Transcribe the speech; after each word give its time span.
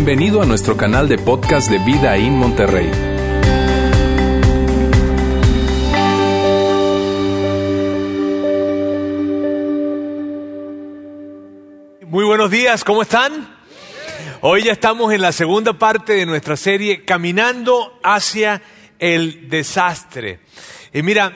Bienvenido 0.00 0.40
a 0.40 0.46
nuestro 0.46 0.76
canal 0.76 1.08
de 1.08 1.18
podcast 1.18 1.68
de 1.68 1.78
Vida 1.80 2.16
en 2.16 2.36
Monterrey. 2.36 2.88
Muy 12.06 12.24
buenos 12.24 12.48
días, 12.48 12.84
¿cómo 12.84 13.02
están? 13.02 13.58
Hoy 14.40 14.62
ya 14.62 14.70
estamos 14.70 15.12
en 15.12 15.20
la 15.20 15.32
segunda 15.32 15.72
parte 15.72 16.12
de 16.12 16.26
nuestra 16.26 16.56
serie 16.56 17.04
Caminando 17.04 17.98
hacia 18.04 18.62
el 19.00 19.48
desastre. 19.48 20.38
Y 20.92 21.02
mira, 21.02 21.32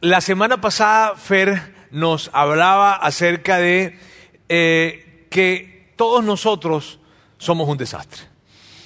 la 0.00 0.20
semana 0.20 0.60
pasada 0.60 1.14
Fer 1.14 1.76
nos 1.92 2.28
hablaba 2.32 2.96
acerca 2.96 3.58
de 3.58 3.96
eh, 4.48 5.26
que 5.30 5.92
todos 5.94 6.24
nosotros 6.24 6.99
somos 7.40 7.68
un 7.68 7.78
desastre, 7.78 8.22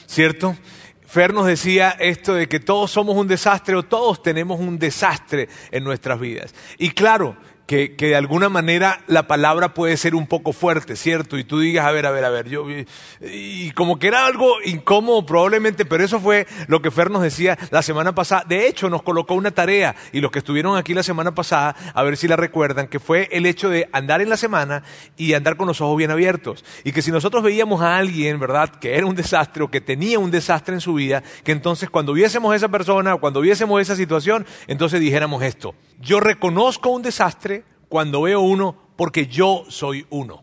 ¿cierto? 0.06 0.56
Fer 1.06 1.34
nos 1.34 1.46
decía 1.46 1.90
esto 1.98 2.34
de 2.34 2.48
que 2.48 2.60
todos 2.60 2.90
somos 2.90 3.16
un 3.16 3.28
desastre 3.28 3.74
o 3.74 3.82
todos 3.82 4.22
tenemos 4.22 4.58
un 4.58 4.78
desastre 4.78 5.48
en 5.70 5.84
nuestras 5.84 6.18
vidas. 6.18 6.54
Y 6.78 6.90
claro, 6.90 7.36
que, 7.66 7.94
de 7.98 8.16
alguna 8.16 8.48
manera 8.48 9.00
la 9.06 9.26
palabra 9.26 9.72
puede 9.72 9.96
ser 9.96 10.14
un 10.14 10.26
poco 10.26 10.52
fuerte, 10.52 10.96
¿cierto? 10.96 11.38
Y 11.38 11.44
tú 11.44 11.60
digas, 11.60 11.86
a 11.86 11.92
ver, 11.92 12.06
a 12.06 12.10
ver, 12.10 12.24
a 12.24 12.30
ver, 12.30 12.48
yo, 12.48 12.66
y 13.20 13.70
como 13.70 13.98
que 13.98 14.08
era 14.08 14.26
algo 14.26 14.62
incómodo 14.64 15.24
probablemente, 15.24 15.84
pero 15.84 16.04
eso 16.04 16.20
fue 16.20 16.46
lo 16.68 16.82
que 16.82 16.90
Fer 16.90 17.10
nos 17.10 17.22
decía 17.22 17.58
la 17.70 17.82
semana 17.82 18.14
pasada. 18.14 18.44
De 18.46 18.68
hecho, 18.68 18.90
nos 18.90 19.02
colocó 19.02 19.34
una 19.34 19.50
tarea, 19.50 19.96
y 20.12 20.20
los 20.20 20.30
que 20.30 20.40
estuvieron 20.40 20.76
aquí 20.76 20.94
la 20.94 21.02
semana 21.02 21.34
pasada, 21.34 21.74
a 21.94 22.02
ver 22.02 22.16
si 22.16 22.28
la 22.28 22.36
recuerdan, 22.36 22.88
que 22.88 23.00
fue 23.00 23.28
el 23.32 23.46
hecho 23.46 23.70
de 23.70 23.88
andar 23.92 24.20
en 24.20 24.28
la 24.28 24.36
semana 24.36 24.82
y 25.16 25.32
andar 25.32 25.56
con 25.56 25.66
los 25.66 25.80
ojos 25.80 25.96
bien 25.96 26.10
abiertos. 26.10 26.64
Y 26.84 26.92
que 26.92 27.02
si 27.02 27.10
nosotros 27.10 27.42
veíamos 27.42 27.80
a 27.80 27.96
alguien, 27.96 28.38
¿verdad?, 28.38 28.70
que 28.70 28.96
era 28.96 29.06
un 29.06 29.14
desastre 29.14 29.64
o 29.64 29.70
que 29.70 29.80
tenía 29.80 30.18
un 30.18 30.30
desastre 30.30 30.74
en 30.74 30.80
su 30.80 30.94
vida, 30.94 31.22
que 31.42 31.52
entonces 31.52 31.88
cuando 31.90 32.12
viésemos 32.12 32.54
esa 32.54 32.68
persona 32.68 33.14
o 33.14 33.20
cuando 33.20 33.40
viésemos 33.40 33.80
esa 33.80 33.96
situación, 33.96 34.46
entonces 34.66 35.00
dijéramos 35.00 35.42
esto, 35.42 35.74
yo 36.00 36.20
reconozco 36.20 36.90
un 36.90 37.02
desastre, 37.02 37.63
cuando 37.94 38.22
veo 38.22 38.40
uno 38.40 38.74
porque 38.96 39.28
yo 39.28 39.66
soy 39.68 40.04
uno. 40.10 40.42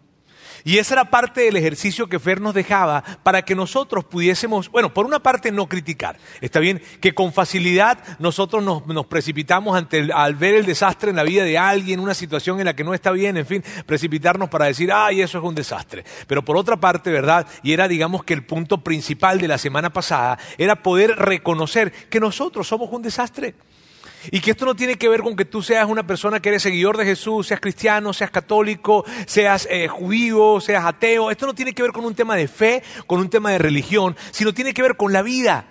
Y 0.64 0.78
esa 0.78 0.94
era 0.94 1.10
parte 1.10 1.42
del 1.42 1.58
ejercicio 1.58 2.08
que 2.08 2.18
Fer 2.18 2.40
nos 2.40 2.54
dejaba 2.54 3.04
para 3.24 3.42
que 3.42 3.56
nosotros 3.56 4.06
pudiésemos, 4.06 4.72
bueno, 4.72 4.94
por 4.94 5.06
una 5.06 5.20
parte 5.20 5.52
no 5.52 5.68
criticar. 5.68 6.18
Está 6.40 6.62
bien 6.62 6.82
que 7.02 7.14
con 7.14 7.34
facilidad 7.34 7.98
nosotros 8.20 8.64
nos, 8.64 9.06
precipitamos 9.08 9.76
ante 9.76 10.14
al 10.14 10.36
ver 10.36 10.56
el 10.56 10.66
desastre 10.66 11.10
en 11.10 11.18
la 11.18 11.24
vida 11.24 11.44
de 11.44 11.58
alguien, 11.58 12.00
una 12.00 12.14
situación 12.14 12.58
en 12.60 12.68
la 12.68 12.74
que 12.74 12.86
no 12.86 12.94
está 12.94 13.12
bien, 13.12 13.36
en 13.36 13.46
fin, 13.46 13.66
precipitarnos 13.86 14.48
para 14.48 14.68
decir, 14.68 14.90
ay, 14.94 15.20
eso 15.20 15.38
es 15.40 15.44
un 15.44 15.54
desastre. 15.54 16.06
Pero 16.28 16.46
por 16.46 16.56
otra 16.56 16.78
parte, 16.78 17.12
¿verdad? 17.12 17.46
Y 17.64 17.74
era, 17.74 17.90
digamos, 17.90 18.24
que 18.24 18.34
el 18.34 18.46
punto 18.46 18.82
principal 18.82 19.42
de 19.42 19.50
la 19.50 19.58
semana 19.58 19.92
pasada 19.92 20.40
era 20.58 20.82
poder 20.82 21.18
reconocer 21.18 21.92
que 21.92 22.22
nosotros 22.22 22.66
somos 22.66 22.90
un 22.94 23.02
desastre. 23.02 23.56
Y 24.30 24.42
que 24.42 24.52
esto 24.52 24.66
no 24.66 24.76
tiene 24.76 24.96
que 24.96 25.10
ver 25.10 25.22
con 25.22 25.36
que 25.36 25.46
tú 25.46 25.64
seas 25.64 25.88
una 25.88 26.06
persona 26.06 26.40
que 26.40 26.50
eres 26.50 26.62
seguidor 26.62 26.98
de 26.98 27.06
Jesús, 27.06 27.48
seas 27.48 27.60
cristiano, 27.60 28.14
seas 28.14 28.30
católico, 28.30 29.04
seas 29.26 29.68
eh, 29.72 29.88
judío, 29.88 30.60
seas 30.62 30.86
ateo. 30.86 31.32
Esto 31.32 31.48
no 31.48 31.56
tiene 31.56 31.74
que 31.74 31.82
ver 31.82 31.92
con 31.92 32.06
un 32.06 32.14
tema 32.14 32.36
de 32.36 32.48
fe, 32.48 32.84
con 33.08 33.20
un 33.20 33.30
tema 33.30 33.52
de 33.52 33.58
religión, 33.58 34.16
sino 34.32 34.54
tiene 34.54 34.74
que 34.74 34.82
ver 34.82 34.96
con 34.96 35.14
la 35.14 35.22
vida. 35.22 35.66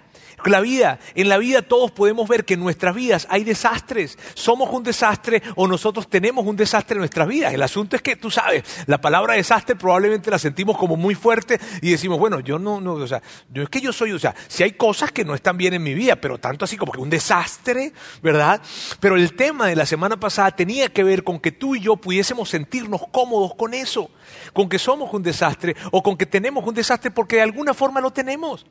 La 0.47 0.61
vida, 0.61 0.99
en 1.15 1.29
la 1.29 1.39
vida 1.39 1.63
todos 1.63 1.91
podemos 1.91 2.29
ver 2.29 2.45
que 2.45 2.55
en 2.55 2.61
nuestras 2.61 2.95
vidas 2.95 3.27
hay 3.31 3.45
desastres. 3.45 4.19
Somos 4.35 4.71
un 4.71 4.83
desastre 4.83 5.43
o 5.57 5.67
nosotros 5.67 6.09
tenemos 6.09 6.47
un 6.47 6.57
desastre 6.57 6.95
en 6.95 7.01
nuestras 7.01 7.29
vidas. 7.29 7.53
El 7.53 7.63
asunto 7.63 7.97
es 7.97 8.03
que 8.03 8.17
tú 8.17 8.31
sabes, 8.31 8.65
la 8.87 9.01
palabra 9.01 9.35
desastre 9.35 9.77
probablemente 9.77 10.31
la 10.31 10.39
sentimos 10.39 10.79
como 10.79 10.97
muy 10.97 11.15
fuerte 11.15 11.61
y 11.83 11.91
decimos, 11.91 12.19
bueno, 12.19 12.41
yo 12.41 12.59
no, 12.59 12.77
o 12.77 13.07
sea, 13.07 13.23
yo 13.53 13.63
es 13.63 13.69
que 13.69 13.81
yo 13.81 13.93
soy, 13.93 14.13
o 14.13 14.19
sea, 14.19 14.35
si 14.49 14.63
hay 14.63 14.73
cosas 14.73 15.13
que 15.13 15.25
no 15.25 15.35
están 15.35 15.57
bien 15.57 15.75
en 15.75 15.83
mi 15.83 15.95
vida, 15.95 16.17
pero 16.17 16.39
tanto 16.39 16.65
así 16.65 16.77
como 16.77 16.93
que 16.93 17.01
un 17.01 17.11
desastre, 17.11 17.93
¿verdad? 18.23 18.61
Pero 19.01 19.17
el 19.17 19.35
tema 19.35 19.67
de 19.67 19.77
la 19.77 19.87
semana 19.87 20.19
pasada 20.19 20.51
tenía 20.51 20.89
que 20.89 21.05
ver 21.05 21.23
con 21.25 21.39
que 21.39 21.53
tú 21.53 21.77
y 21.77 21.81
yo 21.81 21.97
pudiésemos 21.97 22.49
sentirnos 22.49 23.03
cómodos 23.11 23.55
con 23.55 23.75
eso, 23.75 24.11
con 24.53 24.69
que 24.69 24.79
somos 24.79 25.13
un 25.13 25.23
desastre 25.23 25.77
o 25.91 26.03
con 26.03 26.17
que 26.17 26.27
tenemos 26.27 26.65
un 26.67 26.75
desastre 26.75 27.11
porque 27.11 27.37
de 27.37 27.43
alguna 27.43 27.75
forma 27.75 28.01
lo 28.01 28.11
tenemos. 28.11 28.67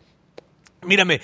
Mírame, 0.81 1.19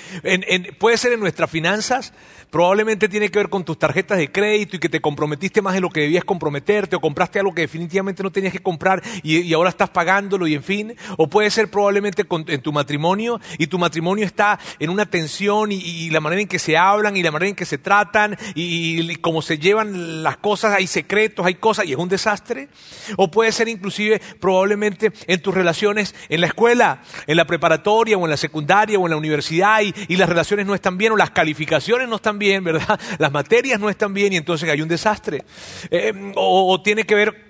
puede 0.80 0.98
ser 0.98 1.14
en 1.14 1.22
nuestras 1.22 1.50
finanzas, 1.50 2.12
probablemente 2.50 3.08
tiene 3.08 3.30
que 3.30 3.40
ver 3.40 3.50
con 3.50 3.64
tus 3.64 3.80
tarjetas 3.80 4.18
de 4.18 4.30
crédito 4.30 4.76
y 4.76 4.80
que 4.80 4.90
te 4.90 5.00
comprometiste 5.00 5.62
más 5.62 5.74
de 5.74 5.80
lo 5.80 5.90
que 5.90 6.02
debías 6.02 6.26
comprometerte 6.26 6.98
o 6.98 7.00
compraste 7.00 7.40
algo 7.40 7.54
que 7.54 7.62
definitivamente 7.62 8.22
no 8.22 8.32
tenías 8.32 8.52
que 8.52 8.60
comprar 8.60 9.02
y, 9.24 9.54
ahora 9.54 9.70
estás 9.70 9.90
pagándolo 9.90 10.46
y 10.46 10.56
en 10.56 10.64
fin. 10.64 10.96
O 11.18 11.28
puede 11.30 11.50
ser 11.52 11.72
probablemente 11.72 12.26
en 12.30 12.62
tu 12.62 12.74
matrimonio 12.74 13.40
y 13.58 13.68
tu 13.68 13.80
matrimonio 13.80 14.26
está 14.26 14.60
en 14.78 14.90
una 14.90 15.06
tensión 15.06 15.72
y, 15.72 16.10
la 16.10 16.20
manera 16.20 16.42
en 16.42 16.48
que 16.50 16.60
se 16.60 16.78
hablan 16.78 17.16
y 17.16 17.24
la 17.24 17.32
manera 17.32 17.50
en 17.50 17.56
que 17.56 17.66
se 17.66 17.78
tratan 17.78 18.38
y, 18.56 19.10
y 19.10 19.16
cómo 19.18 19.42
se 19.42 19.58
llevan 19.58 20.22
las 20.22 20.38
cosas, 20.38 20.74
hay 20.74 20.88
secretos, 20.88 21.46
hay 21.46 21.56
cosas 21.56 21.86
y 21.86 21.94
es 21.94 21.98
un 21.98 22.10
desastre. 22.10 22.68
O 23.16 23.32
puede 23.32 23.54
ser 23.54 23.70
inclusive 23.70 24.22
probablemente 24.40 25.14
en 25.28 25.42
tus 25.42 25.54
relaciones 25.54 26.14
en 26.28 26.42
la 26.42 26.48
escuela, 26.48 27.02
en 27.26 27.38
la 27.38 27.46
preparatoria 27.46 28.18
o 28.18 28.26
en 28.26 28.30
la 28.30 28.38
secundaria 28.38 29.00
o 29.00 29.06
en 29.06 29.12
la 29.12 29.18
universidad 29.18 29.45
y, 29.52 30.16
las 30.16 30.30
relaciones 30.30 30.66
no 30.66 30.76
están 30.76 30.98
bien 30.98 31.14
o 31.14 31.18
las 31.18 31.32
calificaciones 31.32 32.08
no 32.08 32.18
están 32.18 32.40
bien, 32.40 32.64
¿verdad? 32.64 33.00
Las 33.20 33.32
materias 33.32 33.80
no 33.80 33.90
están 33.90 34.14
bien 34.14 34.34
y 34.34 34.38
entonces 34.38 34.70
hay 34.70 34.82
un 34.82 34.88
desastre. 34.88 35.44
Eh, 35.92 36.34
o, 36.36 36.82
tiene 36.82 37.04
que 37.04 37.16
ver 37.16 37.46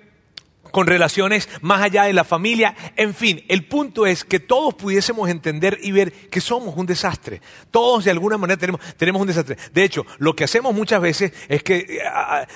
con 0.70 0.86
relaciones 0.86 1.48
más 1.62 1.80
allá 1.80 2.04
de 2.04 2.12
la 2.12 2.24
familia. 2.24 2.74
En 2.96 3.14
fin, 3.14 3.44
el 3.48 3.64
punto 3.64 4.06
es 4.06 4.24
que 4.24 4.40
todos 4.40 4.74
pudiésemos 4.74 5.30
entender 5.30 5.78
y 5.82 5.92
ver 5.92 6.12
que 6.12 6.40
somos 6.40 6.76
un 6.76 6.86
desastre. 6.86 7.40
Todos 7.70 8.04
de 8.04 8.10
alguna 8.10 8.36
manera 8.36 8.58
tenemos, 8.58 8.80
tenemos 8.96 9.20
un 9.20 9.28
desastre. 9.28 9.56
De 9.72 9.84
hecho, 9.84 10.04
lo 10.18 10.34
que 10.34 10.44
hacemos 10.44 10.74
muchas 10.74 11.00
veces 11.00 11.32
es 11.48 11.62
que 11.62 11.76
eh, 11.78 12.02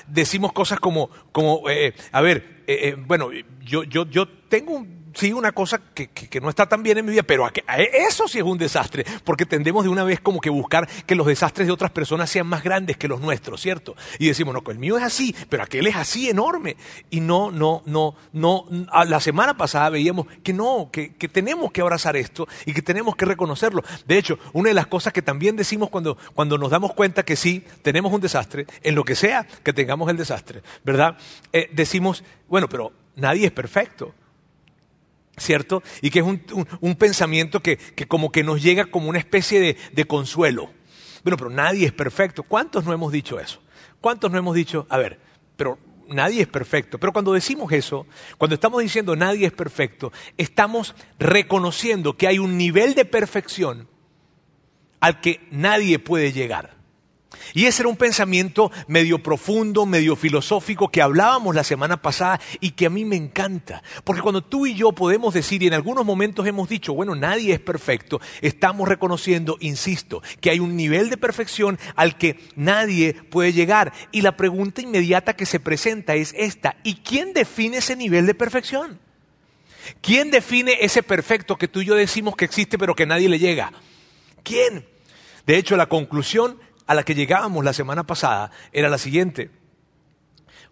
decimos 0.07 0.53
cosas 0.53 0.79
como, 0.79 1.09
como 1.31 1.69
eh, 1.69 1.93
a 2.11 2.21
ver, 2.21 2.61
bueno, 3.05 3.29
yo, 3.61 3.83
yo, 3.83 4.05
yo 4.09 4.27
tengo 4.27 4.73
un 4.73 5.00
sí, 5.13 5.33
una 5.33 5.51
cosa 5.51 5.81
que, 5.93 6.09
no 6.41 6.49
está 6.49 6.67
tan 6.67 6.83
bien 6.83 6.97
en 6.97 7.05
mi 7.05 7.11
vida, 7.11 7.23
pero 7.23 7.49
eso 7.93 8.27
sí 8.27 8.39
es 8.39 8.43
un 8.43 8.57
desastre, 8.57 9.05
porque 9.23 9.45
tendemos 9.45 9.83
de 9.83 9.89
una 9.89 10.03
vez 10.03 10.19
como 10.19 10.39
que 10.39 10.49
buscar 10.49 10.87
que 11.05 11.15
los 11.15 11.27
desastres 11.27 11.67
de 11.67 11.73
otras 11.73 11.91
personas 11.91 12.29
sean 12.29 12.47
más 12.47 12.63
grandes 12.63 12.97
que 12.97 13.07
los 13.07 13.21
nuestros, 13.21 13.61
¿cierto? 13.61 13.95
Y 14.19 14.27
decimos, 14.27 14.53
no, 14.53 14.71
el 14.71 14.79
mío 14.79 14.97
es 14.97 15.03
así, 15.03 15.35
pero 15.49 15.63
aquel 15.63 15.87
es 15.87 15.95
así 15.95 16.29
enorme. 16.29 16.77
Y 17.09 17.19
no, 17.19 17.51
no, 17.51 17.83
no, 17.85 18.15
no, 18.33 18.65
la 19.05 19.19
semana 19.19 19.57
pasada 19.57 19.89
veíamos 19.89 20.27
que 20.43 20.53
no, 20.53 20.89
que, 20.91 21.09
tenemos 21.31 21.71
que 21.71 21.81
abrazar 21.81 22.15
esto 22.15 22.47
y 22.65 22.73
que 22.73 22.81
tenemos 22.81 23.15
que 23.15 23.25
reconocerlo. 23.25 23.83
De 24.05 24.17
hecho, 24.17 24.39
una 24.53 24.69
de 24.69 24.75
las 24.75 24.87
cosas 24.87 25.13
que 25.13 25.21
también 25.21 25.55
decimos 25.55 25.89
cuando, 25.89 26.17
cuando 26.33 26.57
nos 26.57 26.71
damos 26.71 26.93
cuenta 26.93 27.23
que 27.23 27.35
sí, 27.35 27.65
tenemos 27.81 28.11
un 28.13 28.21
desastre, 28.21 28.65
en 28.83 28.95
lo 28.95 29.03
que 29.03 29.15
sea 29.15 29.45
que 29.63 29.73
tengamos 29.73 30.09
el 30.09 30.17
desastre, 30.17 30.61
¿verdad? 30.83 31.17
Eh, 31.53 31.69
decimos, 31.73 32.23
bueno, 32.47 32.67
pero 32.69 32.91
nadie 33.15 33.45
es 33.45 33.51
perfecto. 33.51 34.13
¿Cierto? 35.37 35.83
Y 36.01 36.09
que 36.09 36.19
es 36.19 36.25
un, 36.25 36.95
pensamiento 36.95 37.61
que, 37.61 37.77
como 38.07 38.31
que 38.31 38.43
nos 38.43 38.61
llega 38.61 38.85
como 38.85 39.09
una 39.09 39.19
especie 39.19 39.59
de, 39.59 39.77
de 39.91 40.05
consuelo. 40.05 40.69
Bueno, 41.23 41.37
pero 41.37 41.49
nadie 41.49 41.85
es 41.85 41.93
perfecto. 41.93 42.43
¿Cuántos 42.43 42.85
no 42.85 42.93
hemos 42.93 43.11
dicho 43.11 43.39
eso? 43.39 43.61
¿Cuántos 43.99 44.31
no 44.31 44.37
hemos 44.37 44.55
dicho, 44.55 44.87
a 44.89 44.97
ver, 44.97 45.19
pero 45.55 45.77
nadie 46.13 46.41
es 46.41 46.47
perfecto. 46.47 46.97
Pero 46.99 47.13
cuando 47.13 47.33
decimos 47.33 47.71
eso, 47.71 48.05
cuando 48.37 48.55
estamos 48.55 48.81
diciendo 48.81 49.15
nadie 49.15 49.47
es 49.47 49.53
perfecto, 49.53 50.11
estamos 50.37 50.95
reconociendo 51.19 52.17
que 52.17 52.27
hay 52.27 52.39
un 52.39 52.57
nivel 52.57 52.93
de 52.93 53.05
perfección 53.05 53.87
al 54.99 55.21
que 55.21 55.47
nadie 55.51 55.99
puede 55.99 56.31
llegar. 56.31 56.80
Y 57.53 57.65
ese 57.65 57.83
era 57.83 57.89
un 57.89 57.97
pensamiento 57.97 58.71
medio 58.87 59.21
profundo, 59.21 59.85
medio 59.85 60.15
filosófico 60.15 60.89
que 60.89 61.01
hablábamos 61.01 61.55
la 61.55 61.63
semana 61.63 62.01
pasada 62.01 62.39
y 62.59 62.71
que 62.71 62.85
a 62.85 62.89
mí 62.89 63.05
me 63.05 63.15
encanta. 63.15 63.83
Porque 64.03 64.21
cuando 64.21 64.43
tú 64.43 64.65
y 64.65 64.75
yo 64.75 64.91
podemos 64.91 65.33
decir, 65.33 65.63
y 65.63 65.67
en 65.67 65.73
algunos 65.73 66.05
momentos 66.05 66.47
hemos 66.47 66.69
dicho, 66.69 66.93
bueno, 66.93 67.15
nadie 67.15 67.53
es 67.53 67.59
perfecto, 67.59 68.21
estamos 68.41 68.87
reconociendo, 68.87 69.57
insisto, 69.59 70.21
que 70.39 70.49
hay 70.49 70.59
un 70.59 70.75
nivel 70.75 71.09
de 71.09 71.17
perfección 71.17 71.79
al 71.95 72.17
que 72.17 72.39
nadie 72.55 73.13
puede 73.13 73.53
llegar. 73.53 73.93
Y 74.11 74.21
la 74.21 74.37
pregunta 74.37 74.81
inmediata 74.81 75.35
que 75.35 75.45
se 75.45 75.59
presenta 75.59 76.15
es 76.15 76.33
esta, 76.37 76.77
¿y 76.83 76.95
quién 76.95 77.33
define 77.33 77.77
ese 77.77 77.95
nivel 77.95 78.25
de 78.25 78.35
perfección? 78.35 78.99
¿Quién 80.01 80.31
define 80.31 80.77
ese 80.81 81.03
perfecto 81.03 81.57
que 81.57 81.67
tú 81.67 81.81
y 81.81 81.85
yo 81.85 81.95
decimos 81.95 82.35
que 82.35 82.45
existe 82.45 82.77
pero 82.77 82.95
que 82.95 83.05
nadie 83.05 83.29
le 83.29 83.39
llega? 83.39 83.71
¿Quién? 84.43 84.85
De 85.45 85.57
hecho, 85.57 85.75
la 85.75 85.87
conclusión 85.87 86.59
a 86.91 86.93
la 86.93 87.03
que 87.03 87.15
llegábamos 87.15 87.63
la 87.63 87.71
semana 87.71 88.03
pasada 88.03 88.51
era 88.73 88.89
la 88.89 88.97
siguiente. 88.97 89.49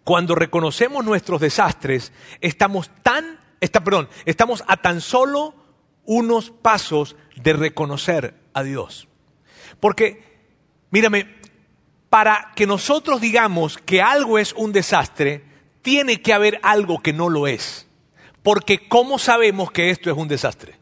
Cuando 0.04 0.36
reconocemos 0.36 1.06
nuestros 1.06 1.40
desastres, 1.40 2.12
estamos 2.42 2.92
tan, 3.04 3.40
está, 3.62 3.82
perdón, 3.82 4.10
estamos 4.26 4.66
a 4.68 4.76
tan 4.76 5.00
solo 5.00 5.56
unos 6.04 6.52
pasos 6.52 7.16
de 7.38 7.54
reconocer 7.54 8.36
a 8.54 8.64
Dios. 8.64 9.08
Porque, 9.80 10.22
mírame, 10.92 11.38
para 12.10 12.52
que 12.54 12.68
nosotros 12.68 13.22
digamos 13.22 13.78
que 13.78 14.02
algo 14.02 14.40
es 14.40 14.52
un 14.52 14.74
desastre, 14.74 15.46
tiene 15.84 16.22
que 16.22 16.34
haber 16.34 16.60
algo 16.64 17.00
que 17.00 17.14
no 17.14 17.30
lo 17.30 17.48
es. 17.48 17.88
Porque 18.44 18.90
¿cómo 18.90 19.20
sabemos 19.20 19.72
que 19.72 19.90
esto 19.90 20.12
es 20.12 20.18
un 20.18 20.28
desastre? 20.28 20.79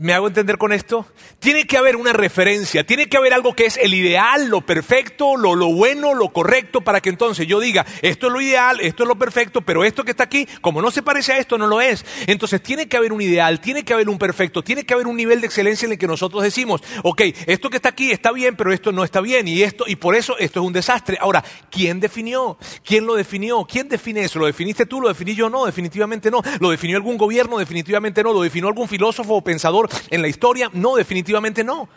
¿Me 0.00 0.14
hago 0.14 0.28
entender 0.28 0.58
con 0.58 0.72
esto? 0.72 1.06
Tiene 1.40 1.66
que 1.66 1.76
haber 1.76 1.96
una 1.96 2.12
referencia, 2.12 2.86
tiene 2.86 3.08
que 3.08 3.16
haber 3.16 3.34
algo 3.34 3.54
que 3.54 3.66
es 3.66 3.76
el 3.78 3.94
ideal, 3.94 4.46
lo 4.46 4.60
perfecto, 4.60 5.36
lo, 5.36 5.56
lo, 5.56 5.72
bueno, 5.74 6.14
lo 6.14 6.28
correcto, 6.28 6.82
para 6.82 7.00
que 7.00 7.08
entonces 7.08 7.48
yo 7.48 7.58
diga, 7.58 7.84
esto 8.00 8.28
es 8.28 8.32
lo 8.32 8.40
ideal, 8.40 8.78
esto 8.78 9.02
es 9.02 9.08
lo 9.08 9.18
perfecto, 9.18 9.62
pero 9.62 9.82
esto 9.82 10.04
que 10.04 10.12
está 10.12 10.22
aquí, 10.22 10.46
como 10.60 10.80
no 10.80 10.92
se 10.92 11.02
parece 11.02 11.32
a 11.32 11.38
esto, 11.38 11.58
no 11.58 11.66
lo 11.66 11.80
es. 11.80 12.04
Entonces 12.28 12.62
tiene 12.62 12.86
que 12.86 12.96
haber 12.96 13.12
un 13.12 13.20
ideal, 13.20 13.60
tiene 13.60 13.84
que 13.84 13.92
haber 13.92 14.08
un 14.08 14.18
perfecto, 14.18 14.62
tiene 14.62 14.86
que 14.86 14.94
haber 14.94 15.08
un 15.08 15.16
nivel 15.16 15.40
de 15.40 15.48
excelencia 15.48 15.86
en 15.86 15.90
el 15.90 15.98
que 15.98 16.06
nosotros 16.06 16.44
decimos, 16.44 16.80
ok, 17.02 17.22
esto 17.48 17.68
que 17.68 17.78
está 17.78 17.88
aquí 17.88 18.12
está 18.12 18.30
bien, 18.30 18.54
pero 18.54 18.72
esto 18.72 18.92
no 18.92 19.02
está 19.02 19.20
bien, 19.20 19.48
y 19.48 19.62
esto, 19.64 19.82
y 19.88 19.96
por 19.96 20.14
eso 20.14 20.38
esto 20.38 20.60
es 20.60 20.66
un 20.68 20.72
desastre. 20.72 21.18
Ahora, 21.20 21.42
¿quién 21.72 21.98
definió? 21.98 22.56
¿Quién 22.84 23.04
lo 23.04 23.16
definió? 23.16 23.64
¿Quién 23.64 23.88
define 23.88 24.20
eso? 24.20 24.38
¿Lo 24.38 24.46
definiste 24.46 24.86
tú? 24.86 25.00
¿Lo 25.00 25.08
definí 25.08 25.34
yo? 25.34 25.50
No, 25.50 25.66
definitivamente 25.66 26.30
no. 26.30 26.40
¿Lo 26.60 26.70
definió 26.70 26.96
algún 26.96 27.18
gobierno? 27.18 27.58
Definitivamente 27.58 28.22
no. 28.22 28.32
¿Lo 28.32 28.42
definió 28.42 28.68
algún 28.68 28.86
filósofo 28.86 29.34
o 29.34 29.42
pensador? 29.42 29.87
En 30.10 30.22
la 30.22 30.28
historia? 30.28 30.70
No, 30.72 30.96
definitivamente 30.96 31.64
no. 31.64 31.88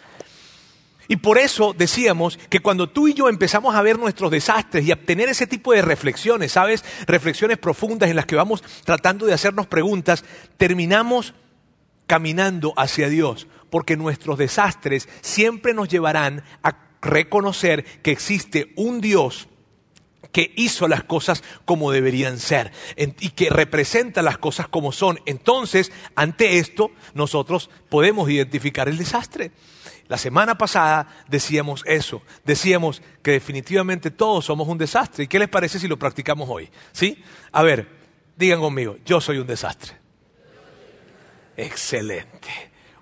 Y 1.07 1.17
por 1.17 1.38
eso 1.38 1.75
decíamos 1.77 2.39
que 2.49 2.61
cuando 2.61 2.89
tú 2.89 3.09
y 3.09 3.13
yo 3.13 3.27
empezamos 3.27 3.75
a 3.75 3.81
ver 3.81 3.99
nuestros 3.99 4.31
desastres 4.31 4.85
y 4.85 4.93
a 4.93 5.05
tener 5.05 5.27
ese 5.27 5.45
tipo 5.45 5.73
de 5.73 5.81
reflexiones, 5.81 6.53
¿sabes? 6.53 6.85
Reflexiones 7.05 7.57
profundas 7.57 8.09
en 8.09 8.15
las 8.15 8.25
que 8.25 8.38
vamos 8.38 8.63
tratando 8.85 9.25
de 9.25 9.33
hacernos 9.33 9.67
preguntas, 9.67 10.23
terminamos 10.55 11.33
caminando 12.07 12.73
hacia 12.77 13.09
Dios, 13.09 13.47
porque 13.69 13.97
nuestros 13.97 14.37
desastres 14.37 15.09
siempre 15.19 15.73
nos 15.73 15.89
llevarán 15.89 16.44
a 16.63 16.77
reconocer 17.01 17.83
que 18.01 18.11
existe 18.11 18.71
un 18.77 19.01
Dios 19.01 19.49
que 20.31 20.54
hizo 20.56 20.88
las 20.88 21.04
cosas 21.04 21.44
como 21.66 21.92
deberían 21.92 22.39
ser 22.39 22.72
y 22.98 23.30
que 23.30 23.50
representa 23.50 24.22
las 24.22 24.38
cosas 24.38 24.68
como 24.68 24.92
son. 24.92 25.19
Entonces, 25.25 25.92
ante 26.16 26.57
esto, 26.57 26.92
nosotros 27.13 27.69
podemos 27.89 28.30
identificar 28.30 28.88
el 28.89 28.98
desastre. 28.98 29.51
La 30.07 30.18
semana 30.18 30.57
pasada 30.57 31.07
decíamos 31.30 31.83
eso, 31.86 32.22
decíamos 32.44 33.01
que 33.22 33.31
definitivamente 33.31 34.12
todos 34.12 34.45
somos 34.45 34.68
un 34.68 34.78
desastre. 34.78 35.24
¿Y 35.24 35.28
qué 35.28 35.39
les 35.39 35.48
parece 35.48 35.80
si 35.80 35.88
lo 35.88 35.98
practicamos 35.98 36.50
hoy? 36.50 36.69
¿Sí? 36.92 37.24
A 37.51 37.63
ver, 37.63 37.88
digan 38.36 38.60
conmigo, 38.60 38.98
yo 39.06 39.22
soy 39.22 39.38
un 39.38 39.48
desastre. 39.48 39.94
Excelente. 41.56 42.50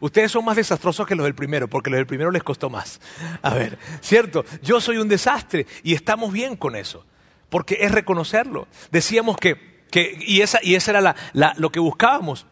Ustedes 0.02 0.31
son 0.31 0.46
más 0.46 0.56
desastrosos 0.56 1.06
que 1.06 1.16
los 1.16 1.26
del 1.26 1.36
primero, 1.36 1.68
porque 1.68 1.90
los 1.90 1.98
del 1.98 2.08
primero 2.08 2.31
les 2.31 2.44
costó 2.44 2.70
más. 2.70 3.02
A 3.42 3.54
ver, 3.54 3.78
¿cierto? 4.02 4.46
Yo 4.62 4.80
soy 4.80 4.98
un 4.98 5.10
desastre 5.10 5.66
y 5.84 5.94
estamos 5.94 6.31
bien 6.31 6.56
con 6.56 6.76
eso 6.76 7.06
porque 7.50 7.78
es 7.81 7.92
reconocerlo. 7.92 8.68
Decíamos 8.92 9.38
que, 9.38 9.80
y 10.19 10.42
esa, 10.42 10.60
y 10.62 10.75
esa 10.75 10.92
era 10.92 11.16
lo 11.57 11.72
que 11.72 11.80
buscábamos, 11.80 12.46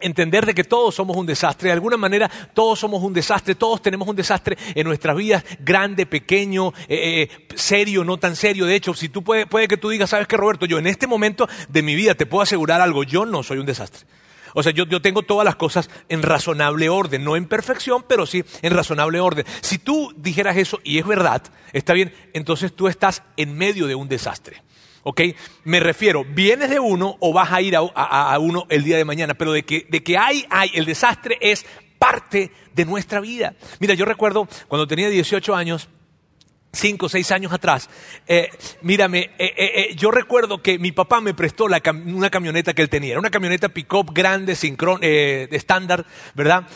entender 0.00 0.44
de 0.44 0.54
que 0.54 0.64
todos 0.64 0.94
somos 0.94 1.16
un 1.16 1.26
desastre, 1.26 1.68
de 1.68 1.72
alguna 1.72 1.96
manera 1.96 2.30
todos 2.52 2.78
somos 2.78 3.02
un 3.02 3.12
desastre, 3.12 3.54
todos 3.54 3.80
tenemos 3.80 4.06
un 4.06 4.16
desastre 4.16 4.56
en 4.74 4.86
nuestras 4.86 5.16
vidas, 5.16 5.44
grande, 5.60 6.04
pequeño, 6.04 6.72
eh, 6.88 7.28
eh, 7.30 7.46
serio, 7.54 8.04
no 8.04 8.18
tan 8.18 8.36
serio. 8.36 8.66
De 8.66 8.74
hecho, 8.74 8.94
si 8.94 9.08
tú 9.08 9.22
puede, 9.22 9.46
puede 9.46 9.68
que 9.68 9.76
tú 9.76 9.88
digas, 9.88 10.10
sabes 10.10 10.26
que 10.26 10.36
Roberto, 10.36 10.66
yo 10.66 10.78
en 10.78 10.86
este 10.86 11.06
momento 11.06 11.48
de 11.68 11.82
mi 11.82 11.94
vida 11.94 12.14
te 12.14 12.26
puedo 12.26 12.42
asegurar 12.42 12.80
algo, 12.80 13.02
yo 13.04 13.24
no 13.24 13.42
soy 13.42 13.58
un 13.58 13.66
desastre. 13.66 14.06
O 14.54 14.62
sea, 14.62 14.72
yo, 14.72 14.86
tengo 15.02 15.22
todas 15.22 15.44
las 15.44 15.56
cosas 15.56 15.90
en 16.08 16.22
razonable 16.22 16.88
orden, 16.88 17.24
no 17.24 17.36
en 17.36 17.46
perfección, 17.46 18.04
pero 18.08 18.24
sí 18.24 18.44
en 18.62 18.72
razonable 18.72 19.20
orden. 19.20 19.44
Si 19.60 19.78
tú 19.78 20.14
dijeras 20.16 20.56
eso 20.56 20.80
y 20.84 20.98
es 20.98 21.06
verdad, 21.06 21.42
está 21.72 21.92
bien, 21.92 22.14
entonces 22.32 22.72
tú 22.72 22.88
estás 22.88 23.22
en 23.36 23.56
medio 23.56 23.86
de 23.86 23.96
un 23.96 24.08
desastre. 24.08 24.62
¿Ok? 25.02 25.20
Me 25.64 25.80
refiero, 25.80 26.24
vienes 26.24 26.70
de 26.70 26.80
uno 26.80 27.16
o 27.20 27.32
vas 27.32 27.52
a 27.52 27.60
ir 27.60 27.76
a, 27.76 28.38
uno 28.38 28.64
el 28.70 28.84
día 28.84 28.96
de 28.96 29.04
mañana, 29.04 29.34
pero 29.34 29.52
de 29.52 29.64
que, 29.64 29.86
de 29.90 30.02
que 30.02 30.16
hay, 30.16 30.46
hay, 30.48 30.70
el 30.72 30.86
desastre 30.86 31.36
es 31.40 31.66
parte 31.98 32.50
de 32.74 32.84
nuestra 32.84 33.20
vida. 33.20 33.54
Mira, 33.80 33.94
yo 33.94 34.04
recuerdo 34.04 34.48
cuando 34.68 34.86
tenía 34.86 35.10
18 35.10 35.54
años, 35.54 35.88
cinco 36.74 37.06
o 37.06 37.08
seis 37.08 37.30
años 37.30 37.52
atrás, 37.52 37.88
eh, 38.26 38.50
mírame, 38.82 39.30
eh, 39.38 39.54
eh, 39.56 39.94
yo 39.96 40.10
recuerdo 40.10 40.62
que 40.62 40.78
mi 40.78 40.92
papá 40.92 41.20
me 41.20 41.34
prestó 41.34 41.64
una 41.64 42.30
camioneta 42.30 42.74
que 42.74 42.82
él 42.82 42.88
tenía. 42.88 43.12
Era 43.12 43.20
una 43.20 43.30
camioneta 43.30 43.68
pick-up 43.68 44.12
grande, 44.12 44.56
estándar, 45.50 46.06
¿verdad? 46.34 46.66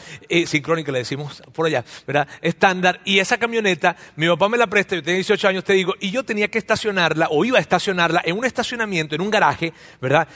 sincrónica 0.46 0.92
le 0.92 0.98
decimos 0.98 1.42
por 1.52 1.66
allá, 1.66 1.84
¿verdad? 2.06 2.28
Estándar. 2.40 3.00
Y 3.04 3.18
esa 3.18 3.38
camioneta, 3.38 3.96
mi 4.16 4.28
papá 4.28 4.48
me 4.48 4.58
la 4.58 4.66
presta, 4.66 4.96
yo 4.96 5.02
tenía 5.02 5.16
18 5.16 5.48
años, 5.48 5.64
te 5.64 5.72
digo, 5.72 5.94
y 6.00 6.10
yo 6.10 6.24
tenía 6.24 6.48
que 6.48 6.58
estacionarla, 6.58 7.28
o 7.30 7.44
iba 7.44 7.58
a 7.58 7.60
estacionarla 7.60 8.22
en 8.24 8.36
un 8.36 8.44
estacionamiento, 8.44 9.14
en 9.14 9.20
un 9.20 9.30
garaje, 9.30 9.72
¿verdad? 10.00 10.28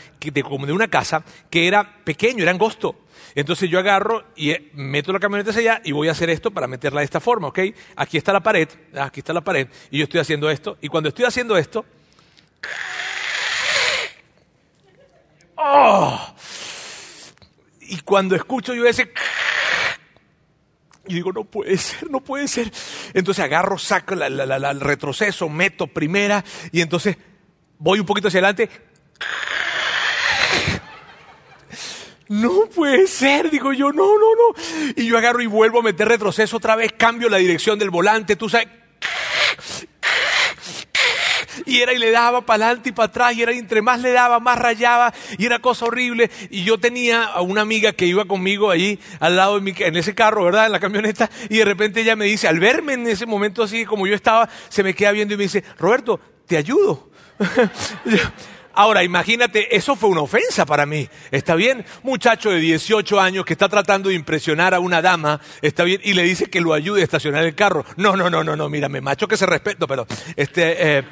como 0.44 0.67
de 0.67 0.73
una 0.73 0.88
casa, 0.88 1.25
que 1.50 1.67
era 1.67 2.05
pequeño, 2.05 2.43
era 2.43 2.50
angosto. 2.50 3.01
Entonces 3.34 3.70
yo 3.70 3.78
agarro 3.78 4.24
y 4.36 4.50
eh, 4.50 4.70
meto 4.74 5.12
la 5.12 5.19
camioneta 5.19 5.50
hacia 5.50 5.72
allá 5.72 5.82
y 5.84 5.92
voy 5.92 6.08
a 6.08 6.12
hacer 6.12 6.30
esto 6.30 6.50
para 6.50 6.66
meterla 6.66 7.00
de 7.00 7.04
esta 7.04 7.20
forma, 7.20 7.48
¿ok? 7.48 7.60
Aquí 7.96 8.16
está 8.16 8.32
la 8.32 8.40
pared, 8.40 8.69
aquí 8.98 9.20
está 9.20 9.32
la 9.32 9.40
pared, 9.40 9.69
y 9.90 9.98
yo 9.98 10.04
estoy 10.04 10.20
haciendo 10.20 10.50
esto, 10.50 10.78
y 10.80 10.88
cuando 10.88 11.08
estoy 11.08 11.24
haciendo 11.24 11.56
esto, 11.56 11.84
¡oh! 15.56 16.34
Y 17.80 18.00
cuando 18.00 18.34
escucho 18.34 18.74
yo 18.74 18.86
ese... 18.86 19.12
Y 21.08 21.14
digo, 21.14 21.32
no 21.32 21.44
puede 21.44 21.76
ser, 21.76 22.10
no 22.10 22.20
puede 22.20 22.46
ser. 22.46 22.70
Entonces 23.12 23.44
agarro, 23.44 23.76
saco 23.76 24.14
el 24.14 24.80
retroceso, 24.80 25.48
meto 25.48 25.88
primera 25.88 26.44
y 26.70 26.80
entonces 26.80 27.16
voy 27.78 27.98
un 27.98 28.06
poquito 28.06 28.28
hacia 28.28 28.38
adelante 28.38 28.70
no 32.32 32.64
puede 32.75 33.06
ser, 33.06 33.50
digo 33.50 33.75
yo, 33.75 33.93
no, 33.93 34.19
no, 34.19 34.34
no. 34.34 34.94
Y 34.96 35.05
yo 35.05 35.19
agarro 35.19 35.43
y 35.43 35.46
vuelvo 35.46 35.81
a 35.81 35.82
meter 35.82 36.08
retroceso 36.08 36.56
otra 36.56 36.76
vez, 36.76 36.93
cambio 36.96 37.29
la 37.29 37.37
dirección 37.37 37.79
del 37.79 37.90
volante, 37.90 38.37
tú 38.37 38.49
sabes. 38.49 38.69
Y 41.67 41.81
era 41.81 41.93
y 41.93 41.99
le 41.99 42.11
daba 42.11 42.40
para 42.40 42.64
adelante 42.64 42.88
y 42.88 42.93
para 42.93 43.08
atrás, 43.08 43.34
y 43.37 43.43
era 43.43 43.52
entre 43.52 43.82
más 43.82 44.00
le 44.00 44.12
daba, 44.12 44.40
más 44.40 44.58
rayaba, 44.58 45.12
y 45.37 45.44
era 45.44 45.58
cosa 45.58 45.84
horrible. 45.84 46.31
Y 46.49 46.64
yo 46.64 46.79
tenía 46.79 47.25
a 47.25 47.43
una 47.43 47.61
amiga 47.61 47.93
que 47.93 48.06
iba 48.06 48.25
conmigo 48.25 48.70
allí 48.70 48.99
al 49.20 49.37
lado 49.37 49.56
de 49.56 49.61
mi, 49.61 49.75
en 49.76 49.96
ese 49.96 50.14
carro, 50.14 50.44
¿verdad? 50.44 50.67
En 50.67 50.73
la 50.73 50.81
camioneta, 50.81 51.29
y 51.50 51.58
de 51.58 51.67
repente 51.67 52.00
ella 52.00 52.17
me 52.17 52.25
dice, 52.25 52.49
al 52.49 52.61
verme 52.61 52.94
en 52.94 53.06
ese 53.06 53.26
momento 53.26 53.62
así 53.62 53.84
como 53.84 54.06
yo 54.06 54.14
estaba, 54.14 54.49
se 54.70 54.82
me 54.82 54.94
queda 54.94 55.12
viendo 55.12 55.34
y 55.34 55.37
me 55.37 55.43
dice, 55.43 55.62
Roberto, 55.79 56.19
te 56.46 56.56
ayudo. 56.56 57.11
Ahora, 58.74 59.04
imagínate, 59.04 59.74
eso 59.76 59.96
fue 59.96 60.08
una 60.08 60.22
ofensa 60.22 60.64
para 60.64 60.86
mí. 60.86 61.08
¿Está 61.30 61.54
bien? 61.54 61.84
Muchacho 62.02 62.50
de 62.50 62.60
18 62.60 63.20
años 63.20 63.44
que 63.44 63.52
está 63.52 63.69
tratando 63.69 64.08
de 64.08 64.14
impresionar 64.14 64.74
a 64.74 64.81
una 64.81 65.02
dama, 65.02 65.41
¿está 65.60 65.84
bien? 65.84 66.00
Y 66.05 66.14
le 66.14 66.22
dice 66.22 66.46
que 66.46 66.60
lo 66.60 66.72
ayude 66.72 67.00
a 67.00 67.05
estacionar 67.05 67.44
el 67.44 67.55
carro. 67.55 67.84
No, 67.96 68.17
no, 68.17 68.31
no, 68.31 68.43
no, 68.43 68.56
no, 68.56 68.69
mírame, 68.69 69.00
macho 69.00 69.29
que 69.29 69.36
se 69.36 69.46
respeto, 69.46 69.86
pero 69.86 70.06
este... 70.36 70.98
Eh, 70.98 71.05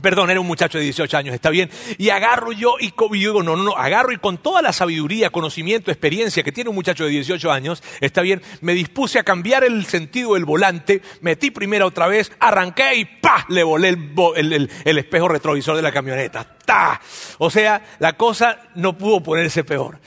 Perdón, 0.00 0.30
era 0.30 0.40
un 0.40 0.46
muchacho 0.46 0.78
de 0.78 0.84
18 0.84 1.16
años, 1.16 1.34
está 1.34 1.50
bien. 1.50 1.70
Y 1.98 2.10
agarro 2.10 2.52
yo 2.52 2.74
y, 2.78 2.92
digo, 3.18 3.42
no, 3.42 3.56
no, 3.56 3.62
no, 3.62 3.76
agarro 3.76 4.12
y 4.12 4.18
con 4.18 4.38
toda 4.38 4.62
la 4.62 4.72
sabiduría, 4.72 5.30
conocimiento, 5.30 5.90
experiencia 5.90 6.42
que 6.42 6.52
tiene 6.52 6.70
un 6.70 6.76
muchacho 6.76 7.04
de 7.04 7.10
18 7.10 7.50
años, 7.50 7.82
está 8.00 8.22
bien, 8.22 8.42
me 8.60 8.74
dispuse 8.74 9.18
a 9.18 9.24
cambiar 9.24 9.64
el 9.64 9.86
sentido 9.86 10.34
del 10.34 10.44
volante, 10.44 11.02
metí 11.20 11.50
primera 11.50 11.86
otra 11.86 12.08
vez, 12.08 12.30
arranqué 12.40 12.96
y 12.96 13.04
¡pa! 13.04 13.46
Le 13.48 13.62
volé 13.62 13.88
el, 13.88 14.70
el 14.84 14.98
espejo 14.98 15.28
retrovisor 15.28 15.76
de 15.76 15.82
la 15.82 15.92
camioneta. 15.92 16.44
¡Ta! 16.64 17.00
O 17.38 17.50
sea, 17.50 17.82
la 17.98 18.14
cosa 18.14 18.58
no 18.74 18.98
pudo 18.98 19.22
ponerse 19.22 19.64
peor. 19.64 19.98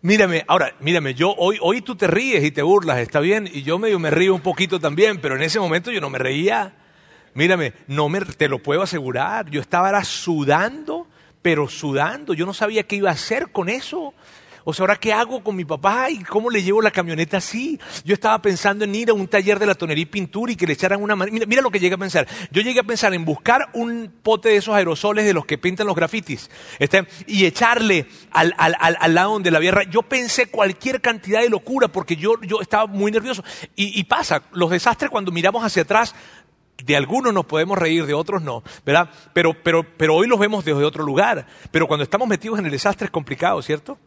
Mírame, 0.00 0.44
ahora, 0.46 0.74
mírame, 0.78 1.14
yo 1.14 1.34
hoy, 1.36 1.58
hoy 1.60 1.80
tú 1.82 1.96
te 1.96 2.06
ríes 2.06 2.44
y 2.44 2.52
te 2.52 2.62
burlas, 2.62 2.98
está 2.98 3.18
bien, 3.18 3.50
y 3.52 3.62
yo 3.62 3.80
medio 3.80 3.98
me 3.98 4.10
río 4.10 4.32
un 4.32 4.40
poquito 4.40 4.78
también, 4.78 5.20
pero 5.20 5.34
en 5.34 5.42
ese 5.42 5.58
momento 5.58 5.90
yo 5.90 6.00
no 6.00 6.08
me 6.08 6.18
reía. 6.18 6.72
Mírame, 7.34 7.72
no 7.86 8.08
me, 8.08 8.20
te 8.20 8.48
lo 8.48 8.62
puedo 8.62 8.82
asegurar. 8.82 9.50
Yo 9.50 9.60
estaba 9.60 10.02
sudando, 10.04 11.06
pero 11.42 11.68
sudando. 11.68 12.34
Yo 12.34 12.46
no 12.46 12.54
sabía 12.54 12.82
qué 12.82 12.96
iba 12.96 13.10
a 13.10 13.14
hacer 13.14 13.52
con 13.52 13.68
eso. 13.68 14.14
O 14.70 14.74
sea, 14.74 14.82
¿ahora 14.82 14.96
qué 14.96 15.14
hago 15.14 15.42
con 15.42 15.56
mi 15.56 15.64
papá 15.64 16.10
y 16.10 16.22
cómo 16.22 16.50
le 16.50 16.62
llevo 16.62 16.82
la 16.82 16.90
camioneta 16.90 17.38
así? 17.38 17.80
Yo 18.04 18.12
estaba 18.12 18.42
pensando 18.42 18.84
en 18.84 18.94
ir 18.94 19.08
a 19.08 19.14
un 19.14 19.26
taller 19.26 19.58
de 19.58 19.64
la 19.64 19.74
tonería 19.74 20.02
y 20.02 20.04
pintura 20.04 20.52
y 20.52 20.56
que 20.56 20.66
le 20.66 20.74
echaran 20.74 21.02
una... 21.02 21.16
Mira, 21.16 21.46
mira 21.46 21.62
lo 21.62 21.70
que 21.70 21.80
llegué 21.80 21.94
a 21.94 21.96
pensar. 21.96 22.28
Yo 22.50 22.60
llegué 22.60 22.80
a 22.80 22.82
pensar 22.82 23.14
en 23.14 23.24
buscar 23.24 23.70
un 23.72 24.12
pote 24.22 24.50
de 24.50 24.56
esos 24.56 24.74
aerosoles 24.74 25.24
de 25.24 25.32
los 25.32 25.46
que 25.46 25.56
pintan 25.56 25.86
los 25.86 25.96
grafitis 25.96 26.50
este, 26.78 27.06
y 27.26 27.46
echarle 27.46 28.08
al, 28.30 28.52
lado 29.14 29.32
donde 29.32 29.50
la 29.50 29.58
vierra. 29.58 29.84
Yo 29.84 30.02
pensé 30.02 30.50
cualquier 30.50 31.00
cantidad 31.00 31.40
de 31.40 31.48
locura 31.48 31.88
porque 31.88 32.16
yo, 32.16 32.34
yo 32.42 32.60
estaba 32.60 32.86
muy 32.86 33.10
nervioso. 33.10 33.42
Y 33.74 34.04
pasa, 34.04 34.42
los 34.52 34.68
desastres 34.68 35.10
cuando 35.10 35.32
miramos 35.32 35.64
hacia 35.64 35.80
atrás 35.80 36.14
de 36.84 36.96
algunos 36.96 37.34
nos 37.34 37.46
podemos 37.46 37.76
reír, 37.76 38.06
de 38.06 38.14
otros 38.14 38.42
no, 38.42 38.62
¿verdad? 38.84 39.10
Pero, 39.32 39.54
pero, 39.62 39.84
pero 39.96 40.14
hoy 40.14 40.26
los 40.28 40.38
vemos 40.38 40.64
desde 40.64 40.84
otro 40.84 41.04
lugar. 41.04 41.46
Pero 41.70 41.86
cuando 41.86 42.04
estamos 42.04 42.28
metidos 42.28 42.58
en 42.58 42.66
el 42.66 42.70
desastre 42.70 43.06
es 43.06 43.10
complicado, 43.10 43.60
¿cierto? 43.62 43.98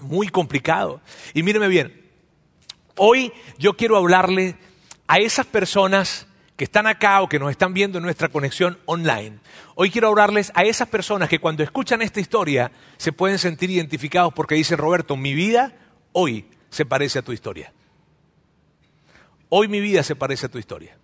Muy 0.00 0.28
complicado. 0.28 1.00
Y 1.34 1.42
míreme 1.42 1.68
bien, 1.68 2.08
hoy 2.96 3.32
yo 3.58 3.74
quiero 3.74 3.96
hablarle 3.96 4.56
a 5.06 5.18
esas 5.18 5.46
personas 5.46 6.26
que 6.56 6.64
están 6.64 6.86
acá 6.86 7.20
o 7.20 7.28
que 7.28 7.38
nos 7.38 7.50
están 7.50 7.74
viendo 7.74 7.98
en 7.98 8.04
nuestra 8.04 8.28
conexión 8.28 8.78
online. 8.86 9.38
Hoy 9.74 9.90
quiero 9.90 10.08
hablarles 10.08 10.52
a 10.54 10.64
esas 10.64 10.88
personas 10.88 11.28
que 11.28 11.40
cuando 11.40 11.62
escuchan 11.62 12.00
esta 12.00 12.20
historia 12.20 12.70
se 12.96 13.12
pueden 13.12 13.38
sentir 13.38 13.70
identificados 13.70 14.32
porque 14.32 14.54
dicen, 14.54 14.78
Roberto, 14.78 15.16
mi 15.16 15.34
vida 15.34 15.72
hoy 16.12 16.46
se 16.70 16.86
parece 16.86 17.18
a 17.18 17.22
tu 17.22 17.32
historia. 17.32 17.72
Hoy 19.48 19.68
mi 19.68 19.80
vida 19.80 20.02
se 20.02 20.16
parece 20.16 20.46
a 20.46 20.48
tu 20.48 20.58
historia. 20.58 20.96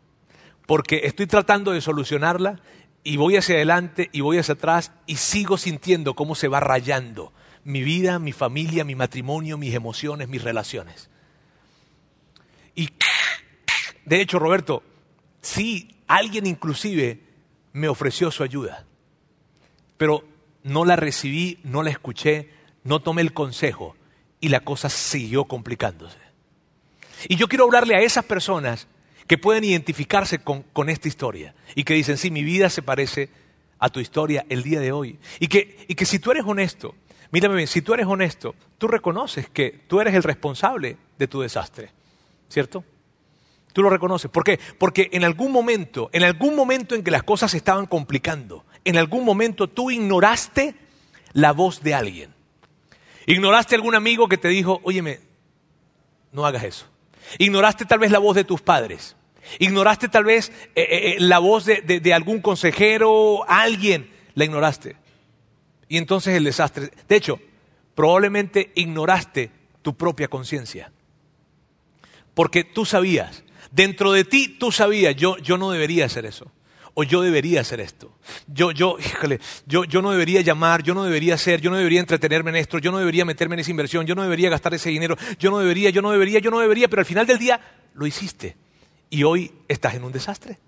Porque 0.71 1.01
estoy 1.03 1.27
tratando 1.27 1.73
de 1.73 1.81
solucionarla 1.81 2.61
y 3.03 3.17
voy 3.17 3.37
hacia 3.37 3.57
adelante 3.57 4.09
y 4.13 4.21
voy 4.21 4.39
hacia 4.39 4.55
atrás 4.55 4.93
y 5.05 5.17
sigo 5.17 5.59
sintiendo 5.59 6.15
cómo 6.15 6.37
se 6.37 6.47
va 6.47 6.61
rayando 6.61 7.33
mi 7.65 7.83
vida, 7.83 8.21
mi 8.21 8.31
familia, 8.31 8.85
mi 8.85 8.95
matrimonio, 8.95 9.59
mis 9.59 9.75
emociones, 9.75 10.29
mis 10.29 10.45
relaciones. 10.45 11.11
Y 12.77 12.89
de 14.05 14.21
hecho, 14.21 14.39
Roberto, 14.39 14.85
sí, 15.43 15.97
alguien 16.07 16.47
inclusive 16.47 17.19
me 17.73 17.89
ofreció 17.89 18.31
su 18.31 18.45
ayuda, 18.45 18.87
pero 19.97 20.23
no 20.63 20.85
la 20.85 20.95
recibí, 20.95 21.59
no 21.65 21.83
la 21.83 21.91
escuché, 21.91 22.49
no 22.85 23.01
tomé 23.01 23.23
el 23.23 23.33
consejo 23.33 23.97
y 24.39 24.51
la 24.51 24.61
cosa 24.61 24.89
siguió 24.89 25.47
complicándose. 25.47 26.19
Y 27.27 27.35
yo 27.35 27.49
quiero 27.49 27.65
hablarle 27.65 27.97
a 27.97 28.03
esas 28.03 28.25
personas 28.25 28.87
que 29.31 29.39
pueden 29.39 29.63
identificarse 29.63 30.41
con, 30.41 30.89
esta 30.89 31.07
historia 31.07 31.55
y 31.77 31.85
que 31.85 31.95
dicen, 31.95 32.19
sí, 32.19 32.33
mi 32.33 32.43
vida 32.43 32.69
se 32.69 32.83
parece 32.83 33.29
a 33.79 33.89
tu 33.89 34.01
historia 34.01 34.45
el 34.49 34.65
día 34.65 34.81
de 34.81 34.91
hoy. 34.91 35.21
Y 35.39 35.47
que, 35.47 35.87
y 35.87 35.95
que 35.95 36.05
si 36.05 36.19
tú 36.19 36.33
eres 36.33 36.43
honesto, 36.45 36.97
mírame 37.31 37.55
bien, 37.55 37.69
si 37.69 37.81
tú 37.81 37.95
eres 37.95 38.09
honesto, 38.09 38.57
tú 38.77 38.89
reconoces 38.89 39.49
que 39.49 39.85
tú 39.87 40.01
eres 40.01 40.15
el 40.15 40.25
responsable 40.25 40.97
de 41.17 41.29
tu 41.29 41.43
desastre, 41.43 41.93
¿cierto? 42.49 42.83
Tú 43.73 43.85
lo 43.85 43.91
reconoces. 43.91 44.29
¿Por 44.33 44.43
qué? 44.43 44.59
Porque 44.79 45.11
en 45.13 45.23
algún 45.23 45.53
momento, 45.53 46.11
en 46.13 46.25
algún 46.25 46.57
momento 46.57 46.97
en 46.97 47.05
que 47.05 47.13
las 47.13 47.23
cosas 47.23 47.53
se 47.53 47.59
estaban 47.59 47.87
complicando, 47.87 48.65
en 48.85 48.97
algún 48.97 49.25
momento 49.25 49.69
tú 49.69 49.93
ignoraste 49.93 50.75
la 51.35 51.53
voz 51.53 51.85
de 51.85 51.95
alguien. 51.95 52.35
Ignoraste 53.27 53.77
a 53.77 53.79
algún 53.79 53.95
amigo 53.95 54.27
que 54.27 54.39
te 54.39 54.49
dijo, 54.49 54.81
óyeme, 54.83 55.21
no 56.33 56.45
hagas 56.47 56.65
eso. 56.65 56.87
Ignoraste 57.39 57.85
tal 57.85 58.01
vez 58.01 58.11
la 58.11 58.19
voz 58.19 58.35
de 58.35 58.43
tus 58.43 58.61
padres. 58.61 59.15
Ignoraste 59.59 60.09
tal 60.09 60.25
vez 60.25 60.51
eh, 60.75 60.83
eh, 60.83 60.87
eh, 60.91 61.17
la 61.19 61.39
voz 61.39 61.65
de, 61.65 61.81
de 61.83 62.15
algún 62.15 62.41
consejero, 62.41 63.49
alguien. 63.49 64.11
La 64.35 64.45
ignoraste. 64.45 64.97
Y 65.89 65.97
entonces 65.97 66.37
el 66.37 66.45
desastre. 66.45 66.91
De 67.09 67.17
hecho, 67.17 67.41
probablemente 67.95 68.73
ignoraste 68.75 69.51
tu 69.83 69.97
propia 69.97 70.29
conciencia. 70.29 70.93
Porque 72.35 72.65
tú 72.65 72.85
sabías, 72.85 73.43
dentro 73.71 74.13
de 74.13 74.25
ti 74.25 74.49
tú 74.49 74.73
sabías, 74.73 75.17
yo, 75.17 75.37
yo 75.39 75.59
no 75.59 75.71
debería 75.71 76.07
hacer 76.07 76.27
eso 76.27 76.51
o 76.95 77.05
yo 77.05 77.23
debería 77.23 77.61
hacer 77.61 77.81
esto. 77.81 78.13
Yo, 78.47 78.71
yo, 78.73 78.97
híjole, 79.05 79.41
yo, 79.67 79.85
yo 79.85 80.03
no 80.03 80.11
debería 80.11 80.41
llamar, 80.41 80.83
yo 80.83 80.95
no 80.95 81.05
debería 81.05 81.35
hacer, 81.35 81.61
yo 81.61 81.71
no 81.71 81.77
debería 81.77 82.01
entretenerme 82.01 82.51
en 82.51 82.57
esto, 82.57 82.79
yo 82.79 82.91
no 82.91 82.99
debería 82.99 83.25
meterme 83.25 83.55
en 83.55 83.61
esa 83.61 83.71
inversión, 83.71 84.07
yo 84.07 84.15
no 84.15 84.23
debería 84.23 84.51
gastar 84.51 84.75
ese 84.75 84.91
dinero, 84.91 85.17
yo 85.39 85.51
no 85.51 85.59
debería, 85.59 85.91
yo 85.91 86.03
no 86.03 86.11
debería, 86.11 86.41
yo 86.41 86.51
no 86.51 86.61
debería, 86.61 86.89
pero 86.89 87.01
al 87.01 87.07
final 87.07 87.27
del 87.27 87.39
día 87.39 87.61
lo 87.95 88.07
hiciste. 88.07 88.57
Y 89.11 89.25
hoy 89.25 89.53
estás 89.67 89.95
en 89.95 90.05
un 90.05 90.13
desastre. 90.13 90.59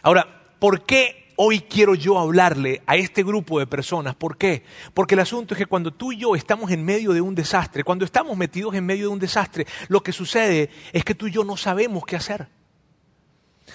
Ahora, 0.00 0.54
¿por 0.60 0.86
qué 0.86 1.32
hoy 1.36 1.60
quiero 1.60 1.96
yo 1.96 2.18
hablarle 2.18 2.82
a 2.86 2.94
este 2.94 3.24
grupo 3.24 3.58
de 3.58 3.66
personas? 3.66 4.14
¿Por 4.14 4.38
qué? 4.38 4.62
Porque 4.94 5.16
el 5.16 5.20
asunto 5.20 5.54
es 5.54 5.58
que 5.58 5.66
cuando 5.66 5.92
tú 5.92 6.12
y 6.12 6.18
yo 6.18 6.36
estamos 6.36 6.70
en 6.70 6.84
medio 6.84 7.12
de 7.12 7.20
un 7.20 7.34
desastre, 7.34 7.82
cuando 7.82 8.04
estamos 8.04 8.36
metidos 8.36 8.76
en 8.76 8.86
medio 8.86 9.08
de 9.08 9.12
un 9.12 9.18
desastre, 9.18 9.66
lo 9.88 10.02
que 10.04 10.12
sucede 10.12 10.70
es 10.92 11.04
que 11.04 11.16
tú 11.16 11.26
y 11.26 11.32
yo 11.32 11.42
no 11.42 11.56
sabemos 11.56 12.04
qué 12.06 12.14
hacer. 12.14 12.48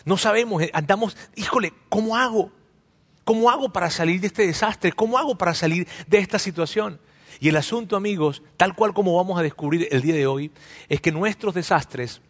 No 0.05 0.17
sabemos, 0.17 0.63
eh, 0.63 0.71
andamos, 0.73 1.17
híjole, 1.35 1.73
¿cómo 1.89 2.15
hago? 2.15 2.51
¿Cómo 3.25 3.49
hago 3.49 3.71
para 3.71 3.89
salir 3.89 4.21
de 4.21 4.27
este 4.27 4.47
desastre? 4.47 4.93
¿Cómo 4.93 5.17
hago 5.17 5.37
para 5.37 5.53
salir 5.53 5.87
de 6.07 6.19
esta 6.19 6.39
situación? 6.39 6.99
Y 7.39 7.49
el 7.49 7.57
asunto, 7.57 7.95
amigos, 7.95 8.43
tal 8.57 8.75
cual 8.75 8.93
como 8.93 9.15
vamos 9.15 9.37
a 9.37 9.43
descubrir 9.43 9.87
el 9.91 10.01
día 10.01 10.15
de 10.15 10.27
hoy, 10.27 10.51
es 10.87 11.01
que 11.01 11.11
nuestros 11.11 11.53
desastres 11.53 12.21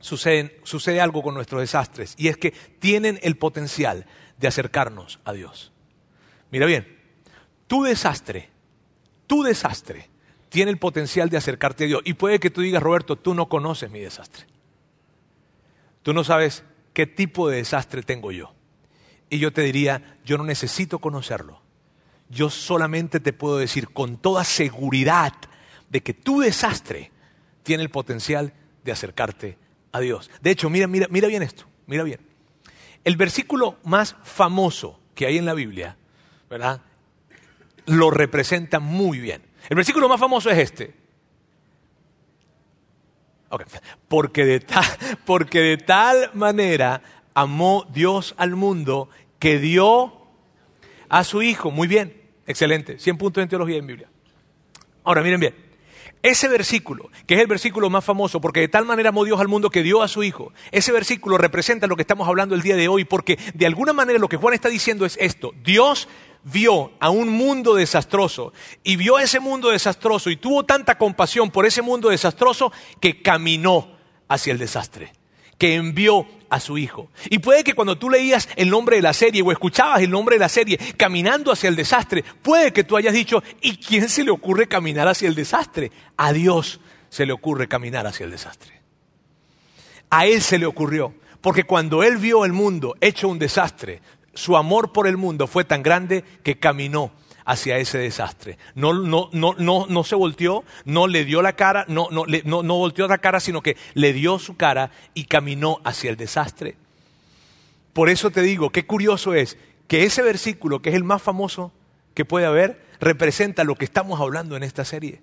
suceden, 0.00 0.52
sucede 0.62 1.00
algo 1.00 1.22
con 1.22 1.34
nuestros 1.34 1.60
desastres, 1.60 2.14
y 2.16 2.28
es 2.28 2.36
que 2.36 2.52
tienen 2.78 3.18
el 3.22 3.36
potencial 3.36 4.06
de 4.38 4.48
acercarnos 4.48 5.20
a 5.24 5.32
Dios. 5.32 5.72
Mira 6.50 6.66
bien, 6.66 6.98
tu 7.66 7.82
desastre, 7.82 8.50
tu 9.26 9.42
desastre, 9.42 10.08
tiene 10.48 10.70
el 10.70 10.78
potencial 10.78 11.28
de 11.28 11.36
acercarte 11.36 11.84
a 11.84 11.86
Dios. 11.86 12.02
Y 12.04 12.14
puede 12.14 12.38
que 12.38 12.50
tú 12.50 12.60
digas, 12.60 12.82
Roberto, 12.82 13.16
tú 13.16 13.34
no 13.34 13.48
conoces 13.48 13.90
mi 13.90 14.00
desastre. 14.00 14.46
Tú 16.02 16.12
no 16.12 16.22
sabes 16.24 16.64
¿qué 16.96 17.06
tipo 17.06 17.50
de 17.50 17.58
desastre 17.58 18.02
tengo 18.02 18.32
yo? 18.32 18.54
Y 19.28 19.38
yo 19.38 19.52
te 19.52 19.60
diría, 19.60 20.18
yo 20.24 20.38
no 20.38 20.44
necesito 20.44 20.98
conocerlo. 20.98 21.60
Yo 22.30 22.48
solamente 22.48 23.20
te 23.20 23.34
puedo 23.34 23.58
decir 23.58 23.90
con 23.90 24.16
toda 24.16 24.44
seguridad 24.44 25.34
de 25.90 26.02
que 26.02 26.14
tu 26.14 26.40
desastre 26.40 27.10
tiene 27.62 27.82
el 27.82 27.90
potencial 27.90 28.54
de 28.82 28.92
acercarte 28.92 29.58
Dios. 30.00 30.30
De 30.40 30.50
hecho, 30.50 30.70
mira, 30.70 30.86
mira, 30.86 31.06
mira 31.10 31.28
bien 31.28 31.42
esto, 31.42 31.64
mira 31.86 32.02
bien. 32.02 32.20
El 33.04 33.16
versículo 33.16 33.78
más 33.84 34.16
famoso 34.24 35.00
que 35.14 35.26
hay 35.26 35.38
en 35.38 35.44
la 35.44 35.54
Biblia, 35.54 35.96
¿verdad? 36.50 36.80
Lo 37.86 38.10
representa 38.10 38.80
muy 38.80 39.20
bien. 39.20 39.42
El 39.68 39.76
versículo 39.76 40.08
más 40.08 40.20
famoso 40.20 40.50
es 40.50 40.58
este. 40.58 40.94
Porque, 44.08 44.44
de 44.44 44.66
porque 45.24 45.60
de 45.60 45.76
tal 45.78 46.30
manera 46.34 47.02
amó 47.34 47.86
Dios 47.92 48.34
al 48.38 48.56
mundo 48.56 49.08
que 49.38 49.58
dio 49.58 50.26
a 51.08 51.24
su 51.24 51.42
Hijo. 51.42 51.70
Muy 51.70 51.86
bien, 51.88 52.22
excelente. 52.46 52.98
100 52.98 53.18
puntos 53.18 53.42
en 53.42 53.48
teología 53.48 53.76
en 53.76 53.86
Biblia. 53.86 54.08
Ahora, 55.04 55.22
miren 55.22 55.40
bien. 55.40 55.65
Ese 56.26 56.48
versículo, 56.48 57.08
que 57.24 57.34
es 57.34 57.40
el 57.40 57.46
versículo 57.46 57.88
más 57.88 58.04
famoso, 58.04 58.40
porque 58.40 58.58
de 58.58 58.66
tal 58.66 58.84
manera 58.84 59.10
amó 59.10 59.24
Dios 59.24 59.38
al 59.38 59.46
mundo 59.46 59.70
que 59.70 59.84
dio 59.84 60.02
a 60.02 60.08
su 60.08 60.24
Hijo, 60.24 60.52
ese 60.72 60.90
versículo 60.90 61.38
representa 61.38 61.86
lo 61.86 61.94
que 61.94 62.02
estamos 62.02 62.26
hablando 62.26 62.56
el 62.56 62.62
día 62.62 62.74
de 62.74 62.88
hoy, 62.88 63.04
porque 63.04 63.38
de 63.54 63.64
alguna 63.64 63.92
manera 63.92 64.18
lo 64.18 64.28
que 64.28 64.36
Juan 64.36 64.52
está 64.52 64.68
diciendo 64.68 65.06
es 65.06 65.16
esto, 65.20 65.52
Dios 65.62 66.08
vio 66.42 66.90
a 66.98 67.10
un 67.10 67.28
mundo 67.28 67.76
desastroso 67.76 68.52
y 68.82 68.96
vio 68.96 69.20
ese 69.20 69.38
mundo 69.38 69.70
desastroso 69.70 70.28
y 70.28 70.36
tuvo 70.36 70.64
tanta 70.64 70.98
compasión 70.98 71.52
por 71.52 71.64
ese 71.64 71.80
mundo 71.80 72.08
desastroso 72.08 72.72
que 72.98 73.22
caminó 73.22 73.96
hacia 74.26 74.52
el 74.52 74.58
desastre, 74.58 75.12
que 75.58 75.76
envió 75.76 76.26
a 76.50 76.60
su 76.60 76.78
hijo. 76.78 77.10
Y 77.30 77.38
puede 77.38 77.64
que 77.64 77.74
cuando 77.74 77.98
tú 77.98 78.10
leías 78.10 78.48
el 78.56 78.70
nombre 78.70 78.96
de 78.96 79.02
la 79.02 79.12
serie 79.12 79.42
o 79.42 79.52
escuchabas 79.52 80.02
el 80.02 80.10
nombre 80.10 80.36
de 80.36 80.40
la 80.40 80.48
serie 80.48 80.78
caminando 80.96 81.52
hacia 81.52 81.68
el 81.68 81.76
desastre, 81.76 82.24
puede 82.42 82.72
que 82.72 82.84
tú 82.84 82.96
hayas 82.96 83.14
dicho, 83.14 83.42
¿y 83.60 83.76
quién 83.76 84.08
se 84.08 84.24
le 84.24 84.30
ocurre 84.30 84.68
caminar 84.68 85.08
hacia 85.08 85.28
el 85.28 85.34
desastre? 85.34 85.92
A 86.16 86.32
Dios 86.32 86.80
se 87.08 87.26
le 87.26 87.32
ocurre 87.32 87.68
caminar 87.68 88.06
hacia 88.06 88.24
el 88.24 88.30
desastre. 88.30 88.80
A 90.10 90.26
Él 90.26 90.42
se 90.42 90.58
le 90.58 90.66
ocurrió. 90.66 91.14
Porque 91.40 91.64
cuando 91.64 92.02
Él 92.02 92.16
vio 92.16 92.44
el 92.44 92.52
mundo 92.52 92.96
hecho 93.00 93.28
un 93.28 93.38
desastre, 93.38 94.00
su 94.34 94.56
amor 94.56 94.92
por 94.92 95.06
el 95.06 95.16
mundo 95.16 95.46
fue 95.46 95.64
tan 95.64 95.82
grande 95.82 96.24
que 96.42 96.58
caminó 96.58 97.12
hacia 97.46 97.78
ese 97.78 97.98
desastre. 97.98 98.58
No, 98.74 98.92
no, 98.92 99.30
no, 99.32 99.54
no, 99.56 99.86
no 99.88 100.04
se 100.04 100.16
volteó, 100.16 100.64
no 100.84 101.06
le 101.06 101.24
dio 101.24 101.40
la 101.40 101.54
cara, 101.54 101.86
no, 101.88 102.08
no, 102.10 102.24
no, 102.44 102.62
no 102.62 102.92
la 103.08 103.18
cara, 103.18 103.40
sino 103.40 103.62
que 103.62 103.76
le 103.94 104.12
dio 104.12 104.38
su 104.38 104.56
cara 104.56 104.90
y 105.14 105.24
caminó 105.24 105.80
hacia 105.84 106.10
el 106.10 106.16
desastre. 106.16 106.76
Por 107.92 108.10
eso 108.10 108.30
te 108.30 108.42
digo, 108.42 108.70
qué 108.70 108.84
curioso 108.84 109.32
es 109.32 109.56
que 109.88 110.04
ese 110.04 110.22
versículo, 110.22 110.82
que 110.82 110.90
es 110.90 110.96
el 110.96 111.04
más 111.04 111.22
famoso 111.22 111.72
que 112.12 112.24
puede 112.24 112.46
haber, 112.46 112.84
representa 113.00 113.64
lo 113.64 113.76
que 113.76 113.84
estamos 113.84 114.20
hablando 114.20 114.56
en 114.56 114.64
esta 114.64 114.84
serie. 114.84 115.22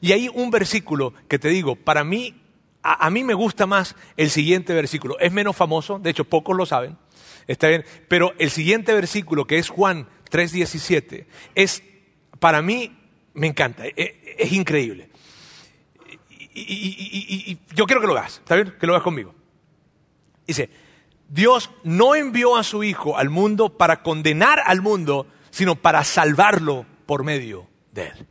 Y 0.00 0.12
hay 0.12 0.28
un 0.28 0.50
versículo 0.50 1.14
que 1.28 1.38
te 1.38 1.48
digo, 1.48 1.76
para 1.76 2.02
mí, 2.02 2.42
a, 2.82 3.06
a 3.06 3.10
mí 3.10 3.22
me 3.22 3.34
gusta 3.34 3.66
más 3.66 3.94
el 4.16 4.30
siguiente 4.30 4.74
versículo. 4.74 5.18
Es 5.20 5.32
menos 5.32 5.56
famoso, 5.56 5.98
de 5.98 6.10
hecho 6.10 6.24
pocos 6.24 6.56
lo 6.56 6.66
saben 6.66 6.96
Está 7.48 7.68
bien. 7.68 7.84
Pero 8.08 8.34
el 8.38 8.50
siguiente 8.50 8.92
versículo, 8.92 9.46
que 9.46 9.56
es 9.58 9.70
Juan 9.70 10.06
3.17, 10.30 11.26
es, 11.54 11.82
para 12.38 12.62
mí, 12.62 12.96
me 13.34 13.46
encanta, 13.46 13.86
e, 13.86 13.94
e, 13.96 14.36
es, 14.38 14.52
increíble. 14.52 15.08
Y, 16.54 17.58
yo 17.74 17.86
quiero 17.86 18.00
que 18.00 18.06
lo 18.06 18.16
hagas, 18.16 18.38
¿está 18.38 18.56
bien? 18.56 18.74
Que 18.80 18.86
lo 18.86 18.94
hagas 18.94 19.04
conmigo. 19.04 19.34
Dice, 20.46 20.70
Dios 21.28 21.70
no 21.84 22.14
envió 22.14 22.56
a 22.56 22.64
su 22.64 22.82
Hijo 22.82 23.16
al 23.16 23.30
mundo 23.30 23.76
para 23.76 24.02
condenar 24.02 24.60
al 24.64 24.80
mundo, 24.82 25.26
sino 25.50 25.76
para 25.76 26.04
salvarlo 26.04 26.86
por 27.06 27.24
medio 27.24 27.68
de 27.92 28.06
él. 28.08 28.26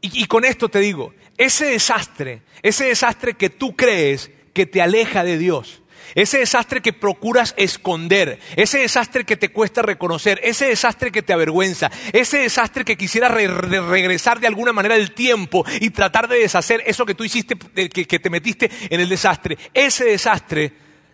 y 0.00 0.24
con 0.26 0.44
esto 0.44 0.68
te 0.68 0.78
digo, 0.78 1.12
ese 1.36 1.66
desastre, 1.66 2.42
ese 2.62 2.86
desastre 2.86 3.34
que 3.34 3.50
tú 3.50 3.76
crees 3.76 4.30
que 4.52 4.66
te 4.66 4.82
aleja 4.82 5.22
de 5.22 5.38
Dios, 5.38 5.82
ese 6.14 6.38
desastre 6.38 6.80
que 6.80 6.92
procuras 6.92 7.54
esconder, 7.56 8.38
ese 8.56 8.78
desastre 8.78 9.24
que 9.24 9.36
te 9.36 9.50
cuesta 9.50 9.82
reconocer, 9.82 10.40
ese 10.42 10.66
desastre 10.66 11.10
que 11.10 11.22
te 11.22 11.32
avergüenza, 11.32 11.90
ese 12.12 12.38
desastre 12.38 12.84
que 12.84 12.96
quisieras 12.96 13.32
regresar 13.32 14.40
de 14.40 14.46
alguna 14.46 14.72
manera 14.72 14.96
del 14.96 15.12
tiempo 15.12 15.64
y 15.80 15.90
tratar 15.90 16.28
de 16.28 16.38
deshacer 16.38 16.82
eso 16.86 17.06
que 17.06 17.14
tú 17.14 17.24
hiciste, 17.24 17.56
que, 17.56 18.18
te 18.18 18.30
metiste 18.30 18.70
en 18.90 19.00
el 19.00 19.08
desastre. 19.08 19.58
Ese 19.74 20.04
desastre 20.04 20.72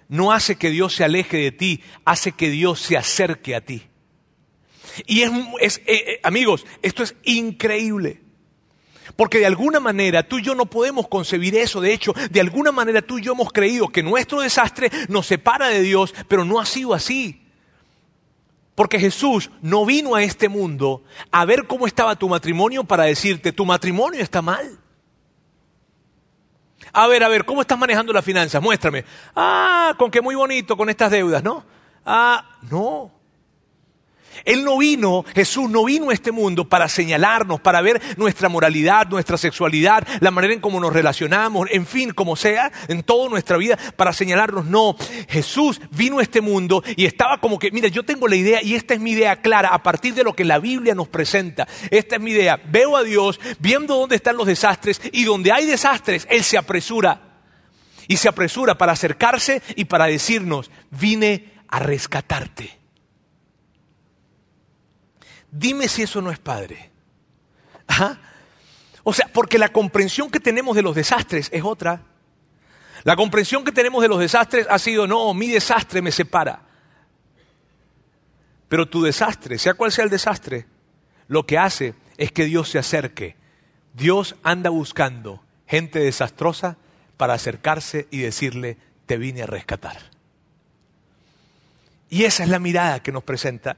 no 0.09 0.33
hace 0.33 0.57
que 0.57 0.71
Dios 0.71 0.95
se 0.95 1.05
aleje 1.05 1.39
de 1.39 1.53
ti, 1.53 1.83
hace 2.05 2.33
que 2.33 2.51
Dios 2.51 2.81
se 2.81 2.97
acerque 2.97 3.55
a 3.55 3.61
ti. 3.61 3.83
Y 5.07 5.23
es, 5.23 5.31
es 5.61 5.79
eh, 5.79 5.83
eh, 5.87 6.21
amigos, 6.23 6.67
esto 6.83 7.03
es 7.03 7.15
increíble. 7.25 8.24
Porque 9.17 9.39
de 9.39 9.47
alguna 9.47 9.81
manera 9.81 10.23
tú 10.23 10.39
y 10.39 10.43
yo 10.43 10.55
no 10.55 10.67
podemos 10.67 11.09
concebir 11.09 11.57
eso. 11.57 11.81
De 11.81 11.93
hecho, 11.93 12.13
de 12.31 12.41
alguna 12.41 12.73
manera 12.73 13.03
tú 13.03 13.19
y 13.19 13.23
yo 13.23 13.33
hemos 13.33 13.53
creído 13.53 13.89
que 13.89 14.03
nuestro 14.03 14.41
desastre 14.41 14.91
nos 15.09 15.27
separa 15.27 15.69
de 15.69 15.83
Dios, 15.83 16.15
pero 16.29 16.45
no 16.45 16.61
ha 16.61 16.67
sido 16.67 16.95
así. 16.95 17.41
Porque 18.75 18.99
Jesús 18.99 19.51
no 19.63 19.87
vino 19.87 20.17
a 20.17 20.23
este 20.23 20.49
mundo 20.49 21.05
a 21.31 21.45
ver 21.45 21.67
cómo 21.67 21.87
estaba 21.87 22.17
tu 22.17 22.29
matrimonio 22.29 22.83
para 22.83 23.05
decirte, 23.05 23.53
tu 23.53 23.65
matrimonio 23.65 24.21
está 24.21 24.43
mal. 24.43 24.79
A 26.93 27.07
ver, 27.07 27.23
a 27.23 27.29
ver, 27.29 27.45
¿cómo 27.45 27.61
estás 27.61 27.79
manejando 27.79 28.13
las 28.13 28.25
finanzas? 28.25 28.61
Muéstrame. 28.61 29.05
Ah, 29.35 29.95
con 29.97 30.11
qué 30.11 30.21
muy 30.21 30.35
bonito, 30.35 30.77
con 30.77 30.91
estas 30.91 31.13
deudas, 31.13 31.43
¿no? 31.43 31.65
Ah, 32.05 32.59
no. 32.69 33.13
Él 34.45 34.65
no 34.65 34.79
vino, 34.79 35.25
Jesús 35.35 35.71
no 35.71 35.85
vino 35.85 36.11
a 36.11 36.15
este 36.15 36.33
mundo 36.33 36.69
para 36.69 36.89
señalarnos, 36.89 37.61
para 37.61 37.81
ver 37.81 38.01
nuestra 38.17 38.49
moralidad, 38.49 39.09
nuestra 39.09 39.37
sexualidad, 39.37 40.07
la 40.21 40.31
manera 40.31 40.55
en 40.55 40.61
cómo 40.61 40.81
nos 40.81 40.93
relacionamos, 40.93 41.69
en 41.71 41.87
fin, 41.87 42.13
como 42.13 42.37
sea, 42.37 42.73
en 42.89 43.03
toda 43.03 43.29
nuestra 43.29 43.57
vida, 43.57 43.79
para 43.97 44.13
señalarnos. 44.13 44.67
No, 44.67 44.97
Jesús 45.29 45.81
vino 45.91 46.19
a 46.19 46.23
este 46.23 46.41
mundo 46.41 46.83
y 46.97 47.07
estaba 47.07 47.39
como 47.39 47.59
que, 47.59 47.71
mira, 47.71 47.89
yo 47.89 48.03
tengo 48.05 48.29
la 48.29 48.37
idea 48.37 48.63
y 48.63 48.75
esta 48.75 48.95
es 48.95 49.01
mi 49.01 49.13
idea 49.13 49.37
clara 49.37 49.71
a 49.71 49.83
partir 49.83 50.15
de 50.15 50.25
lo 50.25 50.35
que 50.35 50.45
la 50.45 50.59
Biblia 50.59 50.95
nos 50.95 51.09
presenta. 51.09 51.67
Esta 51.91 52.17
es 52.17 52.23
mi 52.23 52.33
idea. 52.33 52.61
Veo 52.71 52.97
a 52.97 53.03
Dios 53.03 53.41
viendo 53.59 53.97
dónde 53.97 54.17
están 54.17 54.37
los 54.37 54.47
desastres 54.47 55.01
y 55.13 55.25
donde 55.25 55.53
hay 55.53 55.67
desastres, 55.67 56.27
Él 56.31 56.43
se 56.45 56.59
apresura. 56.59 57.21
Y 58.07 58.19
se 58.19 58.29
apresura 58.29 58.77
para 58.77 58.93
acercarse 58.93 59.63
y 59.77 59.87
para 59.87 60.07
decirnos, 60.07 60.71
vine 60.91 61.53
a 61.69 61.79
rescatarte. 61.79 62.84
Dime 65.57 65.87
si 65.87 66.03
eso 66.03 66.21
no 66.21 66.33
es 66.33 66.41
padre. 66.41 66.91
O 69.05 69.13
sea, 69.13 69.29
porque 69.33 69.57
la 69.57 69.69
comprensión 69.69 70.29
que 70.29 70.41
tenemos 70.41 70.75
de 70.75 70.83
los 70.83 70.97
desastres 70.97 71.49
es 71.53 71.63
otra. 71.63 72.03
La 73.05 73.15
comprensión 73.15 73.63
que 73.63 73.71
tenemos 73.71 74.03
de 74.03 74.09
los 74.09 74.19
desastres 74.19 74.67
ha 74.69 74.81
sido, 74.81 75.07
no, 75.07 75.33
mi 75.33 75.49
desastre 75.49 76.03
me 76.03 76.11
separa. 76.11 76.63
Pero 78.69 78.89
tu 78.89 79.03
desastre, 79.03 79.59
sea 79.59 79.75
cual 79.75 79.93
sea 79.93 80.03
el 80.03 80.11
desastre, 80.11 80.67
lo 81.29 81.47
que 81.47 81.57
hace 81.57 81.95
es 82.17 82.33
que 82.33 82.47
Dios 82.47 82.71
se 82.71 82.81
acerque. 82.81 83.37
Dios 83.93 84.35
anda 84.43 84.71
buscando 84.71 85.45
gente 85.69 86.01
desastrosa 86.01 86.79
para 87.17 87.35
acercarse 87.35 88.09
y 88.11 88.19
decirle, 88.19 88.77
te 89.07 89.19
vine 89.19 89.43
a 89.43 89.47
rescatar. 89.47 89.99
Y 92.11 92.25
esa 92.25 92.43
es 92.43 92.49
la 92.49 92.59
mirada 92.59 93.05
que 93.05 93.13
nos 93.13 93.23
presenta 93.23 93.77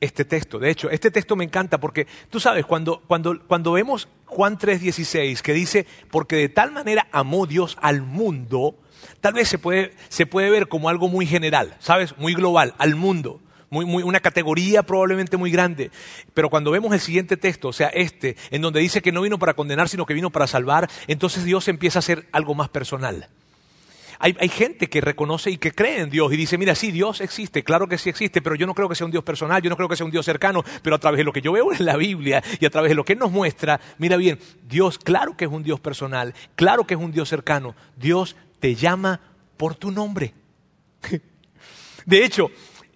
este 0.00 0.24
texto. 0.24 0.58
De 0.58 0.70
hecho, 0.70 0.90
este 0.90 1.10
texto 1.10 1.36
me 1.36 1.44
encanta 1.44 1.78
porque 1.78 2.06
tú 2.30 2.40
sabes, 2.40 2.64
cuando, 2.66 3.02
cuando, 3.06 3.40
cuando 3.46 3.72
vemos 3.72 4.08
Juan 4.26 4.58
3:16 4.58 5.42
que 5.42 5.52
dice, 5.52 5.86
porque 6.10 6.36
de 6.36 6.48
tal 6.48 6.72
manera 6.72 7.06
amó 7.12 7.46
Dios 7.46 7.76
al 7.80 8.02
mundo, 8.02 8.76
tal 9.20 9.34
vez 9.34 9.48
se 9.48 9.58
puede, 9.58 9.92
se 10.08 10.26
puede 10.26 10.50
ver 10.50 10.68
como 10.68 10.88
algo 10.88 11.08
muy 11.08 11.26
general, 11.26 11.76
¿sabes? 11.80 12.16
Muy 12.18 12.34
global, 12.34 12.74
al 12.78 12.96
mundo. 12.96 13.40
Muy, 13.72 13.84
muy, 13.84 14.02
una 14.02 14.18
categoría 14.18 14.82
probablemente 14.82 15.36
muy 15.36 15.52
grande. 15.52 15.92
Pero 16.34 16.50
cuando 16.50 16.72
vemos 16.72 16.92
el 16.92 16.98
siguiente 16.98 17.36
texto, 17.36 17.68
o 17.68 17.72
sea, 17.72 17.86
este, 17.88 18.36
en 18.50 18.62
donde 18.62 18.80
dice 18.80 19.00
que 19.00 19.12
no 19.12 19.20
vino 19.22 19.38
para 19.38 19.54
condenar, 19.54 19.88
sino 19.88 20.06
que 20.06 20.14
vino 20.14 20.30
para 20.30 20.48
salvar, 20.48 20.90
entonces 21.06 21.44
Dios 21.44 21.68
empieza 21.68 22.00
a 22.00 22.02
ser 22.02 22.26
algo 22.32 22.56
más 22.56 22.68
personal. 22.68 23.28
Hay, 24.22 24.50
gente 24.50 24.90
que 24.90 25.00
reconoce 25.00 25.50
y 25.50 25.56
que 25.56 25.72
cree 25.72 26.00
en 26.00 26.10
Dios 26.10 26.30
y 26.30 26.36
dice, 26.36 26.58
mira, 26.58 26.74
sí, 26.74 26.92
Dios 26.92 27.22
existe, 27.22 27.64
claro 27.64 27.88
que 27.88 27.96
sí 27.96 28.10
existe, 28.10 28.42
pero 28.42 28.54
yo 28.54 28.66
no 28.66 28.74
creo 28.74 28.86
que 28.86 28.94
sea 28.94 29.06
un 29.06 29.10
Dios 29.10 29.24
personal, 29.24 29.62
yo 29.62 29.70
no 29.70 29.76
creo 29.76 29.88
que 29.88 29.96
sea 29.96 30.04
un 30.04 30.12
Dios 30.12 30.26
cercano, 30.26 30.62
pero 30.82 30.96
a 30.96 30.98
través 30.98 31.16
de 31.16 31.24
lo 31.24 31.32
que 31.32 31.40
yo 31.40 31.52
veo 31.52 31.72
en 31.72 31.86
la 31.86 31.96
Biblia 31.96 32.44
y 32.60 32.66
a 32.66 32.70
través 32.70 32.90
de 32.90 32.96
lo 32.96 33.02
que 33.02 33.16
nos 33.16 33.32
muestra, 33.32 33.80
mira 33.96 34.18
bien, 34.18 34.38
Dios 34.68 34.98
claro 34.98 35.38
que 35.38 35.46
es 35.46 35.50
un 35.50 35.62
Dios 35.62 35.80
personal, 35.80 36.34
claro 36.54 36.86
que 36.86 36.92
es 36.92 37.00
un 37.00 37.12
Dios 37.12 37.30
cercano, 37.30 37.74
Dios 37.96 38.36
te 38.58 38.74
llama 38.74 39.22
por 39.56 39.74
tu 39.74 39.90
nombre. 39.90 40.34
De 42.04 42.22
hecho, 42.22 42.50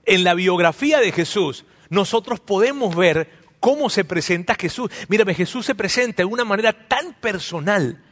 en 0.05 0.25
la 0.25 0.35
biografía 0.35 1.01
de 1.01 1.11
Jesús, 1.11 1.65
nosotros 1.89 2.39
podemos 2.41 2.95
ver 2.95 3.31
cómo 3.61 3.89
se 3.89 4.05
presenta 4.05 4.57
Jesús. 4.57 4.91
Mírame, 5.09 5.33
Jesús 5.33 5.65
se 5.65 5.75
presenta 5.75 6.19
de 6.19 6.27
una 6.27 6.45
manera 6.45 6.87
tan 6.87 7.15
personal 7.15 8.04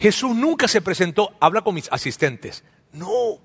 Jesús 0.00 0.34
nunca 0.34 0.66
se 0.66 0.80
presentó, 0.80 1.36
habla 1.40 1.60
con 1.60 1.74
mis 1.74 1.90
asistentes. 1.92 2.64
No. 2.92 3.38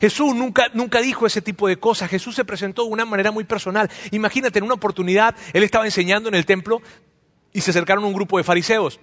Jesús 0.00 0.34
nunca, 0.34 0.68
nunca 0.74 1.00
dijo 1.00 1.26
ese 1.26 1.40
tipo 1.40 1.68
de 1.68 1.78
cosas. 1.78 2.10
Jesús 2.10 2.34
se 2.34 2.44
presentó 2.44 2.84
de 2.84 2.90
una 2.90 3.04
manera 3.04 3.30
muy 3.30 3.44
personal. 3.44 3.90
Imagínate, 4.10 4.58
en 4.58 4.64
una 4.64 4.74
oportunidad, 4.74 5.36
él 5.52 5.62
estaba 5.62 5.84
enseñando 5.84 6.28
en 6.28 6.34
el 6.34 6.44
templo 6.44 6.82
y 7.52 7.60
se 7.60 7.70
acercaron 7.70 8.04
un 8.04 8.12
grupo 8.12 8.36
de 8.36 8.44
fariseos. 8.44 9.00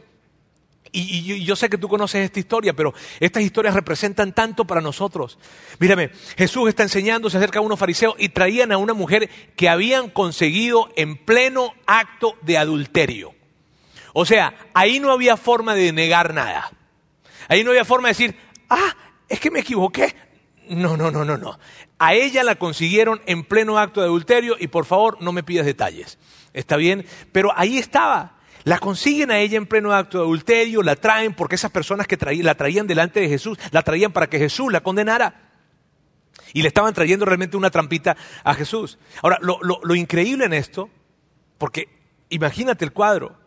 Y, 0.91 1.43
yo 1.43 1.55
sé 1.55 1.69
que 1.69 1.77
tú 1.79 1.89
conoces 1.89 2.23
esta 2.23 2.39
historia, 2.39 2.73
pero 2.73 2.93
estas 3.19 3.41
historias 3.41 3.73
representan 3.73 4.33
tanto 4.33 4.65
para 4.65 4.79
nosotros. 4.79 5.39
Mírame, 5.79 6.11
Jesús 6.37 6.69
está 6.69 6.83
enseñando, 6.83 7.31
se 7.31 7.37
acerca 7.37 7.57
a 7.57 7.63
unos 7.63 7.79
fariseos 7.79 8.13
y 8.19 8.29
traían 8.29 8.71
a 8.71 8.77
una 8.77 8.93
mujer 8.93 9.29
que 9.55 9.69
habían 9.69 10.09
conseguido 10.11 10.89
en 10.95 11.17
pleno 11.17 11.73
acto 11.87 12.35
de 12.43 12.59
adulterio. 12.59 13.33
O 14.13 14.25
sea, 14.25 14.53
ahí 14.73 14.99
no 14.99 15.11
había 15.11 15.35
forma 15.37 15.73
de 15.73 15.91
negar 15.91 16.33
nada. 16.33 16.71
Ahí 17.47 17.63
no 17.63 17.71
había 17.71 17.83
forma 17.83 18.07
de 18.07 18.11
decir, 18.11 18.35
ah, 18.69 18.95
es 19.27 19.39
que 19.39 19.51
me 19.51 19.59
equivoqué. 19.59 20.15
No, 20.69 20.95
no, 20.95 21.11
no, 21.11 21.25
no, 21.25 21.37
no. 21.37 21.59
A 21.97 22.13
ella 22.13 22.43
la 22.43 22.55
consiguieron 22.55 23.21
en 23.25 23.43
pleno 23.43 23.77
acto 23.77 23.99
de 23.99 24.07
adulterio 24.07 24.55
y 24.59 24.67
por 24.67 24.85
favor 24.85 25.17
no 25.21 25.31
me 25.31 25.43
pidas 25.43 25.65
detalles. 25.65 26.19
¿Está 26.53 26.77
bien? 26.77 27.05
Pero 27.31 27.51
ahí 27.55 27.77
estaba. 27.77 28.37
La 28.63 28.77
consiguen 28.77 29.31
a 29.31 29.39
ella 29.39 29.57
en 29.57 29.65
pleno 29.65 29.91
acto 29.91 30.19
de 30.19 30.23
adulterio, 30.23 30.83
la 30.83 30.95
traen 30.95 31.33
porque 31.33 31.55
esas 31.55 31.71
personas 31.71 32.07
que 32.07 32.17
la 32.41 32.55
traían 32.55 32.87
delante 32.87 33.19
de 33.19 33.27
Jesús, 33.27 33.57
la 33.71 33.81
traían 33.81 34.13
para 34.13 34.27
que 34.27 34.39
Jesús 34.39 34.71
la 34.71 34.81
condenara. 34.81 35.49
Y 36.53 36.61
le 36.61 36.69
estaban 36.69 36.93
trayendo 36.93 37.25
realmente 37.25 37.57
una 37.57 37.71
trampita 37.71 38.15
a 38.43 38.53
Jesús. 38.53 38.99
Ahora, 39.21 39.39
lo, 39.41 39.59
lo 39.61 39.95
increíble 39.95 40.45
en 40.45 40.53
esto, 40.53 40.89
porque 41.57 41.89
imagínate 42.29 42.85
el 42.85 42.93
cuadro, 42.93 43.37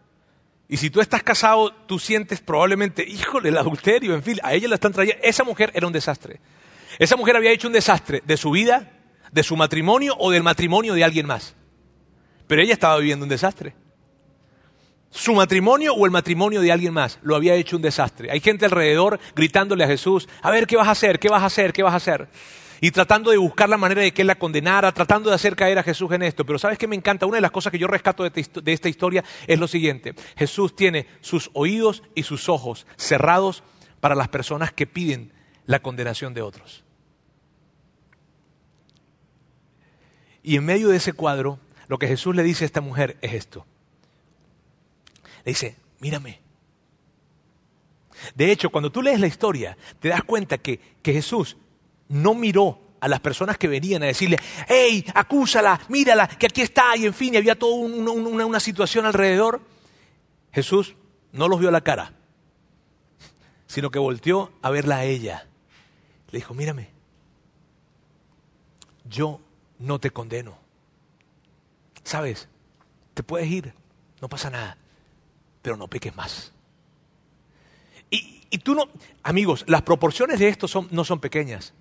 y 0.68 0.76
si 0.79 0.90
tú 0.90 1.00
estás 1.00 1.22
casado, 1.22 1.72
tú 1.72 1.98
sientes 1.98 2.40
probablemente, 2.40 3.05
híjole, 3.09 3.50
el 3.50 3.59
adulterio, 3.59 4.14
en 4.14 4.22
fin, 4.22 4.38
a 4.42 4.52
ella 4.52 4.68
la 4.68 4.74
están 4.74 4.92
trayendo. 4.92 5.22
Esa 5.22 5.44
mujer 5.44 5.70
era 5.74 5.87
un 5.87 5.92
desastre. 5.92 6.40
Esa 6.98 7.16
mujer 7.16 7.37
había 7.37 7.52
hecho 7.52 7.68
un 7.68 7.72
desastre 7.72 8.22
de 8.26 8.37
su 8.37 8.50
vida, 8.50 8.90
de 9.31 9.42
su 9.42 9.57
matrimonio 9.57 10.16
o 10.18 10.31
del 10.31 10.42
matrimonio 10.42 10.94
de 10.94 11.05
alguien 11.05 11.26
más. 11.26 11.55
Pero 12.48 12.62
ella 12.62 12.72
estaba 12.72 12.98
viviendo 12.98 13.24
un 13.24 13.29
desastre. 13.29 13.74
Su 15.11 15.35
matrimonio 15.35 15.94
o 15.94 16.05
el 16.05 16.11
matrimonio 16.11 16.61
de 16.61 16.72
alguien 16.72 16.92
más 16.92 17.18
lo 17.22 17.37
había 17.37 17.55
hecho 17.55 17.76
un 17.76 17.83
desastre. 17.83 18.31
Hay 18.31 18.40
gente 18.40 18.64
alrededor 18.64 19.20
gritándole 19.37 19.85
a 19.85 19.87
Jesús, 19.87 20.29
a 20.42 20.50
ver, 20.50 20.66
¿qué 20.66 20.76
vas 20.76 20.88
a 20.88 20.92
hacer? 20.92 21.20
¿Qué 21.20 21.29
vas 21.29 21.42
a 21.42 21.46
hacer? 21.46 21.72
¿Qué 21.72 21.83
vas 21.83 21.92
a 21.92 21.96
hacer? 21.96 22.29
Y 22.81 22.91
tratando 22.91 23.31
de 23.31 23.37
buscar 23.37 23.69
la 23.69 23.77
manera 23.77 24.03
de 24.03 24.12
que 24.12 24.23
él 24.23 24.29
la 24.29 24.39
condenara, 24.39 24.93
tratando 24.93 25.31
de 25.31 25.37
hacer 25.37 25.57
caer 25.57 25.79
a 25.79 25.83
Jesús 25.83 26.11
en 26.12 26.23
esto. 26.23 26.45
Pero 26.45 26.59
¿sabes 26.59 26.79
qué 26.79 26.87
me 26.87 26.97
encanta? 26.97 27.27
Una 27.27 27.37
de 27.37 27.43
las 27.43 27.51
cosas 27.51 27.71
que 27.71 27.79
yo 27.79 27.87
rescato 27.87 28.23
de 28.29 28.73
esta 28.73 28.89
historia 28.89 29.25
es 29.47 29.59
lo 29.59 29.69
siguiente. 29.69 30.15
Jesús 30.37 30.77
tiene 30.77 31.07
sus 31.21 31.51
oídos 31.55 32.03
y 32.15 32.23
sus 32.23 32.49
ojos 32.49 32.87
cerrados 32.97 33.62
para 34.01 34.15
las 34.15 34.29
personas 34.29 34.73
que 34.73 34.87
piden 34.87 35.33
la 35.65 35.81
condenación 35.81 36.35
de 36.35 36.43
otros. 36.43 36.85
Y 40.43 40.57
en 40.57 40.65
medio 40.65 40.89
de 40.89 40.99
ese 40.99 41.12
cuadro, 41.12 41.59
lo 41.89 41.99
que 41.99 42.07
Jesús 42.07 42.37
le 42.37 42.45
dice 42.45 42.65
a 42.65 42.67
esta 42.67 42.81
mujer 42.81 43.17
es 43.21 43.33
esto. 43.35 43.67
Le 45.45 45.53
dice, 45.53 45.77
mírame. 45.99 46.41
De 48.35 48.51
hecho, 48.51 48.71
cuando 48.71 48.91
tú 48.91 49.03
lees 49.03 49.21
la 49.21 49.27
historia, 49.27 49.77
te 50.01 50.09
das 50.09 50.23
cuenta 50.23 50.59
que, 50.59 50.79
que 51.03 51.12
Jesús 51.12 51.57
no 52.09 52.35
miró 52.35 52.81
a 53.01 53.09
las 53.09 53.21
personas 53.21 53.59
que 53.59 53.69
venían 53.69 54.03
a 54.03 54.07
decirle, 54.07 54.38
hey, 54.69 55.05
acúsala, 55.14 55.81
mírala, 55.88 56.27
que 56.29 56.47
aquí 56.47 56.62
está, 56.62 56.97
y 56.97 57.07
en 57.07 57.14
fin, 57.14 57.35
y 57.35 57.37
había 57.37 57.59
toda 57.59 57.77
una, 57.77 58.61
situación 58.61 59.07
alrededor. 59.07 59.61
Jesús 60.53 60.95
no 61.33 61.49
los 61.49 61.61
vio 61.61 61.71
la 61.71 61.83
cara, 61.83 62.12
sino 63.66 63.90
que 63.90 63.99
volteó 63.99 64.53
a 64.62 64.71
verla 64.71 64.97
a 64.97 65.05
ella. 65.05 65.47
Le 66.31 66.38
dijo, 66.38 66.55
mírame, 66.55 66.90
yo 69.05 69.40
no 69.79 70.01
te 70.01 70.11
condeno. 70.11 70.59
¿Sabes? 72.03 72.49
Te 73.14 73.23
puedes 73.23 73.49
ir, 73.49 73.73
no 74.21 74.29
pasa 74.29 74.51
nada, 74.51 74.79
pero 75.62 75.77
no 75.77 75.88
peques 75.88 76.14
más. 76.16 76.53
Y, 78.11 78.42
y 78.51 78.59
tú 78.59 78.75
no, 78.75 78.88
amigos, 79.23 79.64
las 79.66 79.83
proporciones 79.83 80.38
de 80.38 80.49
esto 80.49 80.66
son, 80.69 80.88
no 80.90 81.05
son 81.05 81.21
pequeñas. 81.21 81.75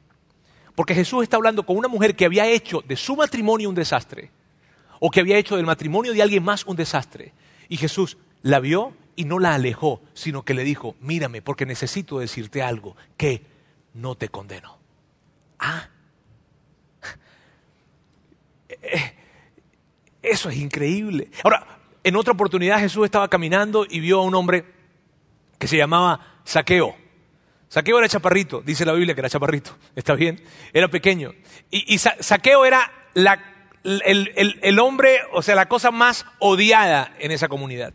Porque 0.76 0.94
Jesús 0.94 1.24
está 1.24 1.38
hablando 1.38 1.66
con 1.66 1.78
una 1.78 1.88
mujer 1.88 2.16
que 2.16 2.26
había 2.26 2.46
hecho 2.48 2.84
de 2.86 2.96
su 2.96 3.16
matrimonio 3.16 3.70
un 3.70 3.76
desastre, 3.76 4.32
o 5.00 5.10
que 5.10 5.22
había 5.22 5.38
hecho 5.38 5.56
del 5.56 5.66
matrimonio 5.66 6.14
de 6.14 6.22
alguien 6.22 6.44
más 6.44 6.66
un 6.66 6.76
desastre. 6.76 7.34
Y 7.70 7.78
Jesús 7.78 8.18
la 8.42 8.60
vio 8.60 8.94
y 9.16 9.26
no 9.26 9.40
la 9.40 9.56
alejó, 9.56 10.02
sino 10.14 10.44
que 10.44 10.54
le 10.54 10.64
dijo, 10.64 10.96
mírame, 11.00 11.42
porque 11.42 11.66
necesito 11.66 12.20
decirte 12.20 12.62
algo, 12.62 12.96
que 13.18 13.46
no 13.94 14.16
te 14.16 14.30
condeno. 14.30 14.78
Ah, 15.60 15.88
eh, 18.70 19.16
eso 20.22 20.50
es 20.50 20.58
increíble. 20.58 21.30
Ahora, 21.44 21.66
en 22.04 22.16
otra 22.16 22.34
oportunidad 22.34 22.80
Jesús 22.80 23.06
estaba 23.06 23.28
caminando 23.30 23.86
y 23.90 24.00
vio 24.00 24.20
a 24.20 24.24
un 24.24 24.36
hombre 24.36 24.66
que 25.58 25.68
se 25.68 25.78
llamaba 25.78 26.40
Saqueo. 26.44 26.96
Saqueo 27.76 28.00
era 28.00 28.08
chaparrito, 28.08 28.62
dice 28.62 28.86
la 28.86 28.94
Biblia 28.94 29.14
que 29.14 29.20
era 29.20 29.30
chaparrito, 29.30 29.78
está 29.98 30.16
bien, 30.16 30.42
era 30.72 30.88
pequeño. 30.88 31.34
Y, 31.70 31.98
Saqueo 31.98 32.64
era 32.64 32.90
el, 33.84 34.80
hombre, 34.80 35.20
o 35.34 35.42
sea, 35.42 35.56
la 35.56 35.68
cosa 35.68 35.92
más 35.92 36.26
odiada 36.40 37.14
en 37.20 37.32
esa 37.32 37.50
comunidad. 37.50 37.94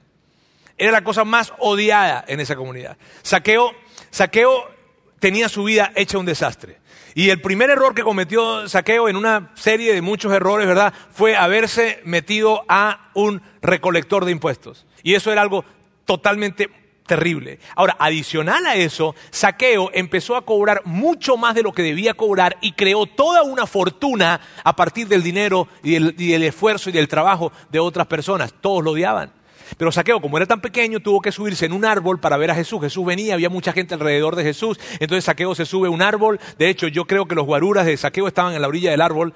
Era 0.76 0.92
la 0.92 1.02
cosa 1.02 1.24
más 1.24 1.54
odiada 1.60 2.22
en 2.28 2.40
esa 2.40 2.56
comunidad. 2.56 2.98
Saqueo, 3.22 3.72
Saqueo 4.10 4.70
tenía 5.18 5.48
su 5.48 5.64
vida 5.64 5.92
hecha 5.94 6.18
un 6.18 6.26
desastre. 6.26 6.76
Y 7.14 7.30
el 7.30 7.40
primer 7.40 7.70
error 7.70 7.94
que 7.94 8.02
cometió 8.02 8.68
Saqueo 8.68 9.08
en 9.08 9.16
una 9.16 9.50
serie 9.54 9.94
de 9.94 10.02
muchos 10.02 10.30
errores, 10.30 10.68
¿verdad? 10.68 10.92
Fue 11.10 11.36
haberse 11.36 12.02
metido 12.04 12.66
a 12.68 13.10
un 13.14 13.40
recolector 13.62 14.26
de 14.26 14.32
impuestos. 14.32 14.86
Y 15.02 15.14
eso 15.14 15.32
era 15.32 15.40
algo 15.40 15.64
totalmente 16.04 16.68
terrible. 17.10 17.58
Ahora, 17.74 17.96
adicional 17.98 18.64
a 18.66 18.76
eso, 18.76 19.16
Saqueo 19.32 19.90
empezó 19.92 20.36
a 20.36 20.44
cobrar 20.44 20.82
mucho 20.84 21.36
más 21.36 21.56
de 21.56 21.64
lo 21.64 21.72
que 21.72 21.82
debía 21.82 22.14
cobrar 22.14 22.56
y 22.60 22.70
creó 22.70 23.04
toda 23.06 23.42
una 23.42 23.66
fortuna 23.66 24.40
a 24.62 24.76
partir 24.76 25.08
del 25.08 25.24
dinero 25.24 25.66
y 25.82 25.98
del, 25.98 26.42
esfuerzo 26.44 26.88
y 26.88 26.92
del 26.92 27.08
trabajo 27.08 27.50
de 27.68 27.80
otras 27.80 28.06
personas. 28.06 28.54
Todos 28.60 28.84
lo 28.84 28.92
odiaban. 28.92 29.32
Pero 29.76 29.90
Saqueo, 29.90 30.20
como 30.20 30.36
era 30.36 30.46
tan 30.46 30.60
pequeño, 30.60 31.00
tuvo 31.00 31.20
que 31.20 31.32
subirse 31.32 31.66
en 31.66 31.72
un 31.72 31.84
árbol 31.84 32.20
para 32.20 32.36
ver 32.36 32.52
a 32.52 32.54
Jesús. 32.54 32.80
Jesús 32.80 33.04
venía, 33.04 33.34
había 33.34 33.50
mucha 33.50 33.72
gente 33.72 33.94
alrededor 33.94 34.36
de 34.36 34.44
Jesús. 34.44 34.78
Entonces 35.00 35.24
Saqueo 35.24 35.56
se 35.56 35.66
sube 35.66 35.88
a 35.88 35.90
un 35.90 36.02
árbol. 36.02 36.38
De 36.58 36.68
hecho, 36.68 36.86
yo 36.86 37.06
creo 37.06 37.26
que 37.26 37.34
los 37.34 37.44
guaruras 37.44 37.86
de 37.86 37.96
Saqueo 37.96 38.28
estaban 38.28 38.54
en 38.54 38.62
la 38.62 38.68
orilla 38.68 38.92
del 38.92 39.00
árbol, 39.00 39.34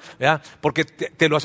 porque 0.61 0.87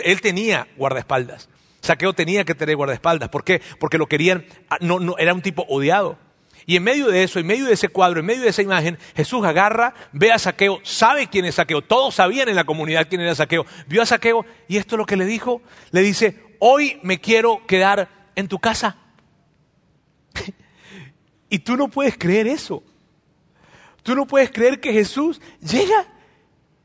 él 0.03 0.21
tenía 0.21 0.67
guardaespaldas. 0.77 1.49
Saqueo 1.81 2.13
tenía 2.13 2.43
que 2.45 2.55
tener 2.55 2.75
guardaespaldas. 2.75 3.29
¿Por 3.29 3.43
qué? 3.43 3.61
Porque 3.79 3.97
lo 3.97 4.07
querían, 4.07 4.45
ah, 4.69 4.77
no, 4.81 4.99
no, 4.99 5.17
era 5.17 5.33
un 5.33 5.41
tipo 5.41 5.65
odiado. 5.69 6.17
Y 6.65 6.75
en 6.75 6.83
medio 6.83 7.07
de 7.07 7.23
eso, 7.23 7.39
en 7.39 7.47
medio 7.47 7.65
de 7.65 7.73
ese 7.73 7.89
cuadro, 7.89 8.19
en 8.19 8.25
medio 8.25 8.43
de 8.43 8.49
esa 8.49 8.61
imagen, 8.61 8.97
Jesús 9.15 9.43
agarra, 9.43 9.93
ve 10.11 10.31
a 10.31 10.37
Saqueo, 10.37 10.79
sabe 10.83 11.27
quién 11.27 11.45
es 11.45 11.55
Saqueo, 11.55 11.81
todos 11.81 12.15
sabían 12.15 12.47
en 12.47 12.55
la 12.55 12.63
comunidad 12.63 13.07
quién 13.09 13.21
era 13.21 13.33
Saqueo, 13.33 13.65
vio 13.87 14.03
a 14.03 14.05
Saqueo 14.05 14.45
y 14.67 14.77
esto 14.77 14.95
es 14.95 14.99
lo 14.99 15.05
que 15.05 15.17
le 15.17 15.25
dijo, 15.25 15.63
le 15.91 16.01
dice, 16.01 16.55
hoy 16.59 16.99
me 17.01 17.19
quiero 17.19 17.65
quedar 17.65 18.09
en 18.35 18.47
tu 18.47 18.59
casa. 18.59 18.97
y 21.49 21.59
tú 21.59 21.75
no 21.75 21.87
puedes 21.87 22.17
creer 22.17 22.45
eso. 22.45 22.83
Tú 24.03 24.15
no 24.15 24.27
puedes 24.27 24.51
creer 24.51 24.79
que 24.79 24.93
Jesús 24.93 25.41
llega 25.61 26.05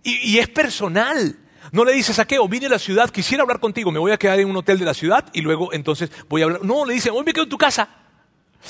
y, 0.03 0.39
es 0.39 0.49
personal. 0.49 1.39
No 1.73 1.85
le 1.85 1.93
dice 1.93 2.13
Saqueo, 2.13 2.49
vine 2.49 2.67
a 2.67 2.71
la 2.71 2.79
ciudad, 2.79 3.11
quisiera 3.11 3.43
hablar 3.43 3.61
contigo, 3.61 3.91
me 3.91 3.99
voy 3.99 4.13
a 4.13 4.17
quedar 4.17 4.39
en 4.41 4.49
un 4.49 4.57
hotel 4.57 4.79
de 4.79 4.85
la 4.85 4.95
ciudad 4.95 5.27
y 5.33 5.41
luego 5.41 5.73
entonces 5.73 6.11
voy 6.29 6.43
a 6.43 6.45
hablar. 6.45 6.65
No, 6.65 6.85
le 6.85 6.95
dice, 6.95 7.11
hoy 7.11 7.25
me 7.25 7.33
quedo 7.33 7.45
en 7.45 7.51
tu 7.51 7.59
casa. 7.59 7.89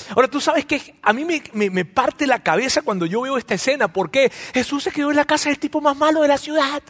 Ahora 0.09 0.27
tú 0.27 0.41
sabes 0.41 0.65
que 0.65 0.95
a 1.01 1.13
mí 1.13 1.23
me, 1.25 1.69
me, 1.69 1.85
parte 1.85 2.27
la 2.27 2.43
cabeza 2.43 2.81
cuando 2.81 3.05
yo 3.05 3.21
veo 3.21 3.37
esta 3.37 3.53
escena, 3.53 3.87
porque 3.87 4.31
Jesús 4.53 4.83
se 4.83 4.91
quedó 4.91 5.09
en 5.09 5.15
la 5.15 5.25
casa 5.25 5.49
del 5.49 5.59
tipo 5.59 5.79
más 5.79 5.95
malo 5.95 6.21
de 6.21 6.27
la 6.27 6.37
ciudad. 6.37 6.83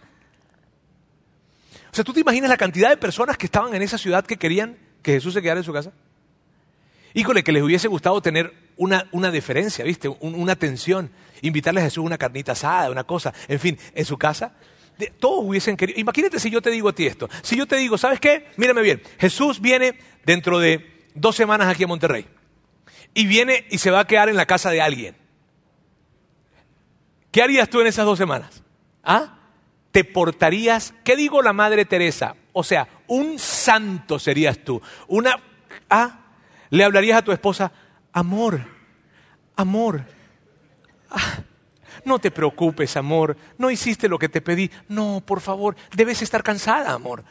O 1.92 1.96
sea, 1.96 2.04
¿tú 2.04 2.14
te 2.14 2.20
imaginas 2.20 2.50
la 2.50 2.58
cantidad 2.58 2.90
de 2.90 2.98
personas 2.98 3.38
que 3.38 3.46
estaban 3.46 3.74
en 3.76 3.82
esa 3.82 3.98
ciudad 3.98 4.26
que 4.26 4.38
querían 4.38 4.78
que 5.02 5.14
Jesús 5.14 5.34
se 5.34 5.42
quedara 5.42 5.60
en 5.60 5.64
su 5.64 5.72
casa? 5.72 5.92
Híjole, 7.14 7.44
que 7.44 7.52
les 7.52 7.64
hubiese 7.64 7.88
gustado 7.88 8.22
tener 8.22 8.54
una, 8.76 9.08
una 9.12 9.32
deferencia, 9.32 9.86
¿viste? 9.86 10.10
una 10.10 10.52
atención, 10.52 11.12
invitarle 11.42 11.80
a 11.80 11.86
Jesús 11.86 12.04
una 12.04 12.18
carnita 12.18 12.52
asada, 12.52 12.90
una 12.90 13.06
cosa, 13.06 13.34
en 13.48 13.60
fin, 13.60 13.80
en 13.94 14.04
su 14.04 14.18
casa. 14.18 14.54
Todos 15.20 15.44
hubiesen 15.46 15.78
querido. 15.78 16.00
Imagínate 16.00 16.40
si 16.40 16.50
yo 16.50 16.62
te 16.62 16.72
digo 16.72 16.90
a 16.90 16.94
ti 16.94 17.06
esto. 17.06 17.30
Si 17.42 17.56
yo 17.56 17.66
te 17.66 17.76
digo, 17.78 17.98
¿sabes 17.98 18.20
qué? 18.20 18.48
Mírame 18.58 18.82
bien, 18.82 19.02
Jesús 19.20 19.62
viene 19.62 19.98
dentro 20.26 20.60
de 20.60 21.04
dos 21.14 21.36
semanas 21.36 21.68
aquí 21.68 21.84
a 21.84 21.88
Monterrey. 21.88 22.26
Y 23.14 23.28
viene 23.28 23.66
y 23.70 23.78
se 23.78 23.92
va 23.92 24.02
a 24.02 24.08
quedar 24.08 24.30
en 24.30 24.36
la 24.36 24.46
casa 24.46 24.70
de 24.72 24.82
alguien. 24.82 25.16
¿Qué 27.32 27.42
harías 27.42 27.70
tú 27.70 27.82
en 27.82 27.88
esas 27.88 28.06
dos 28.06 28.18
semanas? 28.18 28.64
¿Ah? 29.04 29.40
¿Te 29.92 30.04
portarías? 30.04 30.94
¿Qué 31.04 31.16
digo 31.16 31.42
la 31.42 31.54
Madre 31.54 31.86
Teresa? 31.86 32.36
O 32.54 32.64
sea, 32.64 32.88
un 33.08 33.40
santo 33.40 34.20
serías 34.20 34.60
tú. 34.60 34.82
Una. 35.08 35.38
¿Ah? 35.90 36.26
Le 36.70 36.84
hablarías 36.84 37.20
a 37.20 37.22
tu 37.22 37.32
esposa, 37.32 37.72
amor, 38.12 38.62
amor. 39.56 40.06
Ah, 41.10 41.40
no 42.06 42.20
te 42.20 42.32
preocupes, 42.32 42.96
amor. 42.96 43.36
No 43.58 43.70
hiciste 43.70 44.08
lo 44.08 44.18
que 44.18 44.30
te 44.30 44.42
pedí. 44.42 44.72
No, 44.88 45.22
por 45.26 45.42
favor, 45.42 45.76
debes 45.96 46.22
estar 46.22 46.44
cansada, 46.44 46.94
amor. 46.94 47.24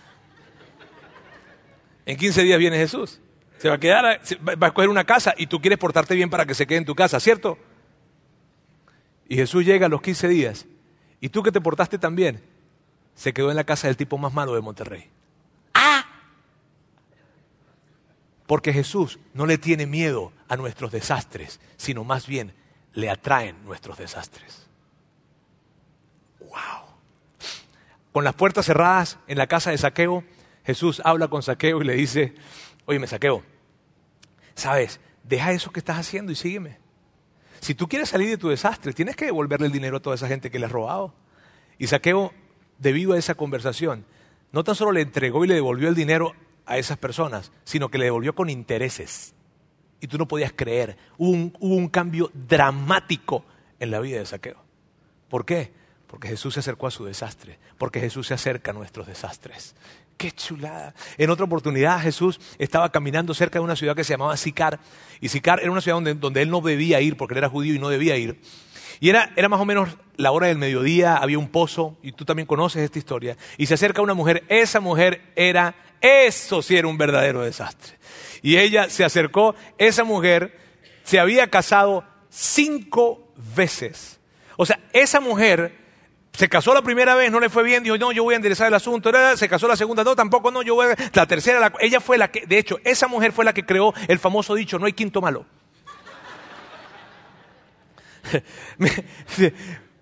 En 2.07 2.17
15 2.17 2.43
días 2.43 2.59
viene 2.59 2.77
Jesús. 2.77 3.21
Se 3.59 3.69
va 3.69 3.77
a 3.77 3.81
quedar, 3.81 4.05
va 4.05 4.67
a 4.67 4.69
escoger 4.69 4.91
una 4.91 5.05
casa 5.05 5.35
y 5.39 5.47
tú 5.47 5.61
quieres 5.61 5.79
portarte 5.79 6.15
bien 6.15 6.29
para 6.29 6.45
que 6.45 6.55
se 6.55 6.67
quede 6.67 6.79
en 6.79 6.85
tu 6.85 6.95
casa, 6.95 7.19
¿cierto? 7.19 7.57
Y 9.29 9.37
Jesús 9.37 9.65
llega 9.65 9.87
a 9.87 9.89
los 9.89 10.03
15 10.03 10.29
días 10.29 10.67
y 11.21 11.31
tú 11.31 11.43
que 11.43 11.51
te 11.51 11.61
portaste 11.61 11.99
tan 11.99 12.15
bien, 12.15 12.43
se 13.15 13.33
quedó 13.33 13.51
en 13.51 13.57
la 13.57 13.65
casa 13.65 13.87
del 13.87 13.97
tipo 13.97 14.19
más 14.19 14.35
malo 14.35 14.55
de 14.55 14.61
Monterrey. 14.61 15.09
¡Ah! 15.73 16.05
Porque 18.47 18.73
Jesús 18.73 19.19
no 19.33 19.47
le 19.47 19.57
tiene 19.57 19.87
miedo 19.87 20.33
a 20.49 20.57
nuestros 20.57 20.93
desastres, 20.93 21.61
sino 21.77 22.05
más 22.05 22.27
bien 22.27 22.53
le 22.93 23.09
atraen 23.09 23.65
nuestros 23.65 23.97
desastres. 23.97 24.63
Con 28.12 28.25
las 28.25 28.35
puertas 28.35 28.67
cerradas 28.67 29.19
en 29.27 29.38
la 29.38 29.47
casa 29.47 29.71
de 29.71 29.79
Saqueo, 29.79 30.25
Jesús 30.64 31.03
habla 31.05 31.29
con 31.29 31.43
Saqueo 31.43 31.83
y 31.83 31.85
le 31.85 31.95
dice, 31.95 32.35
oye, 32.87 32.99
me 32.99 33.07
Saqueo, 33.07 33.43
¿sabes? 34.55 35.01
Deja 35.25 35.53
eso 35.53 35.73
que 35.73 35.81
estás 35.81 35.99
haciendo 35.99 36.31
y 36.33 36.37
sígueme. 36.37 36.79
Si 37.61 37.75
tú 37.75 37.88
quieres 37.88 38.11
salir 38.11 38.29
de 38.29 38.38
tu 38.38 38.51
desastre, 38.51 38.93
tienes 38.93 39.17
que 39.17 39.25
devolverle 39.25 39.67
el 39.67 39.73
dinero 39.73 39.97
a 39.97 40.01
toda 40.01 40.17
esa 40.17 40.29
gente 40.29 40.51
que 40.51 40.59
le 40.59 40.67
has 40.67 40.73
robado. 40.73 41.14
Y 41.79 41.87
Saqueo, 41.87 42.33
debido 42.79 43.14
a 43.14 43.19
esa 43.19 43.35
conversación, 43.35 44.05
no 44.53 44.64
tan 44.64 44.75
solo 44.75 44.93
le 44.93 45.01
entregó 45.01 45.45
y 45.45 45.49
le 45.49 45.55
devolvió 45.55 45.88
el 45.88 45.95
dinero 45.95 46.35
a 46.67 46.79
esas 46.79 46.99
personas, 46.99 47.53
sino 47.64 47.88
que 47.88 47.99
le 47.99 48.05
devolvió 48.05 48.35
con 48.35 48.51
intereses. 48.51 49.35
Y 50.01 50.07
tú 50.07 50.19
no 50.19 50.29
podías 50.29 50.53
creer. 50.55 50.97
Hubo 51.17 51.53
un, 51.59 51.88
cambio 51.88 52.31
dramático 52.35 53.45
en 53.81 53.90
la 53.90 54.01
vida 54.01 54.19
de 54.19 54.27
Saqueo. 54.27 54.62
¿Por 55.29 55.45
qué? 55.47 55.73
Porque 56.14 56.29
Jesús 56.29 56.55
se 56.55 56.61
acercó 56.61 56.87
a 56.87 56.92
su 56.92 57.05
desastre, 57.05 57.59
porque 57.77 57.98
Jesús 57.98 58.29
se 58.29 58.35
acerca 58.35 58.70
a 58.70 58.74
nuestros 58.74 59.09
desastres. 59.09 59.74
¡Qué 60.16 60.31
chulada! 60.31 60.94
En 61.18 61.29
otra 61.29 61.44
oportunidad 61.44 62.00
Jesús 62.00 62.38
estaba 62.57 62.92
caminando 62.92 63.35
cerca 63.35 63.59
de 63.59 63.64
una 63.64 63.74
ciudad 63.74 63.96
que 63.96 64.05
se 64.05 64.12
llamaba 64.12 64.37
Sicar, 64.37 64.79
y 65.20 65.29
Sicar 65.29 65.59
era 65.59 65.72
una 65.72 65.81
ciudad 65.81 65.96
donde, 65.96 66.14
donde 66.14 66.42
él 66.42 66.50
no 66.50 66.61
debía 66.61 67.00
ir, 67.00 67.16
porque 67.16 67.35
él 67.35 67.38
era 67.38 67.48
judío 67.48 67.74
y 67.74 67.81
no 67.81 67.88
debía 67.88 68.16
ir. 68.16 68.40
Y 69.00 69.09
era, 69.09 69.33
era 69.35 69.48
más 69.48 69.61
o 69.61 69.64
menos 69.64 69.88
la 70.16 70.31
hora 70.31 70.46
del 70.46 70.57
mediodía, 70.57 71.16
había 71.16 71.37
un 71.37 71.48
pozo, 71.48 71.98
y 72.00 72.12
tú 72.12 72.24
también 72.24 72.46
conoces 72.46 72.85
esta 72.85 73.00
historia, 73.00 73.37
y 73.59 73.66
se 73.66 73.74
acerca 73.74 74.00
una 74.00 74.14
mujer, 74.14 74.44
esa 74.48 74.79
mujer 74.79 75.33
era 75.35 75.74
eso 76.00 76.62
sí 76.62 76.77
era 76.77 76.87
un 76.87 76.96
verdadero 76.96 77.42
desastre. 77.42 77.94
Y 78.40 78.59
ella 78.59 78.88
se 78.88 79.03
acercó, 79.03 79.57
esa 79.79 80.05
mujer 80.05 80.57
se 81.03 81.18
había 81.18 81.50
casado 81.50 82.05
cinco 82.31 83.33
veces. 83.57 84.20
O 84.57 84.64
sea, 84.64 84.79
esa 84.92 85.18
mujer 85.18 85.84
se 86.37 86.49
casó 86.49 86.75
la 86.75 86.83
primera 86.83 87.14
vez, 87.14 87.31
no 87.31 87.38
le 87.38 87.49
fue 87.49 87.62
bien, 87.62 87.85
dijo, 87.85 87.97
no, 87.97 88.11
yo 88.11 88.25
voy 88.25 88.35
a 88.35 88.37
enderezar 88.37 88.66
el 88.66 88.75
asunto. 88.75 89.12
Se 89.37 89.49
casó 89.49 89.68
la 89.68 89.77
segunda, 89.77 90.03
no, 90.03 90.16
tampoco, 90.16 90.51
no, 90.51 90.62
yo 90.62 90.75
voy 90.75 90.88
a... 90.88 90.97
La 91.12 91.27
tercera, 91.27 91.73
ella 91.79 92.01
fue 92.01 92.18
la 92.18 92.31
que, 92.31 92.44
de 92.44 92.59
hecho, 92.59 92.81
esa 92.85 93.07
mujer 93.07 93.31
fue 93.33 93.44
la 93.44 93.55
que 93.55 93.64
creó 93.64 93.94
el 94.09 94.18
famoso 94.18 94.57
dicho, 94.57 94.77
no 94.79 94.87
hay 94.87 94.92
quinto 94.94 95.20
malo. 95.20 95.47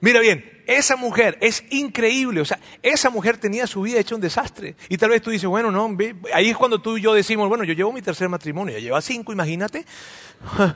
Mira 0.00 0.20
bien, 0.20 0.62
esa 0.66 0.96
mujer 0.96 1.36
es 1.42 1.64
increíble, 1.68 2.40
o 2.40 2.44
sea, 2.46 2.58
esa 2.82 3.10
mujer 3.10 3.36
tenía 3.36 3.66
su 3.66 3.82
vida 3.82 4.00
hecha 4.00 4.14
un 4.14 4.22
desastre. 4.22 4.74
Y 4.88 4.96
tal 4.96 5.10
vez 5.10 5.20
tú 5.20 5.30
dices, 5.30 5.48
bueno, 5.48 5.70
no, 5.70 5.94
ahí 6.32 6.48
es 6.48 6.56
cuando 6.56 6.80
tú 6.80 6.96
y 6.96 7.02
yo 7.02 7.12
decimos, 7.12 7.50
bueno, 7.50 7.62
yo 7.64 7.74
llevo 7.74 7.92
mi 7.92 8.00
tercer 8.00 8.30
matrimonio, 8.30 8.72
ya 8.78 8.80
lleva 8.80 9.02
cinco, 9.02 9.32
imagínate. 9.32 9.84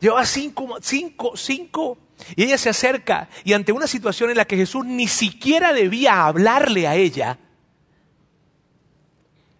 Lleva 0.00 0.26
cinco, 0.26 0.76
cinco, 0.82 1.34
cinco. 1.34 1.96
Y 2.36 2.44
ella 2.44 2.58
se 2.58 2.70
acerca 2.70 3.28
y 3.44 3.52
ante 3.52 3.72
una 3.72 3.86
situación 3.86 4.30
en 4.30 4.36
la 4.36 4.44
que 4.44 4.56
Jesús 4.56 4.84
ni 4.84 5.08
siquiera 5.08 5.72
debía 5.72 6.26
hablarle 6.26 6.86
a 6.86 6.94
ella, 6.94 7.38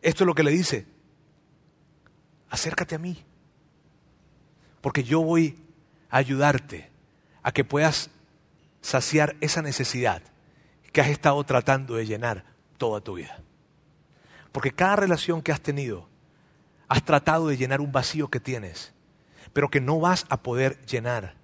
esto 0.00 0.24
es 0.24 0.26
lo 0.26 0.34
que 0.34 0.42
le 0.42 0.50
dice, 0.50 0.86
acércate 2.50 2.94
a 2.94 2.98
mí, 2.98 3.24
porque 4.80 5.02
yo 5.02 5.20
voy 5.22 5.58
a 6.10 6.18
ayudarte 6.18 6.90
a 7.42 7.52
que 7.52 7.64
puedas 7.64 8.10
saciar 8.80 9.36
esa 9.40 9.62
necesidad 9.62 10.22
que 10.92 11.00
has 11.00 11.08
estado 11.08 11.42
tratando 11.44 11.94
de 11.94 12.06
llenar 12.06 12.44
toda 12.78 13.00
tu 13.00 13.14
vida. 13.14 13.40
Porque 14.52 14.72
cada 14.72 14.96
relación 14.96 15.42
que 15.42 15.52
has 15.52 15.60
tenido, 15.60 16.08
has 16.86 17.04
tratado 17.04 17.48
de 17.48 17.56
llenar 17.56 17.80
un 17.80 17.92
vacío 17.92 18.28
que 18.28 18.40
tienes, 18.40 18.92
pero 19.52 19.70
que 19.70 19.80
no 19.80 19.98
vas 19.98 20.26
a 20.28 20.42
poder 20.42 20.80
llenar. 20.86 21.34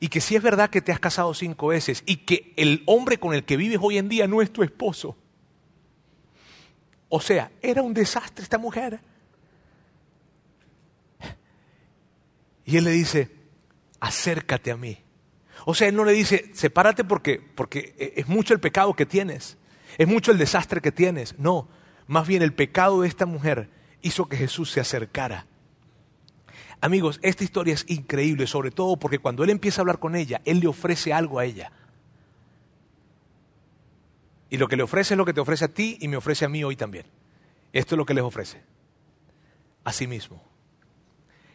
Y 0.00 0.08
que 0.08 0.20
si 0.20 0.36
es 0.36 0.42
verdad 0.42 0.70
que 0.70 0.80
te 0.80 0.92
has 0.92 1.00
casado 1.00 1.34
cinco 1.34 1.68
veces 1.68 2.02
y 2.06 2.16
que 2.16 2.52
el 2.56 2.82
hombre 2.86 3.18
con 3.18 3.34
el 3.34 3.44
que 3.44 3.56
vives 3.56 3.78
hoy 3.80 3.98
en 3.98 4.08
día 4.08 4.26
no 4.26 4.42
es 4.42 4.52
tu 4.52 4.62
esposo. 4.62 5.16
O 7.08 7.20
sea, 7.20 7.52
era 7.62 7.82
un 7.82 7.94
desastre 7.94 8.42
esta 8.42 8.58
mujer. 8.58 9.00
Y 12.64 12.76
él 12.76 12.84
le 12.84 12.90
dice, 12.90 13.30
acércate 14.00 14.70
a 14.70 14.76
mí. 14.76 14.98
O 15.66 15.74
sea, 15.74 15.88
él 15.88 15.96
no 15.96 16.04
le 16.04 16.12
dice, 16.12 16.50
sepárate 16.54 17.04
porque, 17.04 17.40
porque 17.54 17.94
es 18.16 18.26
mucho 18.26 18.52
el 18.54 18.60
pecado 18.60 18.94
que 18.94 19.06
tienes, 19.06 19.56
es 19.96 20.08
mucho 20.08 20.32
el 20.32 20.38
desastre 20.38 20.80
que 20.80 20.92
tienes. 20.92 21.38
No, 21.38 21.68
más 22.06 22.26
bien 22.26 22.42
el 22.42 22.52
pecado 22.52 23.02
de 23.02 23.08
esta 23.08 23.26
mujer 23.26 23.70
hizo 24.02 24.28
que 24.28 24.36
Jesús 24.36 24.70
se 24.70 24.80
acercara. 24.80 25.46
Amigos, 26.84 27.18
esta 27.22 27.44
historia 27.44 27.72
es 27.72 27.86
increíble, 27.88 28.46
sobre 28.46 28.70
todo 28.70 28.98
porque 28.98 29.18
cuando 29.18 29.42
él 29.42 29.48
empieza 29.48 29.80
a 29.80 29.82
hablar 29.82 29.98
con 29.98 30.14
ella, 30.14 30.42
él 30.44 30.60
le 30.60 30.66
ofrece 30.66 31.14
algo 31.14 31.38
a 31.38 31.46
ella. 31.46 31.72
Y 34.50 34.58
lo 34.58 34.68
que 34.68 34.76
le 34.76 34.82
ofrece 34.82 35.14
es 35.14 35.18
lo 35.18 35.24
que 35.24 35.32
te 35.32 35.40
ofrece 35.40 35.64
a 35.64 35.72
ti 35.72 35.96
y 36.02 36.08
me 36.08 36.18
ofrece 36.18 36.44
a 36.44 36.50
mí 36.50 36.62
hoy 36.62 36.76
también. 36.76 37.06
Esto 37.72 37.94
es 37.94 37.96
lo 37.96 38.04
que 38.04 38.12
les 38.12 38.22
ofrece. 38.22 38.62
A 39.82 39.94
sí 39.94 40.06
mismo. 40.06 40.44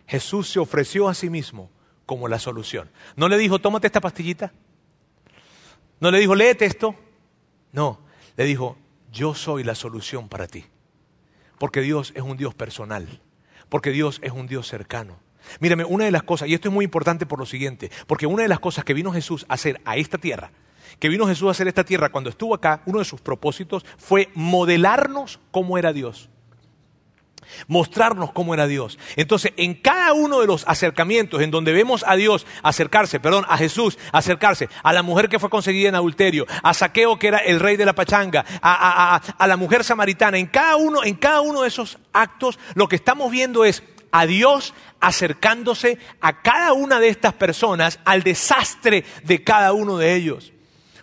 Jesús 0.07 0.49
se 0.49 0.57
ofreció 0.57 1.07
a 1.07 1.13
sí 1.13 1.29
mismo 1.29 1.69
como 2.07 2.27
la 2.27 2.39
solución. 2.39 2.89
No 3.15 3.29
le 3.29 3.37
dijo, 3.37 3.59
tómate 3.59 3.85
esta 3.85 4.01
pastillita. 4.01 4.51
No 5.99 6.09
le 6.09 6.17
dijo, 6.17 6.33
léete 6.33 6.65
esto. 6.65 6.95
No, 7.71 7.99
le 8.35 8.45
dijo, 8.45 8.79
yo 9.11 9.35
soy 9.35 9.63
la 9.63 9.75
solución 9.75 10.27
para 10.27 10.47
ti. 10.47 10.65
Porque 11.59 11.81
Dios 11.81 12.13
es 12.15 12.23
un 12.23 12.35
Dios 12.35 12.55
personal. 12.55 13.21
Porque 13.69 13.91
Dios 13.91 14.19
es 14.23 14.31
un 14.31 14.47
Dios 14.47 14.67
cercano. 14.67 15.19
Mírame, 15.59 15.85
una 15.85 16.05
de 16.05 16.11
las 16.11 16.23
cosas, 16.23 16.49
y 16.49 16.53
esto 16.53 16.67
es 16.67 16.73
muy 16.73 16.85
importante 16.85 17.25
por 17.25 17.39
lo 17.39 17.45
siguiente, 17.45 17.89
porque 18.07 18.27
una 18.27 18.43
de 18.43 18.49
las 18.49 18.59
cosas 18.59 18.83
que 18.83 18.93
vino 18.93 19.11
Jesús 19.11 19.45
a 19.49 19.53
hacer 19.53 19.81
a 19.85 19.97
esta 19.97 20.17
tierra, 20.17 20.51
que 20.99 21.09
vino 21.09 21.27
Jesús 21.27 21.47
a 21.47 21.51
hacer 21.51 21.67
esta 21.67 21.83
tierra 21.83 22.09
cuando 22.09 22.29
estuvo 22.29 22.53
acá, 22.53 22.81
uno 22.85 22.99
de 22.99 23.05
sus 23.05 23.21
propósitos 23.21 23.85
fue 23.97 24.29
modelarnos 24.35 25.39
cómo 25.51 25.77
era 25.77 25.93
Dios 25.93 26.29
mostrarnos 27.67 28.31
cómo 28.31 28.53
era 28.53 28.67
Dios. 28.67 28.97
Entonces, 29.15 29.53
en 29.57 29.75
cada 29.75 30.13
uno 30.13 30.39
de 30.41 30.47
los 30.47 30.67
acercamientos 30.67 31.41
en 31.41 31.51
donde 31.51 31.73
vemos 31.73 32.03
a 32.07 32.15
Dios 32.15 32.45
acercarse, 32.63 33.19
perdón, 33.19 33.45
a 33.47 33.57
Jesús 33.57 33.97
acercarse, 34.11 34.69
a 34.83 34.93
la 34.93 35.03
mujer 35.03 35.29
que 35.29 35.39
fue 35.39 35.49
conseguida 35.49 35.89
en 35.89 35.95
adulterio, 35.95 36.45
a 36.63 36.73
Saqueo 36.73 37.19
que 37.19 37.27
era 37.27 37.39
el 37.39 37.59
rey 37.59 37.77
de 37.77 37.85
la 37.85 37.93
pachanga, 37.93 38.45
a, 38.61 39.47
la 39.47 39.57
mujer 39.57 39.83
samaritana, 39.83 40.37
en 40.37 40.47
cada 40.47 40.75
uno, 40.75 41.03
en 41.03 41.15
cada 41.15 41.41
uno 41.41 41.61
de 41.61 41.67
esos 41.67 41.97
actos, 42.13 42.59
lo 42.75 42.87
que 42.87 42.95
estamos 42.95 43.31
viendo 43.31 43.65
es 43.65 43.83
a 44.11 44.25
Dios 44.25 44.73
acercándose 44.99 45.99
a 46.21 46.41
cada 46.41 46.73
una 46.73 46.99
de 46.99 47.09
estas 47.09 47.33
personas, 47.33 47.99
al 48.05 48.23
desastre 48.23 49.05
de 49.23 49.43
cada 49.43 49.73
uno 49.73 49.97
de 49.97 50.15
ellos. 50.15 50.53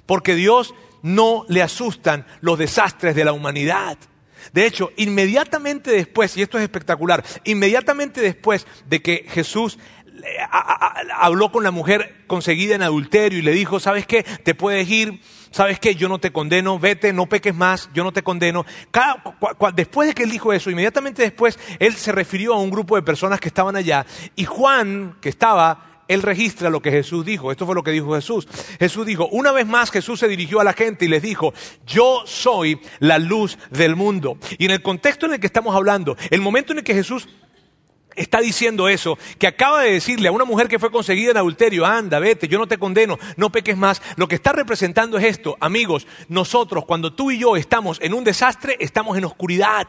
Porque 0.06 0.34
Dios 0.34 0.74
no 1.02 1.44
le 1.48 1.62
asustan 1.62 2.26
los 2.40 2.58
desastres 2.58 3.14
de 3.14 3.24
la 3.24 3.32
humanidad. 3.32 3.98
De 4.56 4.64
hecho, 4.64 4.90
inmediatamente 4.96 5.90
después, 5.90 6.34
y 6.34 6.40
esto 6.40 6.56
es 6.56 6.64
espectacular, 6.64 7.22
inmediatamente 7.44 8.22
después 8.22 8.66
de 8.86 9.02
que 9.02 9.26
Jesús 9.28 9.78
eh, 10.06 10.38
habló 11.14 11.52
con 11.52 11.62
la 11.62 11.70
mujer 11.70 12.24
conseguida 12.26 12.74
en 12.74 12.80
adulterio 12.80 13.38
y 13.38 13.42
le 13.42 13.52
dijo, 13.52 13.80
¿sabes 13.80 14.06
qué? 14.06 14.22
Te 14.22 14.54
puedes 14.54 14.88
ir, 14.88 15.20
¿sabes 15.50 15.78
qué? 15.78 15.94
Yo 15.94 16.08
no 16.08 16.20
te 16.20 16.32
condeno, 16.32 16.78
vete, 16.78 17.12
no 17.12 17.26
peques 17.26 17.54
más, 17.54 17.90
yo 17.92 18.02
no 18.02 18.14
te 18.14 18.22
condeno. 18.22 18.64
después 19.74 20.08
de 20.08 20.14
que 20.14 20.22
él 20.22 20.30
dijo 20.30 20.54
eso, 20.54 20.70
inmediatamente 20.70 21.20
después, 21.20 21.58
él 21.78 21.92
se 21.92 22.10
refirió 22.12 22.54
a 22.54 22.58
un 22.58 22.70
grupo 22.70 22.96
de 22.96 23.02
personas 23.02 23.40
que 23.40 23.48
estaban 23.48 23.76
allá 23.76 24.06
y 24.36 24.46
Juan, 24.46 25.18
que 25.20 25.28
estaba 25.28 25.95
él 26.08 26.22
registra 26.22 26.70
lo 26.70 26.80
que 26.80 26.90
Jesús 26.90 27.24
dijo. 27.24 27.50
Esto 27.50 27.66
fue 27.66 27.74
lo 27.74 27.82
que 27.82 27.90
dijo 27.90 28.14
Jesús. 28.14 28.46
Jesús 28.78 29.06
dijo, 29.06 29.28
una 29.28 29.52
vez 29.52 29.66
más 29.66 29.90
Jesús 29.90 30.20
se 30.20 30.28
dirigió 30.28 30.60
a 30.60 30.64
la 30.64 30.72
gente 30.72 31.04
y 31.04 31.08
les 31.08 31.22
dijo, 31.22 31.52
yo 31.86 32.22
soy 32.26 32.80
la 33.00 33.18
luz 33.18 33.58
del 33.70 33.96
mundo. 33.96 34.38
Y 34.58 34.66
en 34.66 34.70
el 34.70 34.82
contexto 34.82 35.26
en 35.26 35.34
el 35.34 35.40
que 35.40 35.46
estamos 35.46 35.74
hablando, 35.74 36.16
el 36.30 36.40
momento 36.40 36.72
en 36.72 36.78
el 36.78 36.84
que 36.84 36.94
Jesús 36.94 37.28
está 38.14 38.40
diciendo 38.40 38.88
eso, 38.88 39.18
que 39.38 39.46
acaba 39.46 39.82
de 39.82 39.92
decirle 39.92 40.28
a 40.28 40.32
una 40.32 40.44
mujer 40.44 40.68
que 40.68 40.78
fue 40.78 40.90
conseguida 40.90 41.32
en 41.32 41.36
adulterio, 41.36 41.84
anda, 41.84 42.18
vete, 42.18 42.48
yo 42.48 42.58
no 42.58 42.66
te 42.66 42.78
condeno, 42.78 43.18
no 43.36 43.52
peques 43.52 43.76
más, 43.76 44.00
lo 44.16 44.26
que 44.26 44.36
está 44.36 44.52
representando 44.52 45.18
es 45.18 45.24
esto, 45.24 45.56
amigos, 45.60 46.06
nosotros 46.28 46.86
cuando 46.86 47.12
tú 47.12 47.30
y 47.30 47.38
yo 47.38 47.56
estamos 47.56 47.98
en 48.00 48.14
un 48.14 48.24
desastre, 48.24 48.76
estamos 48.80 49.18
en 49.18 49.26
oscuridad. 49.26 49.86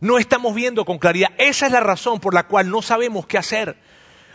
No 0.00 0.18
estamos 0.18 0.52
viendo 0.52 0.84
con 0.84 0.98
claridad. 0.98 1.30
Esa 1.38 1.66
es 1.66 1.72
la 1.72 1.78
razón 1.78 2.18
por 2.18 2.34
la 2.34 2.48
cual 2.48 2.68
no 2.68 2.82
sabemos 2.82 3.24
qué 3.24 3.38
hacer 3.38 3.76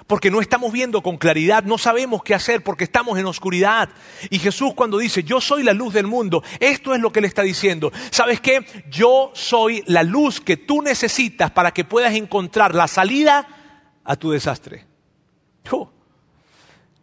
porque 0.08 0.32
no 0.32 0.40
estamos 0.40 0.72
viendo 0.72 1.04
con 1.04 1.18
claridad, 1.18 1.64
no 1.64 1.78
sabemos 1.78 2.24
qué 2.24 2.34
hacer 2.34 2.64
porque 2.64 2.86
estamos 2.86 3.20
en 3.20 3.26
oscuridad. 3.26 3.90
Y 4.30 4.40
Jesús 4.40 4.74
cuando 4.74 4.98
dice, 4.98 5.24
yo 5.24 5.42
soy 5.42 5.64
la 5.64 5.74
luz 5.74 5.94
del 5.94 6.08
mundo, 6.08 6.44
esto 6.62 6.96
es 6.96 7.02
lo 7.02 7.12
que 7.12 7.22
le 7.22 7.28
está 7.28 7.44
diciendo. 7.44 7.92
¿Sabes 8.10 8.40
qué? 8.40 8.66
Yo 8.90 9.32
soy 9.34 9.84
la 9.86 10.04
luz 10.04 10.40
que 10.40 10.56
tú 10.56 10.82
necesitas 10.82 11.52
para 11.52 11.72
que 11.72 11.84
puedas 11.84 12.16
encontrar 12.16 12.74
la 12.74 12.88
salida 12.88 13.48
a 14.06 14.16
tu 14.16 14.32
desastre. 14.32 14.86
Oh, 15.70 15.92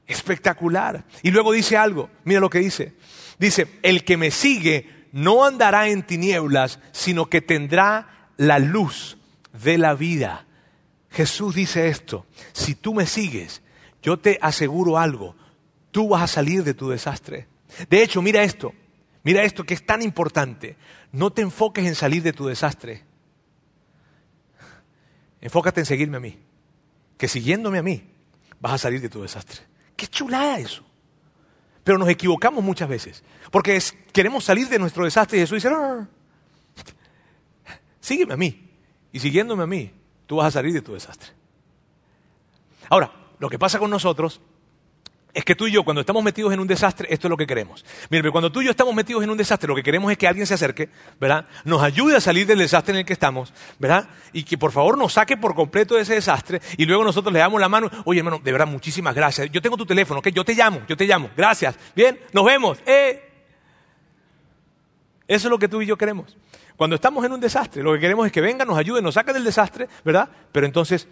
espectacular. 0.07 1.05
Y 1.23 1.31
luego 1.31 1.53
dice 1.53 1.77
algo, 1.77 2.09
mira 2.25 2.41
lo 2.41 2.49
que 2.49 2.61
dice. 2.61 2.95
Dice, 3.39 3.67
el 3.83 4.05
que 4.05 4.17
me 4.17 4.31
sigue 4.31 5.09
no 5.13 5.45
andará 5.45 5.89
en 5.89 6.03
tinieblas, 6.03 6.81
sino 6.93 7.27
que 7.27 7.43
tendrá 7.43 8.31
la 8.39 8.59
luz 8.59 9.19
de 9.53 9.77
la 9.77 9.95
vida. 9.95 10.47
Jesús 11.15 11.55
dice 11.55 11.89
esto, 11.89 12.27
si 12.53 12.75
tú 12.75 12.93
me 12.93 13.07
sigues, 13.07 13.63
yo 14.03 14.19
te 14.19 14.37
aseguro 14.43 14.99
algo, 14.99 15.37
tú 15.93 16.09
vas 16.09 16.23
a 16.23 16.27
salir 16.27 16.65
de 16.65 16.75
tu 16.75 16.91
desastre. 16.91 17.47
De 17.89 18.03
hecho, 18.03 18.21
mira 18.21 18.43
esto, 18.43 18.75
mira 19.23 19.45
esto 19.45 19.63
que 19.63 19.75
es 19.75 19.87
tan 19.87 20.03
importante, 20.03 20.77
no 21.13 21.33
te 21.33 21.43
enfoques 21.43 21.87
en 21.87 21.95
salir 21.95 22.25
de 22.25 22.33
tu 22.33 22.47
desastre, 22.47 23.05
enfócate 25.41 25.81
en 25.81 25.87
seguirme 25.87 26.17
a 26.17 26.21
mí, 26.21 26.37
que 27.17 27.29
siguiéndome 27.29 27.79
a 27.79 27.83
mí 27.83 28.11
vas 28.59 28.73
a 28.73 28.79
salir 28.79 29.01
de 29.01 29.09
tu 29.09 29.23
desastre. 29.23 29.61
Qué 29.95 30.09
chulada 30.09 30.59
eso. 30.59 30.85
Pero 31.85 31.97
nos 31.97 32.09
equivocamos 32.09 32.65
muchas 32.65 32.89
veces, 32.89 33.23
porque 33.53 33.81
queremos 34.13 34.43
salir 34.43 34.69
de 34.69 34.81
nuestro 34.81 35.05
desastre 35.05 35.39
y 35.39 35.43
Jesús 35.43 35.63
dice, 35.63 35.71
no, 35.71 35.81
no, 35.81 35.95
no, 36.01 36.09
sígueme 38.01 38.35
a 38.35 38.37
mí, 38.37 38.69
y 39.13 39.21
siguiéndome 39.21 39.63
a 39.63 39.67
mí, 39.67 39.93
tú 40.35 40.39
vas 40.39 40.49
a 40.49 40.51
salir 40.51 40.73
de 40.73 40.83
tu 40.83 40.95
desastre. 40.95 41.31
Ahora, 42.89 43.13
lo 43.39 43.49
que 43.49 43.57
pasa 43.57 43.79
con 43.79 43.89
nosotros 43.89 44.41
es 45.33 45.45
que 45.45 45.55
tú 45.55 45.69
y 45.69 45.71
yo, 45.71 45.85
cuando 45.85 46.01
estamos 46.01 46.25
metidos 46.25 46.53
en 46.53 46.59
un 46.59 46.67
desastre, 46.67 47.07
esto 47.09 47.29
es 47.29 47.31
lo 47.31 47.37
que 47.37 47.47
queremos. 47.47 47.85
Mire, 48.11 48.29
cuando 48.33 48.51
tú 48.51 48.61
y 48.61 48.65
yo 48.65 48.73
estamos 48.73 48.93
metidos 48.97 49.23
en 49.23 49.31
un 49.31 49.37
desastre, 49.37 49.69
lo 49.69 49.77
que 49.77 49.85
queremos 49.85 50.11
es 50.11 50.19
que 50.19 50.27
alguien 50.27 50.45
se 50.45 50.55
acerque, 50.55 50.89
¿verdad? 51.21 51.47
Nos 51.65 51.83
ayude 51.83 52.17
a 52.17 52.21
salir 52.21 52.49
del 52.49 52.59
desastre 52.59 52.95
en 52.95 52.99
el 52.99 53.05
que 53.05 53.13
estamos, 53.13 53.53
¿verdad? 53.79 54.09
Y 54.33 54.43
que 54.43 54.59
por 54.59 54.73
favor 54.73 54.99
nos 54.99 55.13
saque 55.13 55.37
por 55.37 55.55
completo 55.55 55.95
de 55.95 56.03
ese 56.03 56.15
desastre 56.15 56.61
y 56.77 56.85
luego 56.85 57.05
nosotros 57.05 57.33
le 57.33 57.39
damos 57.39 57.61
la 57.61 57.69
mano. 57.69 57.89
Oye, 58.05 58.19
hermano, 58.19 58.41
de 58.43 58.51
verdad, 58.51 58.67
muchísimas 58.67 59.15
gracias. 59.15 59.51
Yo 59.53 59.63
tengo 59.63 59.77
tu 59.77 59.87
teléfono, 59.87 60.19
¿ok? 60.19 60.29
Yo 60.29 60.45
te 60.45 60.55
llamo, 60.55 60.83
yo 60.89 60.97
te 60.97 61.07
llamo. 61.07 61.31
Gracias. 61.37 61.77
Bien, 61.95 62.19
nos 62.33 62.45
vemos. 62.45 62.79
Eh. 62.87 63.34
Eso 65.27 65.49
es 65.49 65.51
lo 65.51 65.59
que 65.59 65.69
tú 65.69 65.81
y 65.83 65.87
yo 65.87 65.97
queremos. 65.97 66.37
Cuando 66.77 66.97
estamos 66.97 67.25
en 67.25 67.33
un 67.33 67.41
desastre, 67.41 67.83
lo 67.83 67.93
que 67.93 68.01
queremos 68.01 68.27
es 68.27 68.33
que 68.33 68.41
venga, 68.41 68.65
nos 68.65 68.77
ayude, 68.77 69.01
nos 69.01 69.15
saque 69.15 69.33
del 69.33 69.45
desastre, 69.45 69.89
¿verdad? 70.05 70.29
Pero 70.53 70.67
entonces, 70.67 71.07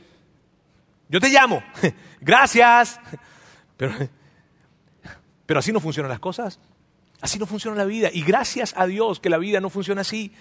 yo 1.09 1.21
te 1.21 1.29
llamo, 1.29 1.63
gracias. 2.21 3.01
Pero, 3.77 3.95
pero 5.45 5.59
así 5.59 5.73
no 5.73 5.81
funcionan 5.81 6.09
las 6.09 6.21
cosas. 6.21 6.61
Así 7.21 7.39
no 7.39 7.47
funciona 7.47 7.77
la 7.77 7.85
vida. 7.85 8.11
Y 8.13 8.23
gracias 8.23 8.75
a 8.77 8.87
Dios 8.87 9.19
que 9.19 9.29
la 9.29 9.39
vida 9.39 9.61
no 9.61 9.71
funciona 9.71 10.03
así. 10.03 10.33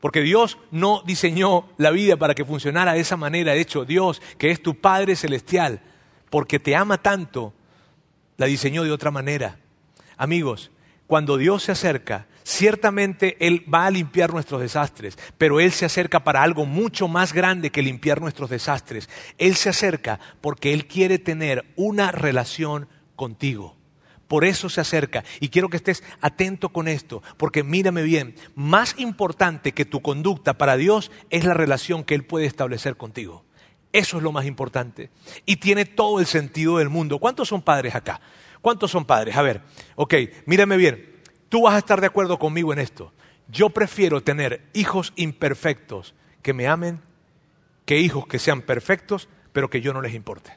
Porque 0.00 0.22
Dios 0.22 0.58
no 0.70 1.02
diseñó 1.04 1.68
la 1.76 1.90
vida 1.90 2.16
para 2.16 2.34
que 2.34 2.44
funcionara 2.44 2.94
de 2.94 3.00
esa 3.00 3.16
manera. 3.16 3.52
De 3.52 3.60
hecho, 3.60 3.84
Dios, 3.84 4.22
que 4.38 4.50
es 4.50 4.62
tu 4.62 4.80
Padre 4.80 5.14
Celestial, 5.14 5.80
porque 6.30 6.58
te 6.58 6.74
ama 6.74 6.98
tanto, 6.98 7.52
la 8.38 8.46
diseñó 8.46 8.82
de 8.82 8.92
otra 8.92 9.10
manera. 9.10 9.58
Amigos, 10.16 10.70
cuando 11.06 11.36
Dios 11.36 11.64
se 11.64 11.72
acerca, 11.72 12.26
Ciertamente 12.50 13.36
Él 13.38 13.64
va 13.72 13.86
a 13.86 13.92
limpiar 13.92 14.32
nuestros 14.32 14.60
desastres, 14.60 15.16
pero 15.38 15.60
Él 15.60 15.70
se 15.70 15.84
acerca 15.84 16.24
para 16.24 16.42
algo 16.42 16.66
mucho 16.66 17.06
más 17.06 17.32
grande 17.32 17.70
que 17.70 17.80
limpiar 17.80 18.20
nuestros 18.20 18.50
desastres. 18.50 19.08
Él 19.38 19.54
se 19.54 19.68
acerca 19.68 20.18
porque 20.40 20.72
Él 20.72 20.88
quiere 20.88 21.20
tener 21.20 21.64
una 21.76 22.10
relación 22.10 22.88
contigo. 23.14 23.76
Por 24.26 24.44
eso 24.44 24.68
se 24.68 24.80
acerca. 24.80 25.22
Y 25.38 25.50
quiero 25.50 25.68
que 25.68 25.76
estés 25.76 26.02
atento 26.20 26.70
con 26.70 26.88
esto, 26.88 27.22
porque 27.36 27.62
mírame 27.62 28.02
bien, 28.02 28.34
más 28.56 28.96
importante 28.98 29.70
que 29.70 29.84
tu 29.84 30.02
conducta 30.02 30.54
para 30.54 30.76
Dios 30.76 31.12
es 31.30 31.44
la 31.44 31.54
relación 31.54 32.02
que 32.02 32.16
Él 32.16 32.24
puede 32.24 32.46
establecer 32.46 32.96
contigo. 32.96 33.44
Eso 33.92 34.16
es 34.16 34.24
lo 34.24 34.32
más 34.32 34.44
importante. 34.44 35.10
Y 35.46 35.58
tiene 35.58 35.84
todo 35.84 36.18
el 36.18 36.26
sentido 36.26 36.78
del 36.78 36.88
mundo. 36.88 37.20
¿Cuántos 37.20 37.46
son 37.46 37.62
padres 37.62 37.94
acá? 37.94 38.20
¿Cuántos 38.60 38.90
son 38.90 39.04
padres? 39.04 39.36
A 39.36 39.42
ver, 39.42 39.62
ok, 39.94 40.14
mírame 40.46 40.76
bien. 40.76 41.09
Tú 41.50 41.62
vas 41.62 41.74
a 41.74 41.78
estar 41.78 42.00
de 42.00 42.06
acuerdo 42.06 42.38
conmigo 42.38 42.72
en 42.72 42.78
esto. 42.78 43.12
Yo 43.48 43.68
prefiero 43.68 44.22
tener 44.22 44.62
hijos 44.72 45.12
imperfectos 45.16 46.14
que 46.40 46.54
me 46.54 46.66
amen 46.66 47.02
que 47.84 47.98
hijos 47.98 48.24
que 48.28 48.38
sean 48.38 48.62
perfectos, 48.62 49.28
pero 49.52 49.68
que 49.68 49.80
yo 49.80 49.92
no 49.92 50.00
les 50.00 50.14
importe. 50.14 50.56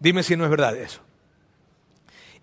Dime 0.00 0.22
si 0.22 0.34
no 0.34 0.44
es 0.44 0.50
verdad 0.50 0.74
eso. 0.76 1.02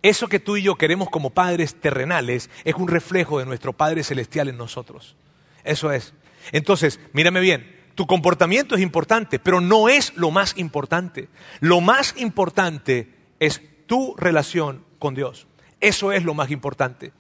Eso 0.04 0.28
que 0.28 0.40
tú 0.40 0.58
y 0.58 0.62
yo 0.62 0.76
queremos 0.76 1.10
como 1.10 1.32
padres 1.32 1.74
terrenales 1.74 2.52
es 2.66 2.76
un 2.76 2.88
reflejo 2.88 3.40
de 3.40 3.48
nuestro 3.48 3.74
Padre 3.74 4.04
Celestial 4.04 4.48
en 4.48 4.58
nosotros. 4.58 5.16
Eso 5.64 5.92
es. 5.92 6.14
Entonces, 6.52 7.00
mírame 7.14 7.40
bien, 7.40 7.80
tu 7.96 8.06
comportamiento 8.06 8.76
es 8.76 8.82
importante, 8.82 9.40
pero 9.40 9.60
no 9.60 9.90
es 9.90 10.16
lo 10.16 10.30
más 10.30 10.56
importante. 10.58 11.28
Lo 11.60 11.82
más 11.82 12.16
importante 12.18 13.14
es 13.40 13.62
tu 13.88 14.16
relación 14.18 14.86
con 15.00 15.16
Dios. 15.16 15.48
Eso 15.82 16.12
es 16.12 16.24
lo 16.24 16.34
más 16.34 16.52
importante. 16.52 17.12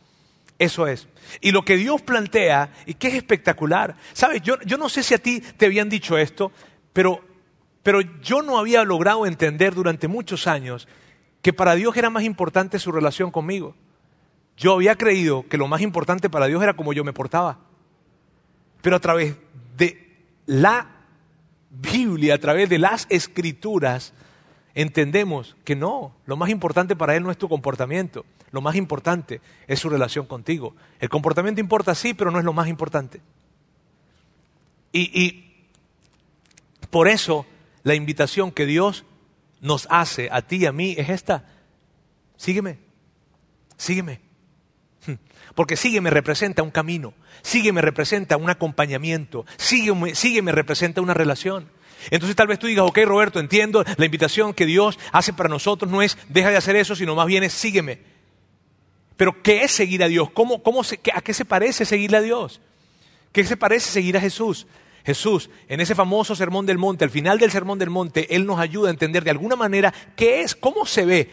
Eso 0.60 0.86
es. 0.86 1.08
Y 1.42 1.52
lo 1.52 1.66
que 1.66 1.76
Dios 1.76 2.04
plantea, 2.04 2.72
y 2.86 2.94
que 2.94 3.08
es 3.08 3.16
espectacular, 3.16 3.96
sabes, 4.14 4.44
yo, 4.44 4.62
yo 4.62 4.78
no 4.78 4.90
sé 4.90 5.02
si 5.02 5.16
a 5.16 5.18
ti 5.18 5.42
te 5.42 5.66
habían 5.66 5.90
dicho 5.90 6.20
esto, 6.20 6.52
pero, 6.94 7.22
pero 7.82 8.02
yo 8.22 8.44
no 8.44 8.60
había 8.60 8.84
logrado 8.84 9.26
entender 9.26 9.74
durante 9.74 10.08
muchos 10.08 10.46
años 10.46 10.88
que 11.42 11.52
para 11.52 11.74
Dios 11.74 11.98
era 11.98 12.12
más 12.12 12.24
importante 12.24 12.78
su 12.78 12.92
relación 12.92 13.32
conmigo. 13.32 13.76
Yo 14.56 14.74
había 14.74 14.96
creído 14.96 15.48
que 15.50 15.58
lo 15.58 15.68
más 15.68 15.82
importante 15.82 16.30
para 16.30 16.46
Dios 16.46 16.62
era 16.62 16.76
como 16.76 16.94
yo 16.94 17.04
me 17.04 17.14
portaba. 17.14 17.58
Pero 18.84 18.96
a 18.96 19.00
través 19.00 19.36
de 19.76 20.26
la 20.46 20.88
Biblia, 21.72 22.36
a 22.36 22.38
través 22.38 22.70
de 22.70 22.78
las 22.78 23.08
escrituras, 23.10 24.14
entendemos 24.76 25.56
que 25.64 25.76
no, 25.76 26.14
lo 26.28 26.38
más 26.38 26.52
importante 26.52 26.96
para 26.96 27.16
Él 27.16 27.24
no 27.24 27.32
es 27.32 27.38
tu 27.38 27.50
comportamiento, 27.50 28.26
lo 28.52 28.62
más 28.62 28.76
importante 28.76 29.42
es 29.68 29.80
su 29.80 29.90
relación 29.90 30.26
contigo. 30.26 30.76
El 31.00 31.10
comportamiento 31.10 31.62
importa 31.62 31.96
sí, 31.96 32.14
pero 32.14 32.32
no 32.32 32.40
es 32.40 32.46
lo 32.46 32.54
más 32.54 32.68
importante. 32.68 33.22
Y, 34.94 35.46
por 36.90 37.08
eso 37.08 37.46
la 37.84 37.96
invitación 37.96 38.52
que 38.52 38.66
Dios 38.66 39.06
nos 39.62 39.88
hace 39.90 40.28
a 40.32 40.42
ti 40.42 40.58
y 40.58 40.66
a 40.66 40.74
mí 40.74 40.96
es 40.98 41.10
esta. 41.10 41.46
Sígueme, 42.36 42.80
sígueme. 43.78 44.20
Porque 45.56 45.78
sígueme 45.78 46.10
representa 46.10 46.64
un 46.64 46.72
camino, 46.72 47.14
sígueme 47.42 47.82
representa 47.82 48.36
un 48.36 48.50
acompañamiento, 48.50 49.46
sígueme, 49.58 50.16
sígueme 50.16 50.52
representa 50.52 51.02
una 51.02 51.14
relación. 51.14 51.70
Entonces 52.10 52.36
tal 52.36 52.48
vez 52.48 52.60
tú 52.60 52.68
digas, 52.68 52.86
ok 52.86 53.00
Roberto, 53.06 53.40
entiendo 53.40 53.84
la 53.96 54.06
invitación 54.06 54.54
que 54.54 54.66
Dios 54.66 55.00
hace 55.12 55.34
para 55.34 55.50
nosotros 55.50 55.90
no 55.90 56.02
es 56.02 56.18
deja 56.30 56.50
de 56.50 56.58
hacer 56.58 56.76
eso, 56.76 56.96
sino 56.96 57.16
más 57.16 57.28
bien 57.28 57.44
es 57.44 57.54
sígueme. 57.54 58.11
Pero 59.22 59.44
¿qué 59.44 59.62
es 59.62 59.72
seguir 59.72 60.02
a 60.04 60.08
Dios? 60.08 60.32
¿Cómo, 60.32 60.64
cómo 60.64 60.82
¿A 60.82 61.22
qué 61.22 61.34
se 61.36 61.46
parece 61.46 61.86
seguirle 61.86 62.18
a 62.18 62.22
Dios? 62.22 62.60
¿Qué 63.32 63.44
se 63.44 63.56
parece 63.56 63.92
seguir 63.92 64.18
a 64.18 64.20
Jesús? 64.20 64.66
Jesús, 65.06 65.52
en 65.68 65.80
ese 65.80 65.94
famoso 65.94 66.36
sermón 66.36 66.66
del 66.66 66.80
monte, 66.80 67.04
al 67.04 67.12
final 67.12 67.38
del 67.38 67.52
sermón 67.52 67.78
del 67.78 67.92
monte, 67.92 68.36
Él 68.36 68.48
nos 68.48 68.60
ayuda 68.60 68.88
a 68.88 68.90
entender 68.90 69.24
de 69.24 69.30
alguna 69.30 69.56
manera 69.56 69.94
qué 70.16 70.42
es, 70.42 70.56
cómo 70.56 70.88
se 70.88 71.06
ve 71.06 71.30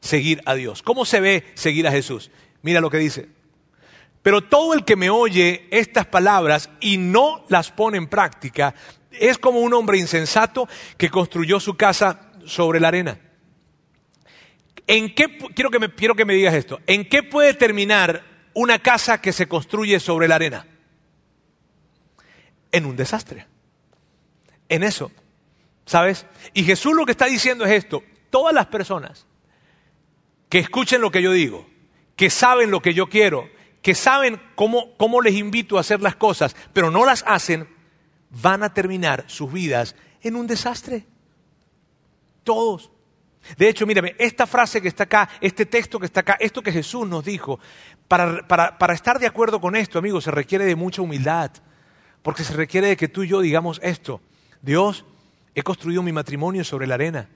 seguir 0.00 0.42
a 0.46 0.56
Dios, 0.56 0.82
cómo 0.82 1.04
se 1.04 1.20
ve 1.20 1.44
seguir 1.54 1.86
a 1.86 1.92
Jesús. 1.92 2.32
Mira 2.62 2.80
lo 2.80 2.90
que 2.90 2.98
dice. 2.98 3.28
Pero 4.20 4.40
todo 4.40 4.74
el 4.74 4.84
que 4.84 4.96
me 4.96 5.08
oye 5.08 5.68
estas 5.70 6.06
palabras 6.06 6.70
y 6.80 6.96
no 6.98 7.44
las 7.48 7.70
pone 7.70 7.98
en 7.98 8.08
práctica 8.08 8.74
es 9.12 9.38
como 9.38 9.60
un 9.60 9.74
hombre 9.74 9.96
insensato 9.96 10.68
que 10.96 11.08
construyó 11.08 11.60
su 11.60 11.76
casa 11.76 12.32
sobre 12.44 12.80
la 12.80 12.88
arena. 12.88 13.20
¿En 14.88 15.14
qué, 15.14 15.36
quiero, 15.54 15.70
que 15.70 15.78
me, 15.78 15.94
quiero 15.94 16.14
que 16.14 16.24
me 16.24 16.32
digas 16.32 16.54
esto, 16.54 16.80
¿en 16.86 17.06
qué 17.06 17.22
puede 17.22 17.52
terminar 17.52 18.24
una 18.54 18.78
casa 18.78 19.20
que 19.20 19.34
se 19.34 19.46
construye 19.46 20.00
sobre 20.00 20.26
la 20.26 20.36
arena? 20.36 20.66
En 22.72 22.86
un 22.86 22.96
desastre. 22.96 23.46
En 24.70 24.82
eso. 24.82 25.12
¿Sabes? 25.84 26.24
Y 26.54 26.64
Jesús 26.64 26.96
lo 26.96 27.04
que 27.04 27.12
está 27.12 27.26
diciendo 27.26 27.66
es 27.66 27.72
esto. 27.72 28.02
Todas 28.30 28.54
las 28.54 28.66
personas 28.66 29.26
que 30.48 30.58
escuchen 30.58 31.02
lo 31.02 31.10
que 31.10 31.20
yo 31.20 31.32
digo, 31.32 31.66
que 32.16 32.30
saben 32.30 32.70
lo 32.70 32.80
que 32.80 32.94
yo 32.94 33.10
quiero, 33.10 33.50
que 33.82 33.94
saben 33.94 34.40
cómo, 34.54 34.96
cómo 34.96 35.20
les 35.20 35.34
invito 35.34 35.76
a 35.76 35.80
hacer 35.80 36.00
las 36.00 36.16
cosas, 36.16 36.56
pero 36.72 36.90
no 36.90 37.04
las 37.04 37.24
hacen, 37.26 37.68
van 38.30 38.62
a 38.62 38.72
terminar 38.72 39.24
sus 39.28 39.52
vidas 39.52 39.96
en 40.22 40.34
un 40.34 40.46
desastre. 40.46 41.06
Todos. 42.42 42.90
De 43.56 43.68
hecho, 43.68 43.86
mírame, 43.86 44.14
esta 44.18 44.46
frase 44.46 44.82
que 44.82 44.88
está 44.88 45.04
acá, 45.04 45.28
este 45.40 45.66
texto 45.66 45.98
que 45.98 46.06
está 46.06 46.20
acá, 46.20 46.36
esto 46.40 46.62
que 46.62 46.72
Jesús 46.72 47.08
nos 47.08 47.24
dijo, 47.24 47.58
para, 48.08 48.46
para, 48.46 48.94
estar 48.94 49.18
de 49.18 49.26
acuerdo 49.26 49.60
con 49.60 49.76
esto, 49.76 49.98
amigos, 49.98 50.24
se 50.24 50.30
requiere 50.30 50.64
de 50.64 50.76
mucha 50.76 51.02
humildad, 51.02 51.50
porque 52.22 52.44
se 52.44 52.54
requiere 52.54 52.88
de 52.88 52.96
que 52.96 53.08
tú 53.08 53.22
y 53.22 53.28
yo 53.28 53.40
digamos 53.40 53.80
esto. 53.82 54.20
Dios, 54.60 55.04
he 55.54 55.62
construido 55.62 56.02
mi 56.02 56.12
matrimonio 56.12 56.64
sobre 56.64 56.86
la 56.86 56.94
arena, 56.94 57.28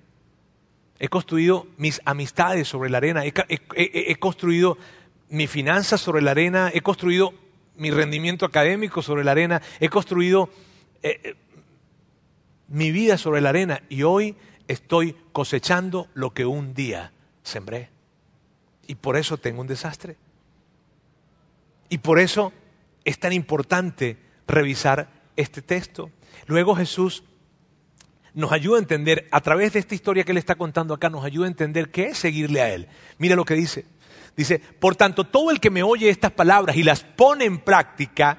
he 0.98 1.08
construido 1.08 1.66
mis 1.76 2.00
amistades 2.04 2.68
sobre 2.68 2.90
la 2.90 2.98
arena, 2.98 3.22
he, 3.24 4.16
construido 4.16 4.78
mis 5.28 5.50
finanzas 5.50 6.00
sobre 6.00 6.22
la 6.22 6.32
arena, 6.32 6.70
he 6.72 6.80
construido 6.80 7.34
mi 7.76 7.90
rendimiento 7.90 8.46
académico 8.46 9.02
sobre 9.02 9.24
la 9.24 9.32
arena, 9.32 9.62
he 9.80 9.88
construido 9.88 10.50
eh, 11.02 11.20
eh, 11.24 11.34
mi 12.68 12.92
vida 12.92 13.18
sobre 13.18 13.40
la 13.40 13.48
arena 13.48 13.82
y 13.88 14.02
hoy 14.02 14.36
estoy 14.72 15.16
cosechando 15.32 16.08
lo 16.14 16.30
que 16.30 16.46
un 16.46 16.74
día 16.74 17.12
sembré. 17.42 17.90
Y 18.86 18.96
por 18.96 19.16
eso 19.16 19.36
tengo 19.36 19.60
un 19.60 19.66
desastre. 19.66 20.16
Y 21.88 21.98
por 21.98 22.18
eso 22.18 22.52
es 23.04 23.18
tan 23.18 23.32
importante 23.32 24.18
revisar 24.46 25.08
este 25.36 25.62
texto. 25.62 26.10
Luego 26.46 26.74
Jesús 26.74 27.24
nos 28.34 28.50
ayuda 28.52 28.78
a 28.78 28.80
entender, 28.80 29.28
a 29.30 29.40
través 29.40 29.74
de 29.74 29.78
esta 29.78 29.94
historia 29.94 30.24
que 30.24 30.32
Él 30.32 30.38
está 30.38 30.54
contando 30.54 30.94
acá, 30.94 31.10
nos 31.10 31.24
ayuda 31.24 31.46
a 31.46 31.50
entender 31.50 31.90
qué 31.90 32.06
es 32.06 32.18
seguirle 32.18 32.62
a 32.62 32.72
Él. 32.72 32.88
Mira 33.18 33.36
lo 33.36 33.44
que 33.44 33.54
dice. 33.54 33.84
Dice, 34.36 34.58
por 34.58 34.96
tanto, 34.96 35.24
todo 35.24 35.50
el 35.50 35.60
que 35.60 35.68
me 35.70 35.82
oye 35.82 36.08
estas 36.08 36.32
palabras 36.32 36.76
y 36.76 36.82
las 36.82 37.04
pone 37.04 37.44
en 37.44 37.58
práctica, 37.58 38.38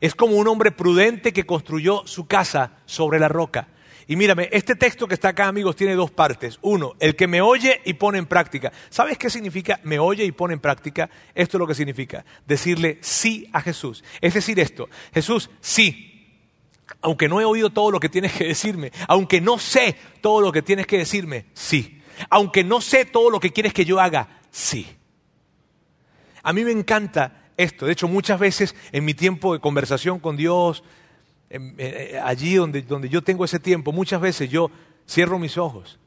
es 0.00 0.14
como 0.14 0.36
un 0.36 0.46
hombre 0.46 0.70
prudente 0.70 1.32
que 1.32 1.46
construyó 1.46 2.06
su 2.06 2.26
casa 2.26 2.78
sobre 2.86 3.18
la 3.18 3.28
roca. 3.28 3.68
Y 4.06 4.16
mírame, 4.16 4.48
este 4.52 4.74
texto 4.74 5.06
que 5.06 5.14
está 5.14 5.28
acá, 5.28 5.46
amigos, 5.46 5.76
tiene 5.76 5.94
dos 5.94 6.10
partes. 6.10 6.58
Uno, 6.62 6.94
el 6.98 7.14
que 7.14 7.26
me 7.26 7.40
oye 7.40 7.80
y 7.84 7.94
pone 7.94 8.18
en 8.18 8.26
práctica. 8.26 8.72
¿Sabes 8.90 9.18
qué 9.18 9.30
significa 9.30 9.80
me 9.84 9.98
oye 9.98 10.24
y 10.24 10.32
pone 10.32 10.54
en 10.54 10.60
práctica? 10.60 11.08
Esto 11.34 11.56
es 11.56 11.58
lo 11.60 11.66
que 11.66 11.74
significa. 11.74 12.24
Decirle 12.46 12.98
sí 13.00 13.48
a 13.52 13.60
Jesús. 13.60 14.02
Es 14.20 14.34
decir, 14.34 14.58
esto, 14.58 14.88
Jesús, 15.14 15.50
sí. 15.60 16.08
Aunque 17.00 17.28
no 17.28 17.40
he 17.40 17.44
oído 17.44 17.70
todo 17.70 17.90
lo 17.90 18.00
que 18.00 18.08
tienes 18.08 18.32
que 18.32 18.44
decirme, 18.44 18.92
aunque 19.08 19.40
no 19.40 19.58
sé 19.58 19.96
todo 20.20 20.40
lo 20.40 20.52
que 20.52 20.62
tienes 20.62 20.86
que 20.86 20.98
decirme, 20.98 21.46
sí. 21.54 22.02
Aunque 22.28 22.64
no 22.64 22.80
sé 22.80 23.04
todo 23.04 23.30
lo 23.30 23.40
que 23.40 23.52
quieres 23.52 23.72
que 23.72 23.84
yo 23.84 24.00
haga, 24.00 24.40
sí. 24.50 24.86
A 26.42 26.52
mí 26.52 26.64
me 26.64 26.72
encanta 26.72 27.50
esto. 27.56 27.86
De 27.86 27.92
hecho, 27.92 28.08
muchas 28.08 28.38
veces 28.38 28.74
en 28.92 29.04
mi 29.04 29.14
tiempo 29.14 29.52
de 29.52 29.60
conversación 29.60 30.18
con 30.18 30.36
Dios, 30.36 30.82
eh, 31.52 31.74
eh, 32.14 32.20
allí 32.22 32.54
donde, 32.54 32.82
donde 32.82 33.08
yo 33.08 33.22
tengo 33.22 33.44
ese 33.44 33.58
tiempo, 33.58 33.92
muchas 33.92 34.20
veces 34.20 34.50
yo 34.50 34.70
cierro 35.08 35.38
mis 35.38 35.58
ojos 35.58 35.98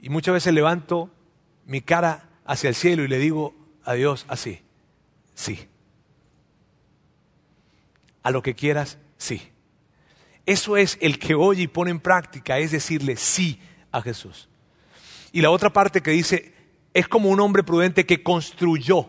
y 0.00 0.08
muchas 0.08 0.34
veces 0.34 0.52
levanto 0.52 1.10
mi 1.66 1.80
cara 1.80 2.28
hacia 2.44 2.68
el 2.68 2.74
cielo 2.74 3.04
y 3.04 3.08
le 3.08 3.18
digo 3.18 3.54
a 3.84 3.94
Dios 3.94 4.24
así, 4.28 4.60
sí. 5.34 5.68
A 8.22 8.30
lo 8.30 8.42
que 8.42 8.54
quieras, 8.54 8.98
sí. 9.16 9.42
Eso 10.46 10.76
es 10.76 10.98
el 11.00 11.18
que 11.18 11.34
oye 11.34 11.62
y 11.62 11.68
pone 11.68 11.90
en 11.90 12.00
práctica, 12.00 12.58
es 12.58 12.72
decirle 12.72 13.16
sí 13.16 13.60
a 13.90 14.02
Jesús. 14.02 14.48
Y 15.32 15.40
la 15.40 15.50
otra 15.50 15.72
parte 15.72 16.02
que 16.02 16.10
dice, 16.10 16.54
es 16.94 17.08
como 17.08 17.30
un 17.30 17.40
hombre 17.40 17.62
prudente 17.62 18.06
que 18.06 18.22
construyó 18.22 19.08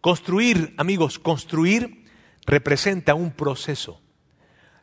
Construir, 0.00 0.74
amigos, 0.76 1.18
construir 1.18 2.04
representa 2.46 3.14
un 3.14 3.32
proceso, 3.32 4.00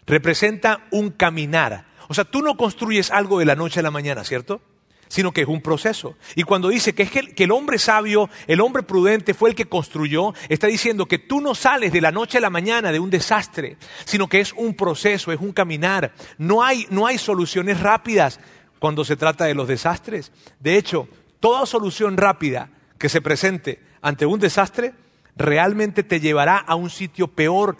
representa 0.05 0.85
un 0.91 1.11
caminar. 1.11 1.85
O 2.07 2.13
sea, 2.13 2.23
tú 2.23 2.41
no 2.41 2.57
construyes 2.57 3.11
algo 3.11 3.39
de 3.39 3.45
la 3.45 3.55
noche 3.55 3.79
a 3.79 3.83
la 3.83 3.91
mañana, 3.91 4.23
¿cierto? 4.23 4.61
Sino 5.07 5.31
que 5.31 5.41
es 5.41 5.47
un 5.47 5.61
proceso. 5.61 6.15
Y 6.35 6.43
cuando 6.43 6.69
dice 6.69 6.93
que 6.93 7.03
es 7.03 7.11
que 7.11 7.43
el, 7.43 7.51
hombre 7.51 7.79
sabio, 7.79 8.29
el 8.47 8.61
hombre 8.61 8.83
prudente 8.83 9.33
fue 9.33 9.49
el 9.49 9.55
que 9.55 9.65
construyó, 9.65 10.33
está 10.49 10.67
diciendo 10.67 11.07
que 11.07 11.19
tú 11.19 11.41
no 11.41 11.55
sales 11.55 11.91
de 11.91 12.01
la 12.01 12.11
noche 12.11 12.37
a 12.37 12.41
la 12.41 12.49
mañana 12.49 12.91
de 12.91 12.99
un 12.99 13.09
desastre, 13.09 13.77
sino 14.05 14.27
que 14.27 14.39
es 14.39 14.53
un 14.53 14.75
proceso, 14.75 15.31
es 15.31 15.39
un 15.39 15.51
caminar. 15.51 16.13
No 16.37 16.63
hay, 16.63 16.87
no 16.89 17.07
hay 17.07 17.17
soluciones 17.17 17.79
rápidas 17.79 18.39
cuando 18.79 19.03
se 19.05 19.15
trata 19.15 19.45
de 19.45 19.55
los 19.55 19.67
desastres. 19.67 20.31
De 20.59 20.77
hecho, 20.77 21.07
toda 21.39 21.65
solución 21.65 22.17
rápida 22.17 22.69
que 22.97 23.09
se 23.09 23.21
presente 23.21 23.81
ante 24.01 24.25
un 24.25 24.39
desastre 24.39 24.93
realmente 25.35 26.03
te 26.03 26.19
llevará 26.19 26.57
a 26.57 26.75
un 26.75 26.89
sitio 26.89 27.27
peor 27.27 27.77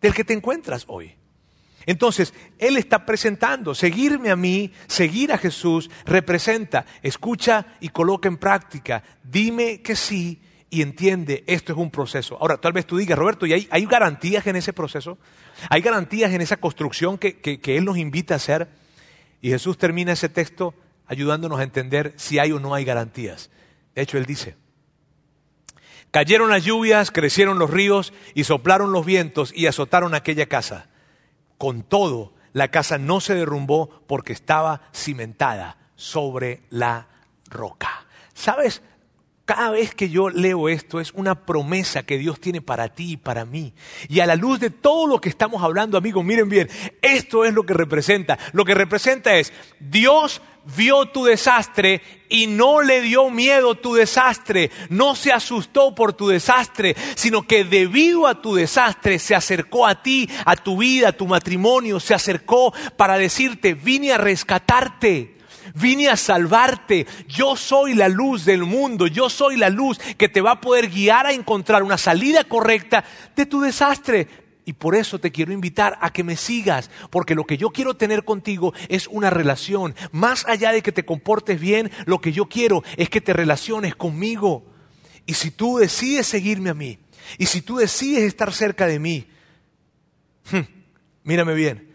del 0.00 0.14
que 0.14 0.24
te 0.24 0.32
encuentras 0.32 0.84
hoy. 0.88 1.16
Entonces, 1.86 2.34
Él 2.58 2.76
está 2.76 3.04
presentando, 3.04 3.74
seguirme 3.74 4.30
a 4.30 4.36
mí, 4.36 4.72
seguir 4.86 5.32
a 5.32 5.38
Jesús, 5.38 5.90
representa, 6.04 6.86
escucha 7.02 7.66
y 7.80 7.88
coloca 7.88 8.28
en 8.28 8.36
práctica, 8.36 9.02
dime 9.22 9.82
que 9.82 9.96
sí 9.96 10.40
y 10.70 10.82
entiende, 10.82 11.44
esto 11.46 11.72
es 11.72 11.78
un 11.78 11.90
proceso. 11.90 12.38
Ahora, 12.40 12.56
tal 12.56 12.72
vez 12.72 12.86
tú 12.86 12.96
digas, 12.96 13.18
Roberto, 13.18 13.44
¿y 13.46 13.52
hay, 13.52 13.86
garantías 13.86 14.46
en 14.46 14.56
ese 14.56 14.72
proceso? 14.72 15.18
¿Hay 15.68 15.82
garantías 15.82 16.32
en 16.32 16.40
esa 16.40 16.56
construcción 16.56 17.18
que, 17.18 17.40
que 17.40 17.76
Él 17.76 17.84
nos 17.84 17.98
invita 17.98 18.34
a 18.34 18.36
hacer? 18.38 18.68
Y 19.40 19.50
Jesús 19.50 19.76
termina 19.76 20.12
ese 20.12 20.28
texto 20.28 20.74
ayudándonos 21.06 21.60
a 21.60 21.62
entender 21.64 22.14
si 22.16 22.38
hay 22.38 22.52
o 22.52 22.60
no 22.60 22.74
hay 22.74 22.84
garantías. 22.84 23.50
De 23.94 24.02
hecho, 24.02 24.16
Él 24.16 24.24
dice, 24.24 24.56
Cayeron 26.12 26.50
las 26.50 26.62
lluvias, 26.62 27.10
crecieron 27.10 27.58
los 27.58 27.70
ríos 27.70 28.12
y 28.34 28.44
soplaron 28.44 28.92
los 28.92 29.06
vientos 29.06 29.50
y 29.56 29.66
azotaron 29.66 30.14
aquella 30.14 30.44
casa. 30.44 30.90
Con 31.62 31.84
todo, 31.84 32.32
la 32.54 32.72
casa 32.72 32.98
no 32.98 33.20
se 33.20 33.36
derrumbó 33.36 33.88
porque 34.08 34.32
estaba 34.32 34.82
cimentada 34.92 35.78
sobre 35.94 36.62
la 36.70 37.06
roca. 37.48 38.04
¿Sabes? 38.34 38.82
Cada 39.44 39.70
vez 39.70 39.94
que 39.94 40.10
yo 40.10 40.28
leo 40.28 40.68
esto 40.68 40.98
es 40.98 41.12
una 41.12 41.46
promesa 41.46 42.02
que 42.02 42.18
Dios 42.18 42.40
tiene 42.40 42.62
para 42.62 42.88
ti 42.88 43.12
y 43.12 43.16
para 43.16 43.44
mí. 43.44 43.74
Y 44.08 44.18
a 44.18 44.26
la 44.26 44.34
luz 44.34 44.58
de 44.58 44.70
todo 44.70 45.06
lo 45.06 45.20
que 45.20 45.28
estamos 45.28 45.62
hablando, 45.62 45.96
amigos, 45.96 46.24
miren 46.24 46.48
bien, 46.48 46.68
esto 47.00 47.44
es 47.44 47.54
lo 47.54 47.62
que 47.62 47.74
representa. 47.74 48.40
Lo 48.52 48.64
que 48.64 48.74
representa 48.74 49.36
es, 49.36 49.52
Dios 49.78 50.42
vio 50.64 51.06
tu 51.06 51.24
desastre 51.24 52.00
y 52.28 52.46
no 52.46 52.80
le 52.80 53.02
dio 53.02 53.30
miedo 53.30 53.74
tu 53.74 53.94
desastre, 53.94 54.70
no 54.88 55.14
se 55.14 55.32
asustó 55.32 55.94
por 55.94 56.12
tu 56.12 56.28
desastre, 56.28 56.96
sino 57.14 57.42
que 57.42 57.64
debido 57.64 58.26
a 58.26 58.40
tu 58.40 58.54
desastre 58.54 59.18
se 59.18 59.34
acercó 59.34 59.86
a 59.86 60.02
ti, 60.02 60.28
a 60.44 60.56
tu 60.56 60.78
vida, 60.78 61.08
a 61.08 61.12
tu 61.12 61.26
matrimonio, 61.26 62.00
se 62.00 62.14
acercó 62.14 62.72
para 62.96 63.18
decirte, 63.18 63.74
vine 63.74 64.12
a 64.12 64.18
rescatarte. 64.18 65.38
Vine 65.74 66.08
a 66.08 66.16
salvarte. 66.16 67.06
Yo 67.28 67.56
soy 67.56 67.94
la 67.94 68.08
luz 68.08 68.44
del 68.44 68.64
mundo. 68.64 69.06
Yo 69.06 69.30
soy 69.30 69.56
la 69.56 69.70
luz 69.70 69.98
que 70.18 70.28
te 70.28 70.42
va 70.42 70.52
a 70.52 70.60
poder 70.60 70.90
guiar 70.90 71.26
a 71.26 71.32
encontrar 71.32 71.82
una 71.82 71.96
salida 71.96 72.44
correcta 72.44 73.04
de 73.34 73.46
tu 73.46 73.62
desastre. 73.62 74.28
Y 74.64 74.74
por 74.74 74.94
eso 74.94 75.18
te 75.18 75.32
quiero 75.32 75.52
invitar 75.52 75.98
a 76.00 76.12
que 76.12 76.22
me 76.22 76.36
sigas, 76.36 76.90
porque 77.10 77.34
lo 77.34 77.44
que 77.44 77.56
yo 77.56 77.70
quiero 77.70 77.94
tener 77.94 78.24
contigo 78.24 78.72
es 78.88 79.08
una 79.08 79.28
relación. 79.28 79.94
Más 80.12 80.46
allá 80.46 80.72
de 80.72 80.82
que 80.82 80.92
te 80.92 81.04
comportes 81.04 81.60
bien, 81.60 81.90
lo 82.06 82.20
que 82.20 82.32
yo 82.32 82.46
quiero 82.46 82.84
es 82.96 83.10
que 83.10 83.20
te 83.20 83.32
relaciones 83.32 83.96
conmigo. 83.96 84.64
Y 85.26 85.34
si 85.34 85.50
tú 85.50 85.78
decides 85.78 86.26
seguirme 86.28 86.70
a 86.70 86.74
mí, 86.74 86.98
y 87.38 87.46
si 87.46 87.62
tú 87.62 87.76
decides 87.76 88.22
estar 88.22 88.52
cerca 88.52 88.86
de 88.86 88.98
mí, 88.98 89.26
hmm, 90.50 90.60
mírame 91.24 91.54
bien, 91.54 91.92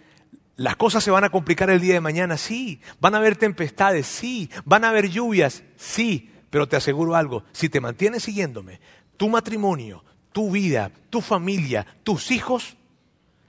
las 0.57 0.75
cosas 0.75 1.03
se 1.03 1.11
van 1.11 1.23
a 1.23 1.29
complicar 1.29 1.69
el 1.69 1.79
día 1.79 1.93
de 1.93 2.01
mañana, 2.01 2.35
sí. 2.35 2.81
Van 2.99 3.13
a 3.13 3.19
haber 3.19 3.35
tempestades, 3.35 4.07
sí. 4.07 4.49
Van 4.65 4.83
a 4.83 4.89
haber 4.89 5.07
lluvias, 5.09 5.63
sí. 5.77 6.31
Pero 6.49 6.67
te 6.67 6.75
aseguro 6.75 7.15
algo, 7.15 7.43
si 7.51 7.69
te 7.69 7.79
mantienes 7.79 8.23
siguiéndome, 8.23 8.79
tu 9.17 9.29
matrimonio, 9.29 10.03
tu 10.37 10.51
vida, 10.51 10.91
tu 11.09 11.19
familia, 11.19 11.83
tus 12.03 12.29
hijos, 12.29 12.77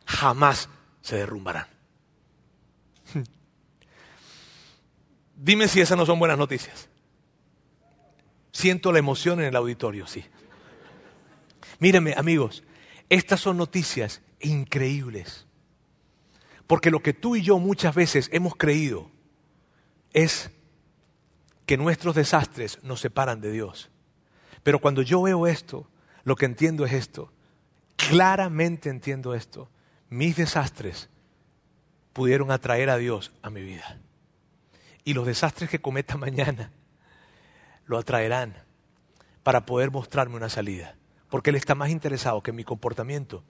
jamás 0.07 0.71
se 1.03 1.17
derrumbarán. 1.17 1.67
Dime 5.37 5.69
si 5.69 5.83
esas 5.83 5.99
no 5.99 6.07
son 6.07 6.19
buenas 6.19 6.39
noticias. 6.39 6.89
Siento 8.53 8.91
la 8.91 9.01
emoción 9.01 9.39
en 9.39 9.49
el 9.49 9.57
auditorio, 9.57 10.07
sí. 10.07 10.25
Mírenme, 11.79 12.15
amigos, 12.17 12.65
estas 13.11 13.41
son 13.41 13.59
noticias 13.59 14.23
increíbles. 14.41 15.47
Porque 16.67 16.91
lo 16.91 17.03
que 17.03 17.13
tú 17.13 17.37
y 17.37 17.43
yo 17.43 17.59
muchas 17.59 17.95
veces 17.95 18.31
hemos 18.33 18.57
creído 18.57 19.11
es 20.15 20.51
que 21.67 21.77
nuestros 21.77 22.15
desastres 22.15 22.83
nos 22.83 23.01
separan 23.01 23.43
de 23.43 23.53
Dios. 23.53 23.91
Pero 24.63 24.79
cuando 24.79 25.03
yo 25.03 25.21
veo 25.21 25.47
esto, 25.47 25.87
lo 26.29 26.37
que 26.37 26.45
entiendo 26.45 26.85
es 26.85 26.93
esto. 26.93 27.33
Claramente 27.97 28.91
entiendo 28.91 29.35
esto. 29.35 29.71
Mis 30.11 30.37
desastres 30.37 31.09
pudieron 32.13 32.51
atraer 32.51 32.91
a 32.91 32.99
Dios 32.99 33.33
a 33.41 33.49
mi 33.49 33.63
vida. 33.63 33.99
Y 35.05 35.15
los 35.15 35.27
desastres 35.27 35.71
que 35.71 35.81
cometa 35.81 36.17
mañana 36.19 36.71
lo 37.87 37.97
atraerán 37.97 38.55
para 39.43 39.65
poder 39.65 39.91
mostrarme 39.91 40.37
una 40.37 40.51
salida. 40.51 40.97
Porque 41.31 41.49
Él 41.49 41.57
está 41.57 41.75
más 41.75 41.89
interesado 41.89 42.43
que 42.43 42.51
en 42.51 42.57
mi 42.57 42.65
comportamiento, 42.65 43.43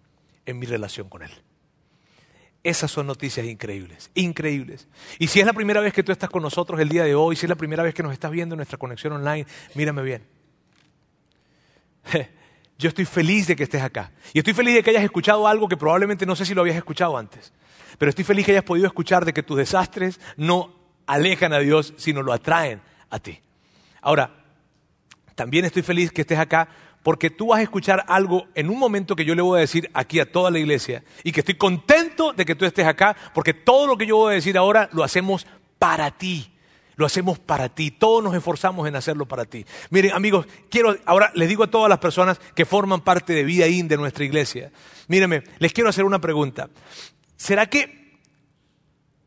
en 0.47 0.61
mi 0.61 0.67
relación 0.67 1.09
con 1.09 1.25
Él. 1.25 1.33
Esas 2.63 2.93
son 2.93 3.09
noticias 3.09 3.45
increíbles, 3.45 4.13
increíbles. 4.15 4.87
Y 5.19 5.27
si 5.27 5.41
es 5.41 5.47
la 5.47 5.53
primera 5.53 5.81
vez 5.81 5.93
que 5.93 6.05
tú 6.05 6.13
estás 6.13 6.31
con 6.31 6.45
nosotros 6.45 6.79
el 6.79 6.89
día 6.89 7.03
de 7.03 7.17
hoy, 7.17 7.35
si 7.35 7.47
es 7.47 7.51
la 7.51 7.57
primera 7.57 7.83
vez 7.83 7.93
que 7.93 8.05
nos 8.05 8.13
estás 8.13 8.31
viendo 8.31 8.55
en 8.55 8.59
nuestra 8.59 8.79
conexión 8.79 9.15
online, 9.15 9.47
mírame 9.75 10.03
bien. 10.03 10.23
Yo 12.79 12.89
estoy 12.89 13.05
feliz 13.05 13.49
de 13.49 13.57
que 13.57 13.65
estés 13.65 13.83
acá. 13.83 14.13
Y 14.33 14.39
estoy 14.39 14.55
feliz 14.55 14.75
de 14.75 14.83
que 14.83 14.91
hayas 14.91 15.03
escuchado 15.03 15.49
algo 15.49 15.69
que 15.69 15.77
probablemente 15.77 16.25
no 16.25 16.37
sé 16.37 16.45
si 16.45 16.55
lo 16.55 16.61
habías 16.61 16.77
escuchado 16.77 17.19
antes. 17.19 17.53
Pero 17.99 18.09
estoy 18.09 18.25
feliz 18.25 18.47
que 18.47 18.53
hayas 18.53 18.65
podido 18.65 18.87
escuchar 18.87 19.25
de 19.25 19.33
que 19.33 19.43
tus 19.43 19.57
desastres 19.57 20.21
no 20.37 20.73
alejan 21.07 21.53
a 21.53 21.59
Dios, 21.59 21.93
sino 21.97 22.23
lo 22.23 22.33
atraen 22.33 22.81
a 23.11 23.19
ti. 23.19 23.41
Ahora, 24.01 24.33
también 25.35 25.65
estoy 25.65 25.83
feliz 25.83 26.13
que 26.13 26.21
estés 26.21 26.39
acá 26.39 26.69
porque 27.03 27.31
tú 27.31 27.49
vas 27.49 27.61
a 27.61 27.63
escuchar 27.63 28.05
algo 28.07 28.47
en 28.55 28.71
un 28.71 28.79
momento 28.79 29.17
que 29.17 29.25
yo 29.25 29.35
le 29.35 29.43
voy 29.43 29.59
a 29.59 29.61
decir 29.61 29.91
aquí 29.95 30.21
a 30.21 30.31
toda 30.31 30.51
la 30.51 30.59
iglesia 30.59 31.03
y 31.25 31.33
que 31.33 31.41
estoy 31.41 31.55
contento 31.55 32.33
de 32.33 32.45
que 32.45 32.55
tú 32.55 32.65
estés 32.65 32.87
acá 32.87 33.17
porque 33.35 33.55
todo 33.55 33.87
lo 33.87 33.97
que 33.97 34.07
yo 34.07 34.17
voy 34.17 34.33
a 34.33 34.35
decir 34.35 34.57
ahora 34.57 34.89
lo 34.93 35.03
hacemos 35.03 35.47
para 35.79 36.11
ti. 36.11 36.53
Lo 36.99 37.07
hacemos 37.07 37.39
para 37.39 37.69
ti, 37.69 37.93
todos 37.93 38.25
nos 38.25 38.35
esforzamos 38.35 38.89
en 38.89 38.97
hacerlo 38.97 39.25
para 39.25 39.45
ti. 39.45 39.65
Miren, 39.91 40.13
amigos, 40.13 40.49
quiero 40.69 40.97
ahora 41.07 41.31
les 41.37 41.49
digo 41.49 41.63
a 41.63 41.71
todas 41.71 41.89
las 41.89 42.01
personas 42.01 42.41
que 42.57 42.65
forman 42.65 43.03
parte 43.03 43.33
de 43.33 43.45
Vida 43.45 43.69
In 43.69 43.87
de 43.87 43.97
nuestra 43.97 44.25
iglesia. 44.25 44.73
Mírenme, 45.07 45.45
les 45.61 45.73
quiero 45.73 45.89
hacer 45.89 46.05
una 46.05 46.21
pregunta. 46.21 46.69
¿Será 47.37 47.67
que 47.67 48.19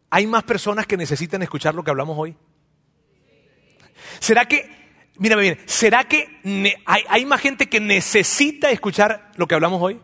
hay 0.09 0.27
más 0.27 0.43
personas 0.43 0.85
que 0.85 0.97
necesitan 0.97 1.41
escuchar 1.43 1.73
lo 1.73 1.81
que 1.81 1.91
hablamos 1.91 2.17
hoy? 2.19 2.35
¿Será 4.19 4.43
que 4.45 4.69
mírame 5.17 5.43
bien, 5.43 5.59
¿será 5.65 6.03
que 6.03 6.41
hay, 6.85 7.25
más 7.25 7.39
gente 7.39 7.69
que 7.69 7.79
necesita 7.79 8.69
escuchar 8.69 9.31
lo 9.37 9.47
que 9.47 9.55
hablamos 9.55 9.81
hoy? 9.81 9.97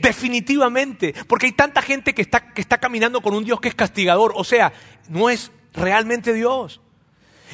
Definitivamente, 0.00 1.14
porque 1.26 1.46
hay 1.46 1.52
tanta 1.52 1.82
gente 1.82 2.14
que 2.14 2.22
está, 2.22 2.54
que 2.54 2.62
está 2.62 2.78
caminando 2.78 3.20
con 3.20 3.34
un 3.34 3.44
Dios 3.44 3.60
que 3.60 3.68
es 3.68 3.74
castigador, 3.74 4.32
o 4.36 4.44
sea, 4.44 4.72
no 5.08 5.28
es 5.28 5.50
realmente 5.74 6.32
Dios. 6.32 6.80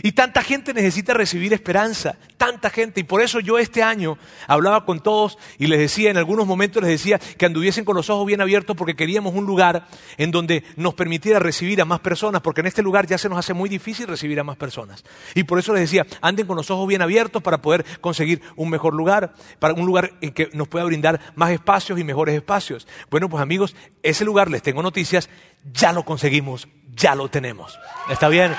Y 0.02 0.12
tanta 0.12 0.42
gente 0.42 0.74
necesita 0.74 1.14
recibir 1.14 1.52
esperanza, 1.52 2.16
tanta 2.36 2.70
gente. 2.70 3.00
Y 3.00 3.04
por 3.04 3.20
eso 3.20 3.40
yo 3.40 3.58
este 3.58 3.82
año 3.82 4.18
hablaba 4.46 4.84
con 4.84 5.00
todos 5.00 5.38
y 5.58 5.66
les 5.66 5.78
decía, 5.78 6.10
en 6.10 6.16
algunos 6.16 6.46
momentos 6.46 6.82
les 6.82 6.90
decía 6.90 7.18
que 7.18 7.46
anduviesen 7.46 7.84
con 7.84 7.96
los 7.96 8.10
ojos 8.10 8.26
bien 8.26 8.40
abiertos 8.40 8.76
porque 8.76 8.96
queríamos 8.96 9.34
un 9.34 9.46
lugar 9.46 9.86
en 10.16 10.30
donde 10.30 10.64
nos 10.76 10.94
permitiera 10.94 11.38
recibir 11.38 11.80
a 11.80 11.84
más 11.84 12.00
personas, 12.00 12.42
porque 12.42 12.60
en 12.60 12.66
este 12.66 12.82
lugar 12.82 13.06
ya 13.06 13.18
se 13.18 13.28
nos 13.28 13.38
hace 13.38 13.54
muy 13.54 13.68
difícil 13.68 14.06
recibir 14.06 14.40
a 14.40 14.44
más 14.44 14.56
personas. 14.56 15.04
Y 15.34 15.44
por 15.44 15.58
eso 15.58 15.72
les 15.72 15.82
decía, 15.82 16.06
anden 16.20 16.46
con 16.46 16.56
los 16.56 16.70
ojos 16.70 16.88
bien 16.88 17.02
abiertos 17.02 17.42
para 17.42 17.62
poder 17.62 17.84
conseguir 18.00 18.42
un 18.56 18.70
mejor 18.70 18.94
lugar, 18.94 19.34
para 19.58 19.74
un 19.74 19.86
lugar 19.86 20.12
en 20.20 20.32
que 20.32 20.50
nos 20.52 20.68
pueda 20.68 20.84
brindar 20.84 21.20
más 21.34 21.50
espacios 21.50 21.98
y 21.98 22.04
mejores 22.04 22.34
espacios. 22.34 22.86
Bueno, 23.10 23.28
pues 23.28 23.42
amigos, 23.42 23.76
ese 24.02 24.24
lugar, 24.24 24.50
les 24.50 24.62
tengo 24.62 24.82
noticias, 24.82 25.28
ya 25.72 25.92
lo 25.92 26.04
conseguimos, 26.04 26.68
ya 26.94 27.14
lo 27.14 27.28
tenemos. 27.28 27.78
¿Está 28.08 28.28
bien? 28.28 28.52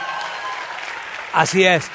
Así 1.36 1.65
es. 1.65 1.91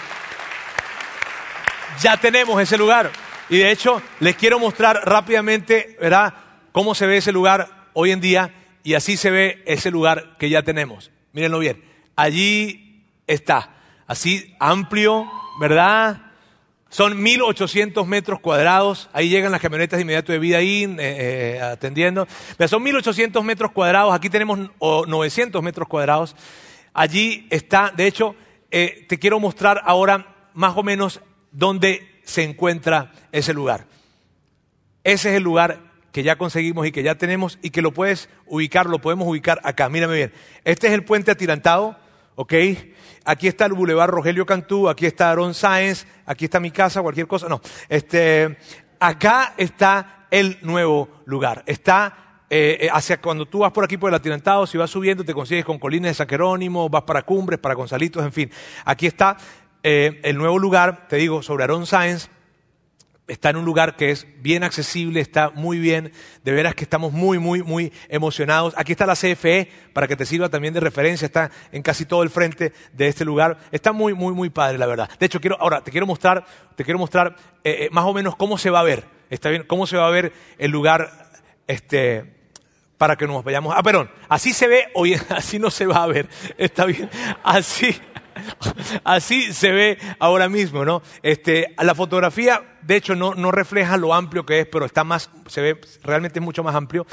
Ya 2.02 2.18
tenemos 2.18 2.60
ese 2.60 2.76
lugar. 2.76 3.10
Y 3.48 3.56
de 3.56 3.70
hecho, 3.70 4.02
les 4.20 4.36
quiero 4.36 4.58
mostrar 4.58 5.00
rápidamente, 5.04 5.96
¿verdad?, 5.98 6.34
cómo 6.72 6.94
se 6.94 7.06
ve 7.06 7.16
ese 7.16 7.32
lugar 7.32 7.88
hoy 7.94 8.10
en 8.10 8.20
día. 8.20 8.54
Y 8.82 8.94
así 8.94 9.16
se 9.16 9.30
ve 9.30 9.62
ese 9.64 9.90
lugar 9.90 10.36
que 10.38 10.50
ya 10.50 10.62
tenemos. 10.62 11.10
Mírenlo 11.32 11.58
bien. 11.58 11.82
Allí 12.16 13.02
está. 13.26 13.70
Así 14.06 14.54
amplio, 14.60 15.26
¿verdad? 15.58 16.20
Son 16.90 17.22
1800 17.22 18.06
metros 18.06 18.40
cuadrados. 18.40 19.08
Ahí 19.14 19.30
llegan 19.30 19.52
las 19.52 19.62
camionetas 19.62 19.96
de 19.96 20.02
inmediato 20.02 20.32
de 20.32 20.38
vida 20.38 20.58
ahí, 20.58 20.84
eh, 20.84 20.96
eh, 20.98 21.60
atendiendo. 21.62 22.28
Pero 22.58 22.68
son 22.68 22.82
1800 22.82 23.42
metros 23.42 23.72
cuadrados. 23.72 24.12
Aquí 24.12 24.28
tenemos 24.28 24.58
900 24.80 25.62
metros 25.62 25.88
cuadrados. 25.88 26.36
Allí 26.92 27.46
está, 27.48 27.90
de 27.96 28.06
hecho, 28.06 28.36
eh, 28.70 29.06
te 29.08 29.18
quiero 29.18 29.40
mostrar 29.40 29.82
ahora 29.84 30.48
más 30.54 30.76
o 30.76 30.82
menos 30.82 31.20
dónde 31.52 32.20
se 32.24 32.42
encuentra 32.42 33.12
ese 33.32 33.54
lugar. 33.54 33.86
Ese 35.04 35.30
es 35.30 35.36
el 35.36 35.42
lugar 35.42 35.90
que 36.12 36.22
ya 36.22 36.36
conseguimos 36.36 36.86
y 36.86 36.92
que 36.92 37.02
ya 37.02 37.14
tenemos 37.14 37.58
y 37.62 37.70
que 37.70 37.82
lo 37.82 37.92
puedes 37.92 38.28
ubicar, 38.46 38.86
lo 38.86 39.00
podemos 39.00 39.26
ubicar 39.28 39.60
acá. 39.64 39.88
Mírame 39.88 40.14
bien. 40.14 40.32
Este 40.64 40.88
es 40.88 40.92
el 40.92 41.04
puente 41.04 41.30
atirantado, 41.30 41.96
¿ok? 42.34 42.54
Aquí 43.24 43.48
está 43.48 43.66
el 43.66 43.74
Boulevard 43.74 44.10
Rogelio 44.10 44.46
Cantú, 44.46 44.88
aquí 44.88 45.06
está 45.06 45.30
Aaron 45.30 45.54
Sáenz, 45.54 46.06
aquí 46.26 46.46
está 46.46 46.60
mi 46.60 46.70
casa, 46.70 47.02
cualquier 47.02 47.26
cosa. 47.26 47.48
No, 47.48 47.60
este, 47.88 48.58
acá 48.98 49.54
está 49.56 50.26
el 50.30 50.58
nuevo 50.62 51.08
lugar. 51.26 51.62
Está 51.66 52.29
eh, 52.52 52.78
eh, 52.86 52.88
hacia 52.92 53.20
cuando 53.20 53.46
tú 53.46 53.60
vas 53.60 53.70
por 53.70 53.84
aquí 53.84 53.96
por 53.96 54.08
el 54.08 54.14
atirantado, 54.16 54.66
si 54.66 54.76
vas 54.76 54.90
subiendo 54.90 55.22
te 55.24 55.32
consigues 55.32 55.64
con 55.64 55.78
colinas 55.78 56.10
de 56.10 56.14
San 56.14 56.28
Jerónimo, 56.28 56.88
vas 56.88 57.04
para 57.04 57.22
Cumbres, 57.22 57.60
para 57.60 57.76
Gonzalitos, 57.76 58.24
en 58.24 58.32
fin. 58.32 58.50
Aquí 58.84 59.06
está 59.06 59.36
eh, 59.84 60.18
el 60.24 60.36
nuevo 60.36 60.58
lugar, 60.58 61.06
te 61.06 61.14
digo, 61.14 61.42
sobre 61.42 61.62
Aaron 61.62 61.86
Sáenz. 61.86 62.28
Está 63.28 63.50
en 63.50 63.56
un 63.58 63.64
lugar 63.64 63.94
que 63.94 64.10
es 64.10 64.26
bien 64.40 64.64
accesible, 64.64 65.20
está 65.20 65.50
muy 65.50 65.78
bien, 65.78 66.10
de 66.42 66.50
veras 66.50 66.74
que 66.74 66.82
estamos 66.82 67.12
muy, 67.12 67.38
muy, 67.38 67.62
muy 67.62 67.92
emocionados. 68.08 68.74
Aquí 68.76 68.90
está 68.90 69.06
la 69.06 69.14
CFE, 69.14 69.68
para 69.92 70.08
que 70.08 70.16
te 70.16 70.26
sirva 70.26 70.48
también 70.48 70.74
de 70.74 70.80
referencia, 70.80 71.26
está 71.26 71.52
en 71.70 71.82
casi 71.82 72.04
todo 72.04 72.24
el 72.24 72.30
frente 72.30 72.72
de 72.92 73.06
este 73.06 73.24
lugar. 73.24 73.58
Está 73.70 73.92
muy, 73.92 74.12
muy, 74.12 74.34
muy 74.34 74.50
padre, 74.50 74.76
la 74.76 74.86
verdad. 74.86 75.08
De 75.20 75.26
hecho, 75.26 75.40
quiero, 75.40 75.56
ahora 75.60 75.84
te 75.84 75.92
quiero 75.92 76.08
mostrar, 76.08 76.44
te 76.74 76.82
quiero 76.82 76.98
mostrar 76.98 77.36
más 77.92 78.04
o 78.04 78.12
menos 78.12 78.34
cómo 78.34 78.58
se 78.58 78.70
va 78.70 78.80
a 78.80 78.82
ver, 78.82 79.04
está 79.28 79.50
bien, 79.50 79.62
cómo 79.68 79.86
se 79.86 79.96
va 79.96 80.08
a 80.08 80.10
ver 80.10 80.32
el 80.58 80.72
lugar, 80.72 81.30
este, 81.68 82.39
para 83.00 83.16
que 83.16 83.26
nos 83.26 83.42
vayamos. 83.42 83.72
Ah, 83.74 83.82
perdón, 83.82 84.10
así 84.28 84.52
se 84.52 84.68
ve, 84.68 84.88
hoy 84.92 85.14
así 85.30 85.58
no 85.58 85.70
se 85.70 85.86
va 85.86 86.02
a 86.02 86.06
ver, 86.06 86.28
está 86.58 86.84
bien, 86.84 87.08
así. 87.42 87.98
Así 89.04 89.52
se 89.52 89.70
ve 89.70 89.98
ahora 90.18 90.48
mismo, 90.48 90.82
¿no? 90.84 91.02
Este, 91.22 91.74
la 91.78 91.94
fotografía, 91.94 92.78
de 92.80 92.96
hecho, 92.96 93.14
no, 93.14 93.34
no 93.34 93.50
refleja 93.50 93.98
lo 93.98 94.14
amplio 94.14 94.46
que 94.46 94.60
es, 94.60 94.66
pero 94.66 94.86
está 94.86 95.04
más, 95.04 95.28
se 95.46 95.60
ve 95.60 95.80
realmente 96.02 96.40
mucho 96.40 96.62
más 96.62 96.74
amplio. 96.74 97.06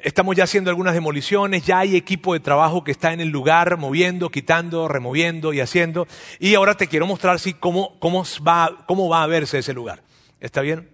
Estamos 0.00 0.34
ya 0.34 0.44
haciendo 0.44 0.70
algunas 0.70 0.94
demoliciones, 0.94 1.64
ya 1.64 1.78
hay 1.78 1.94
equipo 1.94 2.32
de 2.32 2.40
trabajo 2.40 2.82
que 2.82 2.90
está 2.90 3.12
en 3.12 3.20
el 3.20 3.28
lugar 3.28 3.76
moviendo, 3.76 4.30
quitando, 4.30 4.88
removiendo 4.88 5.52
y 5.52 5.60
haciendo. 5.60 6.08
Y 6.40 6.56
ahora 6.56 6.76
te 6.76 6.88
quiero 6.88 7.06
mostrar 7.06 7.38
sí, 7.38 7.54
cómo, 7.54 7.96
cómo, 8.00 8.24
va, 8.44 8.84
cómo 8.88 9.08
va 9.08 9.22
a 9.22 9.28
verse 9.28 9.58
ese 9.58 9.74
lugar. 9.74 10.02
¿Está 10.40 10.60
bien? 10.60 10.93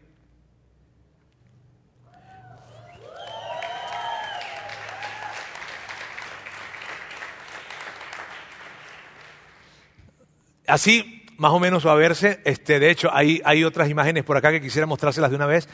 Así 10.70 11.20
más 11.40 11.52
o 11.52 11.58
menos 11.58 11.86
va 11.86 11.92
a 11.92 11.94
verse. 11.94 12.40
Este, 12.44 12.78
de 12.78 12.90
hecho, 12.90 13.08
hay, 13.12 13.40
hay 13.46 13.64
otras 13.64 13.88
imágenes 13.88 14.24
por 14.24 14.36
acá 14.36 14.50
que 14.50 14.60
quisiera 14.60 14.86
mostrárselas 14.86 15.30
de 15.30 15.36
una 15.36 15.46
vez. 15.46 15.68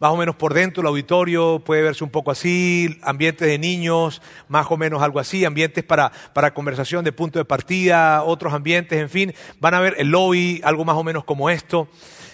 Más 0.00 0.10
o 0.10 0.16
menos 0.16 0.34
por 0.34 0.52
dentro, 0.52 0.80
el 0.80 0.88
auditorio 0.88 1.62
puede 1.64 1.80
verse 1.80 2.02
un 2.02 2.10
poco 2.10 2.32
así, 2.32 2.98
ambientes 3.02 3.46
de 3.46 3.56
niños, 3.56 4.20
más 4.48 4.66
o 4.68 4.76
menos 4.76 5.02
algo 5.02 5.20
así, 5.20 5.44
ambientes 5.44 5.84
para, 5.84 6.10
para 6.34 6.52
conversación 6.52 7.04
de 7.04 7.12
punto 7.12 7.38
de 7.38 7.44
partida, 7.44 8.24
otros 8.24 8.52
ambientes, 8.52 9.00
en 9.00 9.08
fin, 9.08 9.32
van 9.58 9.74
a 9.74 9.80
ver 9.80 9.94
el 9.96 10.08
lobby, 10.08 10.60
algo 10.64 10.84
más 10.84 10.96
o 10.96 11.04
menos 11.04 11.24
como 11.24 11.48
esto. 11.48 11.88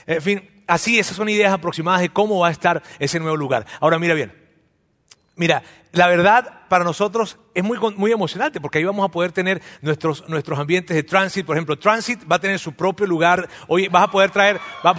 En 0.06 0.22
fin, 0.22 0.50
así, 0.66 0.98
esas 0.98 1.14
son 1.14 1.28
ideas 1.28 1.52
aproximadas 1.52 2.00
de 2.00 2.08
cómo 2.08 2.40
va 2.40 2.48
a 2.48 2.52
estar 2.52 2.82
ese 2.98 3.20
nuevo 3.20 3.36
lugar. 3.36 3.64
Ahora 3.80 3.98
mira 4.00 4.14
bien, 4.14 4.32
mira, 5.36 5.62
la 5.92 6.08
verdad 6.08 6.62
para 6.72 6.84
nosotros 6.84 7.36
es 7.52 7.62
muy, 7.62 7.78
muy 7.96 8.12
emocionante 8.12 8.58
porque 8.58 8.78
ahí 8.78 8.84
vamos 8.84 9.04
a 9.04 9.10
poder 9.10 9.30
tener 9.30 9.60
nuestros, 9.82 10.26
nuestros 10.26 10.58
ambientes 10.58 10.96
de 10.96 11.02
transit. 11.02 11.44
Por 11.44 11.54
ejemplo, 11.54 11.78
transit 11.78 12.22
va 12.30 12.36
a 12.36 12.38
tener 12.38 12.58
su 12.58 12.72
propio 12.72 13.04
lugar. 13.04 13.46
Hoy 13.68 13.88
vas 13.88 14.04
a 14.04 14.10
poder 14.10 14.30
traer, 14.30 14.58
vas 14.82 14.96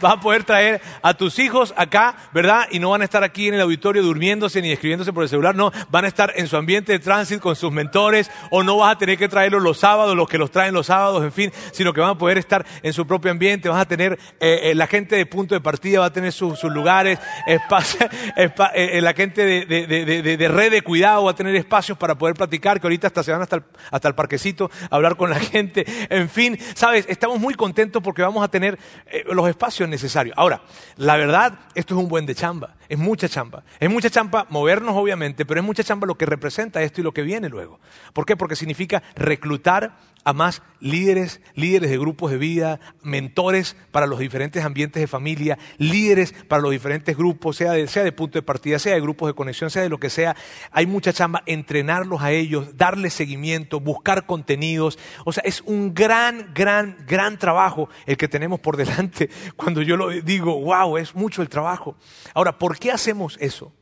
a 0.00 0.18
poder 0.18 0.44
traer 0.44 0.80
a 1.02 1.12
tus 1.12 1.38
hijos 1.38 1.74
acá, 1.76 2.16
¿verdad? 2.32 2.68
Y 2.70 2.78
no 2.78 2.88
van 2.88 3.02
a 3.02 3.04
estar 3.04 3.22
aquí 3.22 3.48
en 3.48 3.54
el 3.54 3.60
auditorio 3.60 4.02
durmiéndose 4.02 4.62
ni 4.62 4.72
escribiéndose 4.72 5.12
por 5.12 5.22
el 5.22 5.28
celular. 5.28 5.54
No, 5.54 5.70
van 5.90 6.06
a 6.06 6.08
estar 6.08 6.32
en 6.36 6.46
su 6.46 6.56
ambiente 6.56 6.92
de 6.92 7.00
transit 7.00 7.38
con 7.38 7.54
sus 7.54 7.70
mentores 7.70 8.30
o 8.50 8.62
no 8.62 8.78
vas 8.78 8.94
a 8.94 8.98
tener 8.98 9.18
que 9.18 9.28
traerlos 9.28 9.62
los 9.62 9.76
sábados, 9.76 10.16
los 10.16 10.26
que 10.26 10.38
los 10.38 10.50
traen 10.50 10.72
los 10.72 10.86
sábados, 10.86 11.22
en 11.22 11.32
fin, 11.32 11.52
sino 11.72 11.92
que 11.92 12.00
van 12.00 12.12
a 12.12 12.18
poder 12.18 12.38
estar 12.38 12.64
en 12.82 12.94
su 12.94 13.06
propio 13.06 13.30
ambiente. 13.30 13.68
Vas 13.68 13.82
a 13.82 13.86
tener, 13.86 14.18
eh, 14.40 14.70
eh, 14.70 14.74
la 14.74 14.86
gente 14.86 15.16
de 15.16 15.26
punto 15.26 15.54
de 15.54 15.60
partida 15.60 16.00
va 16.00 16.06
a 16.06 16.12
tener 16.14 16.32
sus 16.32 16.64
lugares, 16.64 17.18
espacio, 17.46 18.08
eh, 18.36 19.00
la 19.02 19.12
gente 19.12 19.44
de 19.44 20.29
red 20.36 20.70
de 20.70 20.82
cuidado 20.82 21.28
a 21.28 21.34
tener 21.34 21.54
espacios 21.56 21.96
para 21.96 22.16
poder 22.16 22.34
platicar, 22.34 22.80
que 22.80 22.86
ahorita 22.86 23.06
hasta 23.06 23.22
se 23.22 23.32
van 23.32 23.42
hasta 23.42 23.56
el, 23.56 23.62
hasta 23.90 24.08
el 24.08 24.14
parquecito 24.14 24.70
a 24.90 24.96
hablar 24.96 25.16
con 25.16 25.30
la 25.30 25.38
gente. 25.40 25.84
En 26.08 26.28
fin, 26.28 26.58
sabes, 26.74 27.06
estamos 27.08 27.38
muy 27.40 27.54
contentos 27.54 28.02
porque 28.02 28.22
vamos 28.22 28.42
a 28.44 28.48
tener 28.48 28.78
eh, 29.06 29.24
los 29.32 29.48
espacios 29.48 29.88
necesarios. 29.88 30.34
Ahora, 30.38 30.62
la 30.96 31.16
verdad, 31.16 31.58
esto 31.74 31.94
es 31.94 32.00
un 32.00 32.08
buen 32.08 32.26
de 32.26 32.34
chamba, 32.34 32.74
es 32.90 32.98
mucha 32.98 33.28
chamba. 33.28 33.62
Es 33.78 33.88
mucha 33.88 34.10
chamba 34.10 34.46
movernos, 34.50 34.96
obviamente, 34.96 35.46
pero 35.46 35.60
es 35.60 35.66
mucha 35.66 35.84
chamba 35.84 36.08
lo 36.08 36.18
que 36.18 36.26
representa 36.26 36.82
esto 36.82 37.00
y 37.00 37.04
lo 37.04 37.14
que 37.14 37.22
viene 37.22 37.48
luego. 37.48 37.78
¿Por 38.12 38.26
qué? 38.26 38.36
Porque 38.36 38.56
significa 38.56 39.00
reclutar 39.14 39.96
a 40.24 40.32
más 40.32 40.62
líderes, 40.80 41.40
líderes 41.54 41.88
de 41.88 41.98
grupos 41.98 42.30
de 42.30 42.36
vida, 42.36 42.80
mentores 43.02 43.76
para 43.90 44.06
los 44.06 44.18
diferentes 44.18 44.64
ambientes 44.64 45.00
de 45.00 45.06
familia, 45.06 45.56
líderes 45.78 46.34
para 46.48 46.60
los 46.60 46.72
diferentes 46.72 47.16
grupos, 47.16 47.56
sea 47.56 47.72
de, 47.72 47.86
sea 47.86 48.02
de 48.02 48.12
punto 48.12 48.38
de 48.38 48.42
partida, 48.42 48.78
sea 48.78 48.94
de 48.94 49.00
grupos 49.00 49.28
de 49.28 49.34
conexión, 49.34 49.70
sea 49.70 49.82
de 49.82 49.88
lo 49.88 49.98
que 49.98 50.10
sea. 50.10 50.34
Hay 50.72 50.86
mucha 50.86 51.12
chamba, 51.12 51.42
entrenarlos 51.46 52.22
a 52.22 52.32
ellos, 52.32 52.76
darles 52.76 53.14
seguimiento, 53.14 53.78
buscar 53.78 54.26
contenidos. 54.26 54.98
O 55.24 55.32
sea, 55.32 55.44
es 55.46 55.62
un 55.62 55.94
gran, 55.94 56.52
gran, 56.54 56.96
gran 57.06 57.38
trabajo 57.38 57.88
el 58.06 58.16
que 58.16 58.26
tenemos 58.26 58.58
por 58.58 58.76
delante. 58.76 59.30
Cuando 59.56 59.80
yo 59.80 59.96
lo 59.96 60.08
digo, 60.08 60.60
wow, 60.60 60.96
es 60.98 61.14
mucho 61.14 61.40
el 61.40 61.48
trabajo. 61.48 61.94
Ahora, 62.34 62.58
¿por 62.58 62.79
qué 62.80 62.90
hacemos 62.90 63.36
eso? 63.40 63.72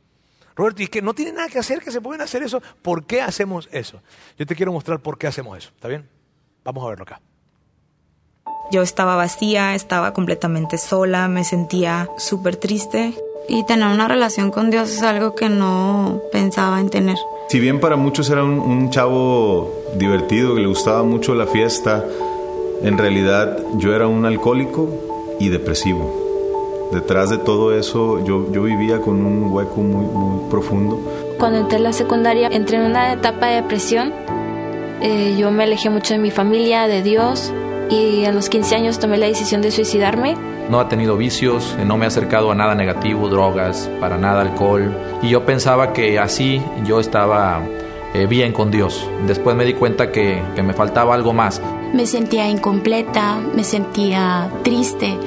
Roberto, 0.55 0.83
y 0.83 0.87
que 0.87 1.01
no 1.01 1.13
tiene 1.13 1.31
nada 1.31 1.47
que 1.47 1.57
hacer 1.57 1.79
que 1.79 1.89
se 1.89 2.01
pueden 2.01 2.21
hacer 2.21 2.43
eso. 2.43 2.61
¿Por 2.81 3.05
qué 3.05 3.21
hacemos 3.21 3.69
eso? 3.71 4.01
Yo 4.37 4.45
te 4.45 4.55
quiero 4.55 4.73
mostrar 4.73 4.99
por 4.99 5.17
qué 5.17 5.25
hacemos 5.25 5.57
eso. 5.57 5.71
¿Está 5.73 5.87
bien? 5.87 6.07
Vamos 6.65 6.83
a 6.85 6.89
verlo 6.89 7.03
acá. 7.03 7.21
Yo 8.69 8.81
estaba 8.81 9.15
vacía, 9.15 9.73
estaba 9.73 10.13
completamente 10.13 10.77
sola, 10.77 11.27
me 11.29 11.43
sentía 11.45 12.09
súper 12.17 12.57
triste. 12.57 13.15
Y 13.47 13.65
tener 13.65 13.87
una 13.87 14.07
relación 14.07 14.51
con 14.51 14.69
Dios 14.69 14.91
es 14.91 15.01
algo 15.01 15.33
que 15.33 15.49
no 15.49 16.21
pensaba 16.31 16.79
en 16.79 16.89
tener. 16.89 17.17
Si 17.47 17.59
bien 17.59 17.79
para 17.79 17.95
muchos 17.95 18.29
era 18.29 18.43
un, 18.43 18.91
chavo 18.91 19.73
divertido, 19.95 20.53
que 20.53 20.61
le 20.61 20.67
gustaba 20.67 21.03
mucho 21.03 21.33
la 21.33 21.47
fiesta, 21.47 22.05
en 22.83 22.97
realidad 22.97 23.57
yo 23.77 23.95
era 23.95 24.07
un 24.07 24.25
alcohólico 24.25 25.37
y 25.39 25.49
depresivo. 25.49 26.28
Detrás 26.91 27.29
de 27.29 27.37
todo 27.37 27.73
eso 27.73 28.23
yo, 28.23 28.51
yo 28.51 28.63
vivía 28.63 28.99
con 28.99 29.25
un 29.25 29.51
hueco 29.51 29.81
muy, 29.81 30.05
muy 30.05 30.49
profundo. 30.49 30.99
Cuando 31.37 31.59
entré 31.59 31.77
a 31.77 31.81
la 31.81 31.93
secundaria 31.93 32.49
entré 32.51 32.77
en 32.77 32.83
una 32.83 33.13
etapa 33.13 33.47
de 33.47 33.55
depresión 33.55 34.13
eh, 35.01 35.35
yo 35.37 35.49
me 35.51 35.63
alejé 35.63 35.89
mucho 35.89 36.13
de 36.13 36.19
mi 36.19 36.29
familia, 36.29 36.87
de 36.87 37.01
Dios, 37.01 37.53
y 37.89 38.25
a 38.25 38.31
los 38.31 38.49
15 38.49 38.75
años 38.75 38.99
tomé 38.99 39.17
la 39.17 39.27
decisión 39.27 39.61
de 39.61 39.71
suicidarme. 39.71 40.35
No 40.69 40.79
ha 40.79 40.89
tenido 40.89 41.15
vicios, 41.15 41.75
no 41.85 41.97
me 41.97 42.05
ha 42.05 42.09
acercado 42.09 42.51
a 42.51 42.55
nada 42.55 42.75
negativo, 42.75 43.29
drogas, 43.29 43.89
para 43.99 44.17
nada 44.17 44.41
alcohol. 44.41 44.93
Y 45.21 45.29
yo 45.29 45.45
pensaba 45.45 45.93
que 45.93 46.19
así 46.19 46.61
yo 46.85 46.99
estaba 46.99 47.63
eh, 48.13 48.25
bien 48.25 48.53
con 48.53 48.71
Dios. 48.71 49.09
Después 49.27 49.55
me 49.55 49.65
di 49.65 49.73
cuenta 49.73 50.11
que, 50.11 50.41
que 50.55 50.63
me 50.63 50.73
faltaba 50.73 51.13
algo 51.15 51.33
más. 51.33 51.61
Me 51.93 52.05
sentía 52.05 52.47
incompleta, 52.49 53.37
me 53.55 53.63
sentía 53.63 54.49
triste. 54.63 55.17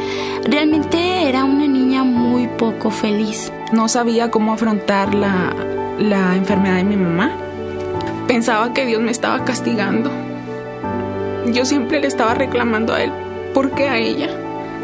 Realmente 0.45 1.29
era 1.29 1.45
una 1.45 1.67
niña 1.67 2.05
muy 2.05 2.47
poco 2.47 2.91
feliz. 2.91 3.53
No 3.73 3.89
sabía 3.89 4.31
cómo 4.31 4.53
afrontar 4.53 5.15
la, 5.15 5.55
la 5.99 6.37
enfermedad 6.37 6.77
de 6.77 6.85
mi 6.85 6.97
mamá 6.97 7.33
Pensaba 8.27 8.73
que 8.73 8.87
Dios 8.87 9.03
me 9.03 9.11
estaba 9.11 9.45
castigando. 9.45 10.11
Yo 11.53 11.65
siempre 11.65 12.01
le 12.01 12.07
estaba 12.07 12.35
reclamando 12.35 12.95
a 12.95 13.03
Él. 13.03 13.13
¿Por 13.53 13.73
qué 13.73 13.89
a 13.89 13.99
ella? 13.99 14.31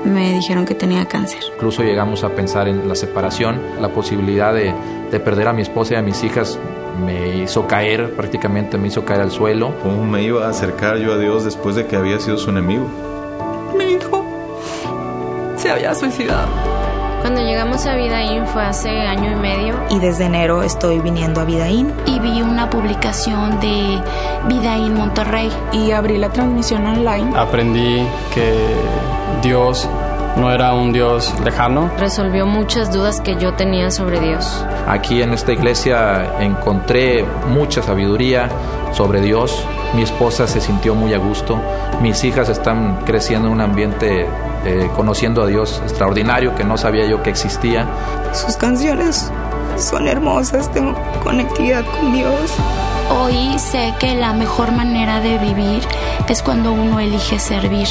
Me 0.05 0.33
dijeron 0.35 0.65
que 0.65 0.75
tenía 0.75 1.07
cáncer. 1.07 1.41
Incluso 1.55 1.83
llegamos 1.83 2.25
a 2.25 2.31
pensar 2.31 2.69
en 2.69 2.89
la 2.89 2.95
separación, 2.95 3.61
la 3.81 3.89
posibilidad 3.89 4.55
de, 4.55 4.73
de 5.11 5.21
perder 5.21 5.49
a 5.49 5.53
mi 5.53 5.63
esposa 5.63 5.95
y 5.95 5.97
a 5.97 6.03
mis 6.03 6.23
hijas 6.25 6.59
me 7.05 7.37
hizo 7.37 7.67
caer, 7.67 8.13
prácticamente 8.15 8.79
me 8.79 8.89
hizo 8.89 9.05
caer 9.05 9.21
al 9.21 9.31
suelo. 9.31 9.73
¿Cómo 9.83 10.05
me 10.05 10.23
iba 10.23 10.47
a 10.47 10.51
acercar 10.51 10.99
yo 10.99 11.13
a 11.13 11.19
Dios 11.19 11.45
después 11.45 11.77
de 11.77 11.87
que 11.87 11.97
había 11.97 12.19
sido 12.19 12.39
su 12.39 12.51
enemigo? 12.51 12.87
Mi 13.77 13.85
hijo 13.85 14.25
se 15.57 15.71
había 15.71 15.95
suicidado. 15.95 16.49
Cuando 17.21 17.41
llegamos 17.41 17.85
a 17.85 17.97
Vidaín 17.97 18.47
fue 18.47 18.63
hace 18.63 18.89
año 18.91 19.33
y 19.33 19.35
medio. 19.35 19.75
Y 19.91 19.99
desde 19.99 20.27
enero 20.27 20.63
estoy 20.63 21.01
viniendo 21.01 21.41
a 21.41 21.45
Vidaín. 21.45 21.93
Y 22.07 22.21
vi 22.21 22.43
una 22.43 22.71
publicación 22.71 23.59
de 23.59 24.01
Vidaín 24.47 24.95
Monterrey. 24.95 25.51
Y 25.73 25.91
abrí 25.91 26.17
la 26.17 26.31
transmisión 26.31 26.87
online. 26.87 27.37
Aprendí 27.37 28.07
que 28.33 28.55
Dios 29.43 29.89
no 30.37 30.53
era 30.53 30.73
un 30.73 30.93
Dios 30.93 31.35
lejano. 31.45 31.91
Resolvió 31.99 32.47
muchas 32.47 32.93
dudas 32.93 33.21
que 33.21 33.37
yo 33.37 33.55
tenía 33.55 33.91
sobre 33.91 34.21
Dios. 34.21 34.65
Aquí 34.87 35.21
en 35.21 35.33
esta 35.33 35.53
iglesia 35.53 36.41
encontré 36.41 37.25
mucha 37.49 37.83
sabiduría 37.83 38.49
sobre 38.93 39.21
Dios. 39.21 39.65
Mi 39.95 40.03
esposa 40.03 40.47
se 40.47 40.61
sintió 40.61 40.95
muy 40.95 41.13
a 41.15 41.19
gusto. 41.19 41.59
Mis 42.01 42.23
hijas 42.25 42.49
están 42.49 43.05
creciendo 43.05 43.49
en 43.49 43.55
un 43.55 43.61
ambiente 43.61 44.27
eh, 44.65 44.91
conociendo 44.95 45.43
a 45.43 45.47
Dios 45.47 45.81
extraordinario 45.83 46.55
que 46.55 46.65
no 46.65 46.77
sabía 46.77 47.07
yo 47.07 47.23
que 47.23 47.31
existía. 47.31 47.87
Sus 48.33 48.57
canciones 48.57 49.31
son 49.77 50.07
hermosas, 50.09 50.71
tengo 50.73 50.95
conectividad 51.23 51.85
con 51.87 52.13
Dios. 52.13 52.55
Hoy 53.11 53.59
sé 53.59 53.95
que 53.99 54.15
la 54.15 54.33
mejor 54.33 54.73
manera 54.73 55.21
de 55.21 55.39
vivir 55.39 55.83
es 56.29 56.43
cuando 56.43 56.73
uno 56.73 57.01
elige 57.01 57.39
servir. 57.39 57.89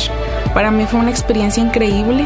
Para 0.54 0.70
mí 0.72 0.86
fue 0.86 1.00
una 1.00 1.10
experiencia 1.10 1.62
increíble 1.62 2.26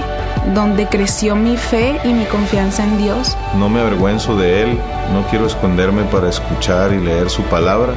donde 0.53 0.87
creció 0.87 1.35
mi 1.35 1.55
fe 1.55 1.99
y 2.03 2.13
mi 2.13 2.25
confianza 2.25 2.83
en 2.83 2.97
Dios. 2.97 3.37
No 3.55 3.69
me 3.69 3.79
avergüenzo 3.79 4.35
de 4.35 4.63
Él, 4.63 4.79
no 5.13 5.23
quiero 5.29 5.45
esconderme 5.45 6.03
para 6.03 6.29
escuchar 6.29 6.93
y 6.93 6.99
leer 6.99 7.29
su 7.29 7.43
palabra 7.43 7.93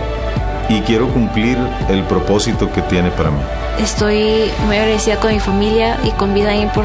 y 0.69 0.81
quiero 0.83 1.09
cumplir 1.09 1.59
el 1.89 2.05
propósito 2.05 2.71
que 2.73 2.83
tiene 2.83 3.11
para 3.11 3.31
mí. 3.31 3.41
Estoy 3.81 4.51
muy 4.67 4.77
agradecida 4.77 5.19
con 5.19 5.33
mi 5.33 5.41
familia 5.41 5.99
y 6.05 6.11
con 6.13 6.33
Vidaín 6.33 6.69
por 6.71 6.85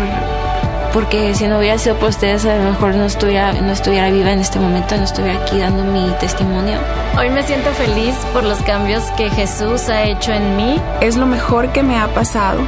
porque 0.94 1.36
si 1.36 1.48
no 1.48 1.60
hubiera 1.60 1.78
sido 1.78 1.96
por 1.96 2.10
ustedes 2.10 2.46
a 2.46 2.56
lo 2.56 2.72
mejor 2.72 2.96
no 2.96 3.06
estuviera, 3.06 3.54
no 3.54 3.72
estuviera 3.72 4.10
viva 4.10 4.32
en 4.32 4.40
este 4.40 4.60
momento, 4.60 4.98
no 4.98 5.04
estuviera 5.04 5.42
aquí 5.42 5.60
dando 5.60 5.84
mi 5.84 6.10
testimonio. 6.20 6.80
Hoy 7.18 7.30
me 7.30 7.44
siento 7.44 7.70
feliz 7.72 8.16
por 8.34 8.44
los 8.44 8.60
cambios 8.60 9.04
que 9.12 9.30
Jesús 9.30 9.90
ha 9.90 10.04
hecho 10.04 10.32
en 10.32 10.56
mí. 10.56 10.80
Es 11.02 11.18
lo 11.18 11.26
mejor 11.26 11.72
que 11.72 11.84
me 11.84 11.98
ha 12.00 12.08
pasado. 12.08 12.62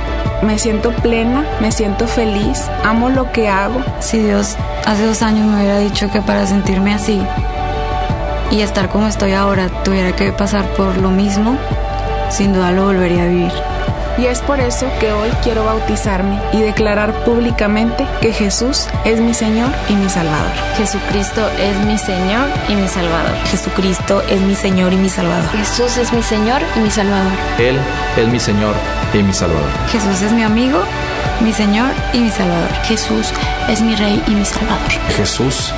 Me 0.44 0.58
siento 0.60 0.92
plena, 0.92 1.46
me 1.60 1.72
siento 1.72 2.08
feliz, 2.08 2.64
amo 2.84 3.10
lo 3.10 3.32
que 3.32 3.48
hago. 3.48 3.82
Si 4.00 4.20
Dios 4.20 4.56
hace 4.86 5.06
dos 5.06 5.22
años 5.22 5.46
me 5.46 5.58
hubiera 5.58 5.80
dicho 5.80 6.10
que 6.12 6.22
para 6.22 6.46
sentirme 6.48 6.94
así 6.94 7.22
y 8.52 8.62
estar 8.62 8.90
como 8.90 9.08
estoy 9.08 9.34
ahora 9.34 9.70
tuviera 9.84 10.16
que 10.16 10.32
pasar 10.32 10.66
por 10.76 10.98
lo 10.98 11.10
mismo, 11.10 11.58
sin 12.30 12.54
duda 12.54 12.72
lo 12.72 12.86
volvería 12.86 13.24
a 13.24 13.28
vivir. 13.28 13.71
Y 14.18 14.26
es 14.26 14.40
por 14.42 14.60
eso 14.60 14.88
que 15.00 15.12
hoy 15.12 15.30
quiero 15.44 15.64
bautizarme 15.66 16.40
y 16.54 16.62
declarar 16.62 17.14
públicamente 17.24 18.06
que 18.22 18.34
Jesús 18.34 18.88
es 19.06 19.20
mi 19.20 19.34
Señor 19.34 19.70
y 19.90 19.94
mi 19.94 20.10
Salvador. 20.10 20.52
Jesucristo 20.78 21.48
es 21.60 21.78
mi 21.86 21.98
Señor 21.98 22.48
y 22.68 22.76
mi 22.76 22.88
Salvador. 22.88 23.36
Jesucristo 23.46 24.22
es 24.30 24.42
mi 24.42 24.56
Señor 24.56 24.94
y 24.94 24.98
mi 24.98 25.10
Salvador. 25.10 25.50
Jesús 25.52 25.98
es 25.98 26.12
mi 26.14 26.24
Señor 26.24 26.62
y 26.76 26.80
mi 26.80 26.92
Salvador. 26.92 27.32
Él 27.58 27.78
es 28.18 28.28
mi 28.28 28.40
Señor 28.40 28.76
y 29.14 29.24
mi 29.24 29.34
Salvador. 29.34 29.70
Jesús 29.92 30.22
es 30.22 30.32
mi 30.32 30.44
amigo, 30.44 30.80
mi 31.42 31.54
Señor 31.54 31.90
y 32.14 32.20
mi 32.20 32.30
Salvador. 32.30 32.72
Jesús 32.84 33.32
es 33.70 33.82
mi 33.82 33.96
Rey 33.96 34.22
y 34.28 34.32
mi 34.32 34.46
Salvador. 34.46 34.92
Jesús 35.16 35.74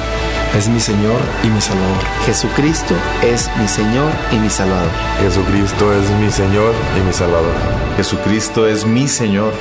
es 0.56 0.68
mi 0.68 0.80
Señor 0.80 1.20
y 1.44 1.48
mi 1.48 1.60
Salvador. 1.60 2.04
Jesucristo 2.26 2.96
es 3.24 3.50
mi 3.58 3.68
Señor 3.68 4.12
y 4.32 4.36
mi 4.36 4.50
Salvador. 4.50 4.90
Jesucristo 5.20 5.94
es 5.94 6.10
mi 6.12 6.30
Señor 6.30 6.76
y 6.96 7.02
mi 7.02 7.14
Salvador. 7.14 7.56
Jesucristo 7.98 8.68
es 8.68 8.86
mi 8.86 9.08
Señor 9.08 9.54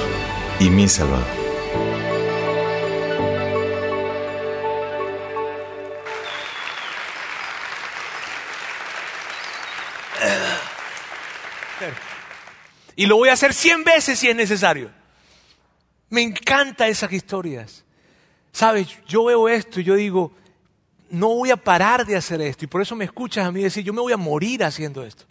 y 0.60 0.68
mi 0.68 0.88
Salvador. 0.88 1.24
Y 12.94 13.06
lo 13.06 13.16
voy 13.16 13.30
a 13.30 13.32
hacer 13.32 13.54
cien 13.54 13.82
veces 13.82 14.18
si 14.18 14.28
es 14.28 14.36
necesario. 14.36 14.90
Me 16.10 16.20
encantan 16.20 16.88
esas 16.88 17.10
historias. 17.12 17.82
Sabes, 18.52 18.88
yo 19.08 19.24
veo 19.24 19.48
esto 19.48 19.80
y 19.80 19.84
yo 19.84 19.94
digo, 19.94 20.32
no 21.12 21.28
voy 21.28 21.50
a 21.50 21.58
parar 21.58 22.06
de 22.06 22.16
hacer 22.16 22.40
esto. 22.40 22.64
Y 22.64 22.68
por 22.68 22.80
eso 22.80 22.96
me 22.96 23.04
escuchas 23.04 23.46
a 23.46 23.52
mí 23.52 23.62
decir, 23.62 23.84
yo 23.84 23.92
me 23.92 24.00
voy 24.00 24.14
a 24.14 24.16
morir 24.16 24.64
haciendo 24.64 25.04
esto. 25.04 25.26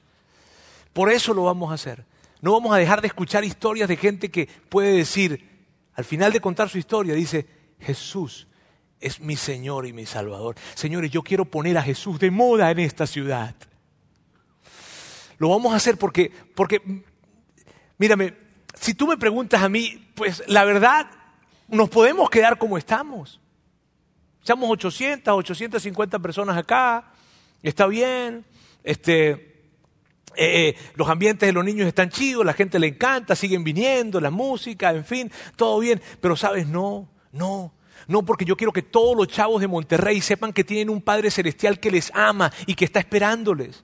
Por 0.93 1.11
eso 1.11 1.33
lo 1.33 1.45
vamos 1.45 1.71
a 1.71 1.73
hacer. 1.73 2.05
No 2.39 2.51
vamos 2.51 2.71
a 2.71 2.77
dejar 2.77 3.01
de 3.01 3.07
escuchar 3.07 3.43
historias 3.43 3.89
de 3.89 3.97
gente 3.97 4.29
que 4.29 4.47
puede 4.69 4.95
decir, 4.95 5.49
al 5.95 6.05
final 6.05 6.31
de 6.31 6.39
contar 6.39 6.69
su 6.69 6.77
historia, 6.77 7.15
dice, 7.15 7.47
Jesús 7.79 8.47
es 8.99 9.19
mi 9.19 9.35
Señor 9.35 9.87
y 9.87 9.93
mi 9.93 10.05
Salvador. 10.05 10.55
Señores, 10.75 11.09
yo 11.09 11.23
quiero 11.23 11.45
poner 11.45 11.79
a 11.79 11.81
Jesús 11.81 12.19
de 12.19 12.29
moda 12.29 12.69
en 12.69 12.77
esta 12.77 13.07
ciudad. 13.07 13.55
Lo 15.39 15.49
vamos 15.49 15.73
a 15.73 15.77
hacer 15.77 15.97
porque, 15.97 16.31
porque, 16.53 17.03
mírame, 17.97 18.35
si 18.75 18.93
tú 18.93 19.07
me 19.07 19.17
preguntas 19.17 19.63
a 19.63 19.69
mí, 19.69 20.11
pues 20.13 20.43
la 20.45 20.63
verdad, 20.63 21.07
nos 21.67 21.89
podemos 21.89 22.29
quedar 22.29 22.59
como 22.59 22.77
estamos. 22.77 23.40
Echamos 24.41 24.69
800, 24.69 25.33
850 25.33 26.19
personas 26.19 26.57
acá, 26.57 27.11
está 27.61 27.85
bien, 27.85 28.43
este, 28.83 29.29
eh, 30.35 30.69
eh, 30.69 30.75
los 30.95 31.09
ambientes 31.09 31.47
de 31.47 31.53
los 31.53 31.63
niños 31.63 31.87
están 31.87 32.09
chidos, 32.09 32.45
la 32.45 32.53
gente 32.53 32.79
le 32.79 32.87
encanta, 32.87 33.35
siguen 33.35 33.63
viniendo, 33.63 34.19
la 34.19 34.31
música, 34.31 34.91
en 34.91 35.05
fin, 35.05 35.31
todo 35.55 35.79
bien, 35.79 36.01
pero 36.19 36.35
sabes, 36.35 36.67
no, 36.67 37.07
no, 37.31 37.73
no, 38.07 38.23
porque 38.23 38.45
yo 38.45 38.57
quiero 38.57 38.73
que 38.73 38.81
todos 38.81 39.15
los 39.15 39.27
chavos 39.27 39.61
de 39.61 39.67
Monterrey 39.67 40.21
sepan 40.21 40.53
que 40.53 40.63
tienen 40.63 40.89
un 40.89 41.01
Padre 41.01 41.29
Celestial 41.29 41.79
que 41.79 41.91
les 41.91 42.11
ama 42.15 42.51
y 42.65 42.73
que 42.75 42.85
está 42.85 42.99
esperándoles. 42.99 43.83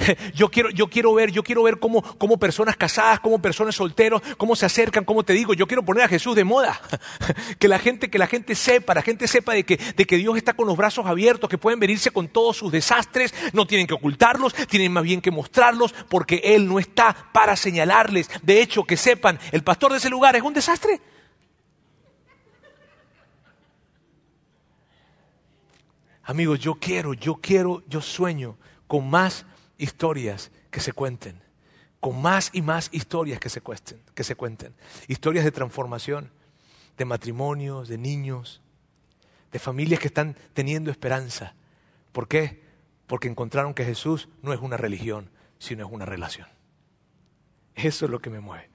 Yo 0.34 0.48
quiero, 0.48 0.70
yo 0.70 0.88
quiero 0.88 1.14
ver, 1.14 1.30
yo 1.30 1.42
quiero 1.42 1.62
ver 1.62 1.78
cómo, 1.78 2.02
cómo 2.02 2.38
personas 2.38 2.76
casadas, 2.76 3.20
cómo 3.20 3.40
personas 3.40 3.74
solteros, 3.74 4.22
cómo 4.36 4.56
se 4.56 4.66
acercan, 4.66 5.04
cómo 5.04 5.22
te 5.24 5.32
digo, 5.32 5.54
yo 5.54 5.66
quiero 5.66 5.84
poner 5.84 6.04
a 6.04 6.08
Jesús 6.08 6.34
de 6.36 6.44
moda. 6.44 6.80
Que 7.58 7.68
la 7.68 7.78
gente, 7.78 8.08
que 8.10 8.18
la 8.18 8.26
gente 8.26 8.54
sepa, 8.54 8.94
la 8.94 9.02
gente 9.02 9.28
sepa 9.28 9.52
de 9.52 9.64
que, 9.64 9.76
de 9.76 10.04
que 10.06 10.16
Dios 10.16 10.36
está 10.36 10.54
con 10.54 10.66
los 10.66 10.76
brazos 10.76 11.06
abiertos, 11.06 11.50
que 11.50 11.58
pueden 11.58 11.78
venirse 11.78 12.10
con 12.10 12.28
todos 12.28 12.56
sus 12.56 12.72
desastres, 12.72 13.34
no 13.52 13.66
tienen 13.66 13.86
que 13.86 13.94
ocultarlos, 13.94 14.54
tienen 14.68 14.92
más 14.92 15.04
bien 15.04 15.20
que 15.20 15.30
mostrarlos, 15.30 15.92
porque 16.08 16.40
Él 16.42 16.68
no 16.68 16.78
está 16.78 17.30
para 17.32 17.56
señalarles. 17.56 18.30
De 18.42 18.62
hecho, 18.62 18.84
que 18.84 18.96
sepan, 18.96 19.38
el 19.52 19.62
pastor 19.62 19.92
de 19.92 19.98
ese 19.98 20.08
lugar 20.08 20.36
es 20.36 20.42
un 20.42 20.54
desastre. 20.54 21.00
Amigos, 26.24 26.60
yo 26.60 26.76
quiero, 26.76 27.12
yo 27.12 27.36
quiero, 27.36 27.82
yo 27.88 28.00
sueño 28.00 28.56
con 28.86 29.10
más 29.10 29.44
historias 29.80 30.50
que 30.70 30.80
se 30.80 30.92
cuenten, 30.92 31.42
con 31.98 32.20
más 32.20 32.50
y 32.52 32.62
más 32.62 32.88
historias 32.92 33.40
que 33.40 33.48
se, 33.48 33.60
cuenten, 33.60 34.00
que 34.14 34.24
se 34.24 34.34
cuenten. 34.36 34.74
Historias 35.08 35.44
de 35.44 35.52
transformación, 35.52 36.30
de 36.96 37.04
matrimonios, 37.04 37.88
de 37.88 37.98
niños, 37.98 38.60
de 39.52 39.58
familias 39.58 40.00
que 40.00 40.08
están 40.08 40.36
teniendo 40.54 40.90
esperanza. 40.90 41.54
¿Por 42.12 42.28
qué? 42.28 42.62
Porque 43.06 43.28
encontraron 43.28 43.74
que 43.74 43.84
Jesús 43.84 44.28
no 44.42 44.52
es 44.52 44.60
una 44.60 44.76
religión, 44.76 45.30
sino 45.58 45.86
es 45.86 45.92
una 45.92 46.06
relación. 46.06 46.48
Eso 47.74 48.04
es 48.04 48.10
lo 48.10 48.20
que 48.20 48.30
me 48.30 48.40
mueve. 48.40 48.68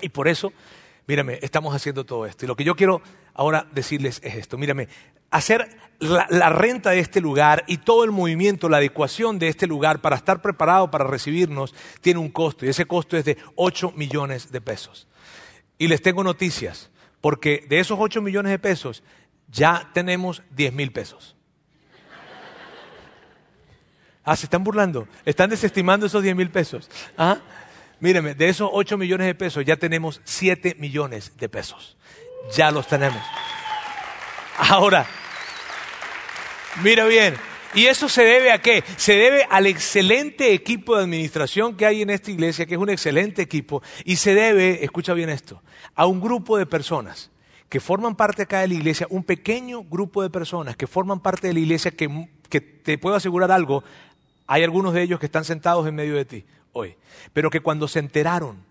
Y 0.00 0.08
por 0.08 0.28
eso, 0.28 0.52
mírame, 1.06 1.38
estamos 1.42 1.74
haciendo 1.74 2.04
todo 2.04 2.26
esto. 2.26 2.44
Y 2.44 2.48
lo 2.48 2.56
que 2.56 2.64
yo 2.64 2.74
quiero 2.74 3.02
ahora 3.34 3.66
decirles 3.72 4.20
es 4.24 4.34
esto. 4.36 4.58
Mírame, 4.58 4.88
hacer 5.30 5.76
la, 6.00 6.48
renta 6.50 6.90
de 6.90 6.98
este 6.98 7.20
lugar 7.20 7.64
y 7.66 7.78
todo 7.78 8.04
el 8.04 8.10
movimiento, 8.10 8.68
la 8.68 8.78
adecuación 8.78 9.38
de 9.38 9.48
este 9.48 9.66
lugar 9.66 10.00
para 10.00 10.16
estar 10.16 10.42
preparado 10.42 10.90
para 10.90 11.04
recibirnos 11.04 11.74
tiene 12.00 12.20
un 12.20 12.30
costo 12.30 12.64
y 12.64 12.68
ese 12.68 12.86
costo 12.86 13.16
es 13.16 13.24
de 13.24 13.36
8 13.56 13.92
millones 13.96 14.50
de 14.50 14.60
pesos. 14.60 15.06
Y 15.78 15.88
les 15.88 16.02
tengo 16.02 16.24
noticias, 16.24 16.90
porque 17.20 17.64
de 17.68 17.80
esos 17.80 17.98
8 18.00 18.20
millones 18.22 18.50
de 18.50 18.58
pesos 18.58 19.02
ya 19.48 19.90
tenemos 19.92 20.42
10 20.50 20.72
mil 20.72 20.92
pesos. 20.92 21.36
Ah, 24.24 24.36
se 24.36 24.46
están 24.46 24.62
burlando, 24.62 25.08
están 25.24 25.50
desestimando 25.50 26.06
esos 26.06 26.22
10 26.22 26.36
mil 26.36 26.50
pesos. 26.50 26.90
¿Ah? 27.16 27.38
Míreme, 28.00 28.34
de 28.34 28.48
esos 28.48 28.68
8 28.72 28.96
millones 28.96 29.26
de 29.26 29.34
pesos 29.34 29.64
ya 29.64 29.76
tenemos 29.76 30.20
7 30.24 30.76
millones 30.78 31.36
de 31.36 31.48
pesos. 31.48 31.96
Ya 32.56 32.70
los 32.70 32.86
tenemos. 32.86 33.22
Ahora, 34.58 35.06
mira 36.82 37.06
bien, 37.06 37.34
¿y 37.74 37.86
eso 37.86 38.08
se 38.08 38.24
debe 38.24 38.52
a 38.52 38.60
qué? 38.60 38.84
Se 38.96 39.14
debe 39.14 39.46
al 39.48 39.66
excelente 39.66 40.52
equipo 40.52 40.96
de 40.96 41.04
administración 41.04 41.76
que 41.76 41.86
hay 41.86 42.02
en 42.02 42.10
esta 42.10 42.30
iglesia, 42.30 42.66
que 42.66 42.74
es 42.74 42.80
un 42.80 42.90
excelente 42.90 43.42
equipo, 43.42 43.82
y 44.04 44.16
se 44.16 44.34
debe, 44.34 44.84
escucha 44.84 45.14
bien 45.14 45.30
esto, 45.30 45.62
a 45.94 46.06
un 46.06 46.20
grupo 46.20 46.58
de 46.58 46.66
personas 46.66 47.30
que 47.68 47.80
forman 47.80 48.16
parte 48.16 48.42
acá 48.42 48.60
de 48.60 48.68
la 48.68 48.74
iglesia, 48.74 49.06
un 49.10 49.22
pequeño 49.22 49.84
grupo 49.84 50.22
de 50.22 50.30
personas 50.30 50.76
que 50.76 50.86
forman 50.86 51.20
parte 51.20 51.46
de 51.46 51.54
la 51.54 51.60
iglesia 51.60 51.92
que, 51.92 52.28
que 52.48 52.60
te 52.60 52.98
puedo 52.98 53.14
asegurar 53.14 53.52
algo, 53.52 53.84
hay 54.46 54.64
algunos 54.64 54.92
de 54.92 55.02
ellos 55.02 55.20
que 55.20 55.26
están 55.26 55.44
sentados 55.44 55.86
en 55.86 55.94
medio 55.94 56.16
de 56.16 56.24
ti 56.24 56.44
hoy, 56.72 56.96
pero 57.32 57.50
que 57.50 57.60
cuando 57.60 57.88
se 57.88 58.00
enteraron 58.00 58.69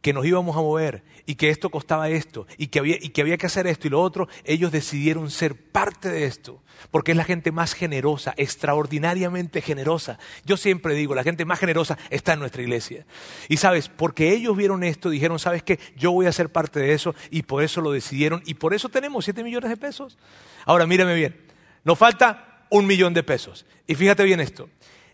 que 0.00 0.12
nos 0.12 0.24
íbamos 0.24 0.56
a 0.56 0.60
mover 0.60 1.02
y 1.26 1.34
que 1.34 1.50
esto 1.50 1.70
costaba 1.70 2.08
esto 2.08 2.46
y 2.56 2.68
que, 2.68 2.78
había, 2.78 2.96
y 3.00 3.10
que 3.10 3.20
había 3.20 3.36
que 3.36 3.46
hacer 3.46 3.66
esto 3.66 3.86
y 3.86 3.90
lo 3.90 4.00
otro, 4.00 4.28
ellos 4.44 4.72
decidieron 4.72 5.30
ser 5.30 5.54
parte 5.54 6.08
de 6.08 6.24
esto, 6.24 6.62
porque 6.90 7.12
es 7.12 7.16
la 7.16 7.24
gente 7.24 7.52
más 7.52 7.74
generosa, 7.74 8.34
extraordinariamente 8.36 9.60
generosa. 9.60 10.18
Yo 10.44 10.56
siempre 10.56 10.94
digo, 10.94 11.14
la 11.14 11.22
gente 11.22 11.44
más 11.44 11.58
generosa 11.58 11.98
está 12.08 12.32
en 12.32 12.40
nuestra 12.40 12.62
iglesia. 12.62 13.04
Y 13.48 13.58
sabes, 13.58 13.88
porque 13.88 14.32
ellos 14.32 14.56
vieron 14.56 14.82
esto, 14.82 15.10
dijeron, 15.10 15.38
sabes 15.38 15.62
qué, 15.62 15.78
yo 15.96 16.12
voy 16.12 16.26
a 16.26 16.32
ser 16.32 16.50
parte 16.50 16.80
de 16.80 16.94
eso 16.94 17.14
y 17.30 17.42
por 17.42 17.62
eso 17.62 17.80
lo 17.80 17.92
decidieron 17.92 18.42
y 18.46 18.54
por 18.54 18.74
eso 18.74 18.88
tenemos 18.88 19.24
7 19.24 19.44
millones 19.44 19.70
de 19.70 19.76
pesos. 19.76 20.18
Ahora, 20.64 20.86
mírame 20.86 21.14
bien, 21.14 21.36
nos 21.84 21.98
falta 21.98 22.64
un 22.70 22.86
millón 22.86 23.12
de 23.12 23.22
pesos. 23.22 23.66
Y 23.86 23.94
fíjate 23.94 24.24
bien 24.24 24.40
esto, 24.40 24.70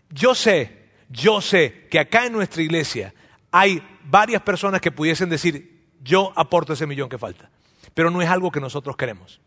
yo 0.09 0.33
sé, 0.33 0.87
yo 1.09 1.41
sé 1.41 1.87
que 1.89 1.99
acá 1.99 2.25
en 2.25 2.33
nuestra 2.33 2.61
iglesia 2.61 3.13
hay 3.51 3.81
varias 4.03 4.41
personas 4.41 4.81
que 4.81 4.91
pudiesen 4.91 5.29
decir, 5.29 5.85
yo 6.03 6.33
aporto 6.35 6.73
ese 6.73 6.87
millón 6.87 7.09
que 7.09 7.17
falta. 7.17 7.49
Pero 7.93 8.11
no 8.11 8.21
es 8.21 8.29
algo 8.29 8.51
que 8.51 8.59
nosotros 8.59 8.95
queremos. 8.95 9.41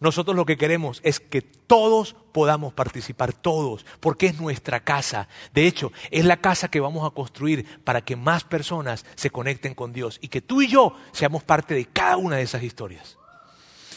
Nosotros 0.00 0.36
lo 0.36 0.44
que 0.44 0.56
queremos 0.56 1.00
es 1.04 1.20
que 1.20 1.40
todos 1.40 2.16
podamos 2.32 2.74
participar, 2.74 3.32
todos, 3.32 3.86
porque 4.00 4.26
es 4.26 4.40
nuestra 4.40 4.80
casa. 4.80 5.28
De 5.54 5.66
hecho, 5.66 5.92
es 6.10 6.24
la 6.24 6.36
casa 6.36 6.68
que 6.68 6.80
vamos 6.80 7.06
a 7.06 7.14
construir 7.14 7.80
para 7.82 8.02
que 8.02 8.16
más 8.16 8.44
personas 8.44 9.06
se 9.14 9.30
conecten 9.30 9.74
con 9.74 9.92
Dios 9.92 10.18
y 10.20 10.28
que 10.28 10.42
tú 10.42 10.60
y 10.60 10.68
yo 10.68 10.94
seamos 11.12 11.44
parte 11.44 11.74
de 11.74 11.86
cada 11.86 12.16
una 12.18 12.36
de 12.36 12.42
esas 12.42 12.62
historias. 12.62 13.15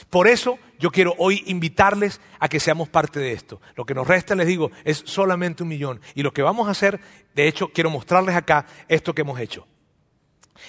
Por 0.09 0.27
eso 0.27 0.57
yo 0.79 0.91
quiero 0.91 1.13
hoy 1.17 1.43
invitarles 1.45 2.19
a 2.39 2.47
que 2.47 2.59
seamos 2.59 2.89
parte 2.89 3.19
de 3.19 3.33
esto. 3.33 3.61
Lo 3.75 3.85
que 3.85 3.93
nos 3.93 4.07
resta, 4.07 4.35
les 4.35 4.47
digo, 4.47 4.71
es 4.83 5.03
solamente 5.05 5.63
un 5.63 5.69
millón. 5.69 6.01
Y 6.15 6.23
lo 6.23 6.33
que 6.33 6.41
vamos 6.41 6.67
a 6.67 6.71
hacer, 6.71 6.99
de 7.35 7.47
hecho, 7.47 7.69
quiero 7.71 7.89
mostrarles 7.89 8.35
acá 8.35 8.65
esto 8.87 9.13
que 9.13 9.21
hemos 9.21 9.39
hecho. 9.39 9.67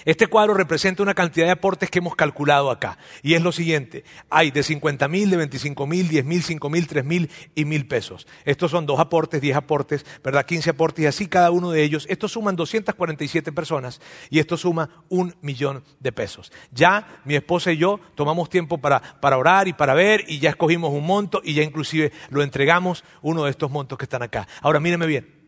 Este 0.05 0.27
cuadro 0.27 0.55
representa 0.55 1.03
una 1.03 1.15
cantidad 1.15 1.47
de 1.47 1.53
aportes 1.53 1.91
que 1.91 1.99
hemos 1.99 2.17
calculado 2.17 2.71
acá. 2.71 2.99
Y 3.23 3.35
es 3.35 3.43
lo 3.43 3.53
siguiente. 3.53 4.05
Hay 4.31 4.51
de 4.51 4.63
50 4.63 5.09
mil, 5.09 5.31
de 5.31 5.37
25 5.37 5.87
mil, 5.87 6.09
10 6.09 6.25
mil, 6.25 6.43
5 6.43 6.71
mil, 6.71 6.87
3 6.87 7.05
mil 7.05 7.31
y 7.55 7.65
mil 7.65 7.87
pesos. 7.87 8.27
Estos 8.45 8.71
son 8.71 8.87
dos 8.87 9.01
aportes, 9.01 9.41
10 9.41 9.57
aportes, 9.57 10.07
¿verdad? 10.23 10.47
15 10.47 10.71
aportes 10.71 11.05
y 11.05 11.07
así 11.07 11.27
cada 11.27 11.51
uno 11.51 11.71
de 11.71 11.83
ellos. 11.83 12.07
Estos 12.09 12.33
suman 12.33 12.57
247 12.57 13.53
personas 13.53 14.01
y 14.31 14.39
esto 14.39 14.57
suma 14.57 15.05
un 15.09 15.35
millón 15.43 15.85
de 15.99 16.13
pesos. 16.13 16.53
Ya 16.73 17.21
mi 17.25 17.35
esposa 17.35 17.73
y 17.73 17.77
yo 17.77 18.01
tomamos 18.15 18.49
tiempo 18.49 18.79
para, 18.79 19.01
para 19.21 19.39
orar 19.39 19.69
y 19.69 19.73
para 19.73 19.95
ver 19.95 20.25
y 20.29 20.39
ya 20.39 20.51
escogimos 20.51 20.93
un 20.93 21.05
monto 21.05 21.41
y 21.45 21.55
ya 21.55 21.63
inclusive 21.63 22.13
lo 22.31 22.43
entregamos 22.43 23.05
uno 23.23 23.45
de 23.45 23.51
estos 23.51 23.71
montos 23.71 23.99
que 23.99 24.05
están 24.05 24.23
acá. 24.23 24.47
Ahora 24.63 24.81
míreme 24.81 25.07
bien. 25.07 25.41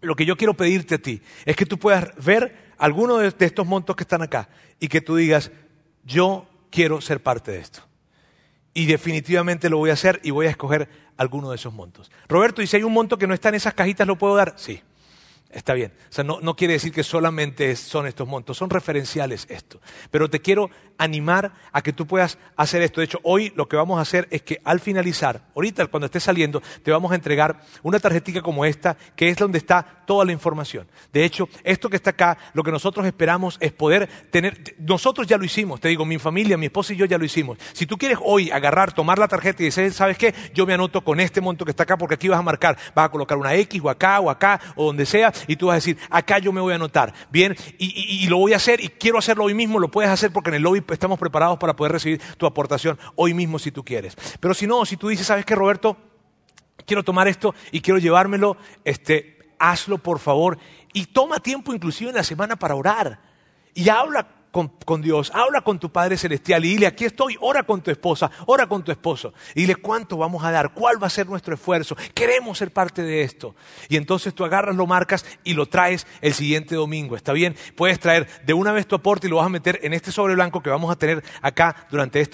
Lo 0.00 0.14
que 0.14 0.24
yo 0.24 0.36
quiero 0.36 0.54
pedirte 0.54 0.94
a 0.94 0.98
ti 0.98 1.20
es 1.44 1.56
que 1.56 1.66
tú 1.66 1.78
puedas 1.78 2.14
ver 2.24 2.67
alguno 2.78 3.18
de, 3.18 3.34
estos 3.38 3.66
montos 3.66 3.96
que 3.96 4.04
están 4.04 4.22
acá 4.22 4.48
y 4.80 4.88
que 4.88 5.00
tú 5.00 5.16
digas, 5.16 5.50
yo 6.04 6.46
quiero 6.70 7.00
ser 7.00 7.22
parte 7.22 7.52
de 7.52 7.58
esto. 7.58 7.80
Y 8.72 8.86
definitivamente 8.86 9.68
lo 9.68 9.78
voy 9.78 9.90
a 9.90 9.94
hacer 9.94 10.20
y 10.22 10.30
voy 10.30 10.46
a 10.46 10.50
escoger 10.50 10.88
alguno 11.16 11.50
de 11.50 11.56
esos 11.56 11.74
montos. 11.74 12.10
Roberto, 12.28 12.62
¿y 12.62 12.66
si 12.66 12.76
hay 12.76 12.84
un 12.84 12.92
monto 12.92 13.18
que 13.18 13.26
no 13.26 13.34
está 13.34 13.48
en 13.48 13.56
esas 13.56 13.74
cajitas, 13.74 14.06
lo 14.06 14.16
puedo 14.16 14.36
dar? 14.36 14.54
Sí. 14.56 14.80
Está 15.50 15.72
bien. 15.72 15.92
O 16.10 16.12
sea, 16.12 16.24
no, 16.24 16.40
no, 16.42 16.56
quiere 16.56 16.74
decir 16.74 16.92
que 16.92 17.02
solamente 17.02 17.74
son 17.74 18.06
estos 18.06 18.28
montos, 18.28 18.58
son 18.58 18.68
referenciales 18.68 19.46
esto. 19.48 19.80
Pero 20.10 20.28
te 20.28 20.40
quiero 20.40 20.68
animar 20.98 21.52
a 21.72 21.80
que 21.80 21.94
tú 21.94 22.06
puedas 22.06 22.38
hacer 22.56 22.82
esto. 22.82 23.00
De 23.00 23.06
hecho, 23.06 23.18
hoy 23.22 23.52
lo 23.56 23.66
que 23.66 23.76
vamos 23.76 23.98
a 23.98 24.02
hacer 24.02 24.28
es 24.30 24.42
que 24.42 24.60
al 24.62 24.78
finalizar, 24.78 25.48
ahorita 25.54 25.86
cuando 25.86 26.04
estés 26.04 26.24
saliendo, 26.24 26.60
te 26.82 26.90
vamos 26.90 27.12
a 27.12 27.14
entregar 27.14 27.62
una 27.82 27.98
tarjetita 27.98 28.42
como 28.42 28.66
esta, 28.66 28.98
que 29.16 29.30
es 29.30 29.38
donde 29.38 29.56
está 29.56 30.02
toda 30.06 30.26
la 30.26 30.32
información. 30.32 30.86
De 31.14 31.24
hecho, 31.24 31.48
esto 31.64 31.88
que 31.88 31.96
está 31.96 32.10
acá, 32.10 32.36
lo 32.52 32.62
que 32.62 32.70
nosotros 32.70 33.06
esperamos 33.06 33.56
es 33.60 33.72
poder 33.72 34.06
tener, 34.30 34.76
nosotros 34.78 35.26
ya 35.26 35.38
lo 35.38 35.44
hicimos, 35.44 35.80
te 35.80 35.88
digo, 35.88 36.04
mi 36.04 36.18
familia, 36.18 36.58
mi 36.58 36.66
esposa 36.66 36.92
y 36.92 36.96
yo 36.96 37.06
ya 37.06 37.16
lo 37.16 37.24
hicimos. 37.24 37.56
Si 37.72 37.86
tú 37.86 37.96
quieres 37.96 38.18
hoy 38.22 38.50
agarrar, 38.50 38.92
tomar 38.92 39.18
la 39.18 39.28
tarjeta 39.28 39.62
y 39.62 39.66
decir, 39.66 39.92
¿sabes 39.94 40.18
qué? 40.18 40.34
Yo 40.52 40.66
me 40.66 40.74
anoto 40.74 41.02
con 41.02 41.20
este 41.20 41.40
monto 41.40 41.64
que 41.64 41.70
está 41.70 41.84
acá 41.84 41.96
porque 41.96 42.16
aquí 42.16 42.28
vas 42.28 42.38
a 42.38 42.42
marcar, 42.42 42.76
vas 42.94 43.06
a 43.06 43.10
colocar 43.10 43.38
una 43.38 43.54
X 43.54 43.80
o 43.82 43.88
acá 43.88 44.20
o 44.20 44.28
acá 44.28 44.60
o 44.76 44.84
donde 44.84 45.06
sea 45.06 45.32
y 45.46 45.56
tú 45.56 45.66
vas 45.66 45.74
a 45.74 45.76
decir, 45.76 45.98
acá 46.10 46.38
yo 46.38 46.52
me 46.52 46.60
voy 46.60 46.72
a 46.72 46.76
anotar. 46.76 47.12
Bien, 47.30 47.56
y, 47.78 48.26
lo 48.28 48.38
voy 48.38 48.52
a 48.52 48.56
hacer 48.56 48.82
y 48.82 48.88
quiero 48.88 49.18
hacerlo 49.18 49.44
hoy 49.44 49.54
mismo, 49.54 49.78
lo 49.78 49.90
puedes 49.90 50.10
hacer 50.10 50.32
porque 50.32 50.50
en 50.50 50.56
el 50.56 50.62
lobby 50.62 50.82
estamos 50.88 51.18
preparados 51.18 51.58
para 51.58 51.74
poder 51.76 51.92
recibir 51.92 52.20
tu 52.36 52.46
aportación 52.46 52.98
hoy 53.16 53.34
mismo 53.34 53.58
si 53.58 53.70
tú 53.70 53.84
quieres. 53.84 54.16
Pero 54.40 54.54
si 54.54 54.66
no, 54.66 54.84
si 54.84 54.96
tú 54.96 55.08
dices, 55.08 55.26
¿sabes 55.26 55.44
qué, 55.44 55.54
Roberto? 55.54 55.96
Quiero 56.86 57.02
tomar 57.02 57.28
esto 57.28 57.54
y 57.70 57.80
quiero 57.80 57.98
llevármelo, 57.98 58.56
este, 58.84 59.38
hazlo 59.58 59.98
por 59.98 60.18
favor. 60.18 60.58
Y 60.92 61.06
toma 61.06 61.38
tiempo 61.40 61.74
inclusive 61.74 62.10
en 62.10 62.16
la 62.16 62.24
semana 62.24 62.56
para 62.56 62.74
orar. 62.74 63.20
Y 63.74 63.88
habla 63.88 64.37
con, 64.50 65.02
Dios, 65.02 65.30
habla 65.34 65.60
con 65.60 65.78
tu 65.78 65.90
Padre 65.90 66.16
Celestial 66.16 66.64
y 66.64 66.70
dile, 66.70 66.86
aquí 66.86 67.04
estoy, 67.04 67.36
ora 67.40 67.62
con 67.62 67.82
tu 67.82 67.90
esposa, 67.90 68.30
ora 68.46 68.66
con 68.66 68.82
tu 68.82 68.90
esposo. 68.90 69.32
Y 69.54 69.62
dile 69.62 69.76
cuánto 69.76 70.16
vamos 70.16 70.44
a 70.44 70.50
dar, 70.50 70.72
cuál 70.72 71.02
va 71.02 71.06
a 71.06 71.10
ser 71.10 71.28
nuestro 71.28 71.54
esfuerzo. 71.54 71.96
Queremos 72.14 72.58
ser 72.58 72.72
parte 72.72 73.02
de 73.02 73.22
esto. 73.22 73.54
Y 73.88 73.96
entonces 73.96 74.34
tú 74.34 74.44
agarras, 74.44 74.74
lo 74.74 74.86
marcas 74.86 75.24
y 75.44 75.54
lo 75.54 75.66
traes 75.66 76.06
el 76.20 76.34
siguiente 76.34 76.74
domingo. 76.74 77.16
¿Está 77.16 77.32
bien? 77.32 77.56
Puedes 77.76 78.00
traer 78.00 78.28
de 78.44 78.54
una 78.54 78.72
vez 78.72 78.86
tu 78.86 78.96
aporte 78.96 79.26
y 79.26 79.30
lo 79.30 79.36
vas 79.36 79.46
a 79.46 79.50
meter 79.50 79.80
en 79.82 79.92
este 79.92 80.12
sobre 80.12 80.34
blanco 80.34 80.62
que 80.62 80.70
vamos 80.70 80.90
a 80.90 80.96
tener 80.96 81.22
acá 81.42 81.86
durante, 81.90 82.24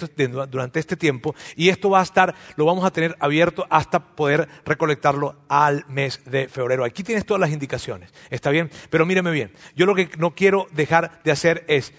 durante 0.49 0.79
este 0.79 0.95
tiempo. 0.95 1.35
Y 1.55 1.69
esto 1.69 1.89
va 1.89 1.99
a 1.99 2.03
estar, 2.03 2.33
lo 2.55 2.65
vamos 2.65 2.85
a 2.85 2.91
tener 2.91 3.15
abierto 3.19 3.67
hasta 3.69 3.99
poder 4.15 4.47
recolectarlo 4.65 5.35
al 5.47 5.85
mes 5.87 6.21
de 6.25 6.47
febrero. 6.47 6.85
Aquí 6.85 7.03
tienes 7.03 7.25
todas 7.25 7.41
las 7.41 7.51
indicaciones. 7.51 8.13
¿Está 8.29 8.49
bien? 8.49 8.71
Pero 8.89 9.05
míreme 9.05 9.31
bien. 9.31 9.51
Yo 9.75 9.85
lo 9.85 9.95
que 9.95 10.09
no 10.17 10.33
quiero 10.33 10.67
dejar 10.71 11.21
de 11.23 11.31
hacer 11.31 11.65
es 11.67 11.93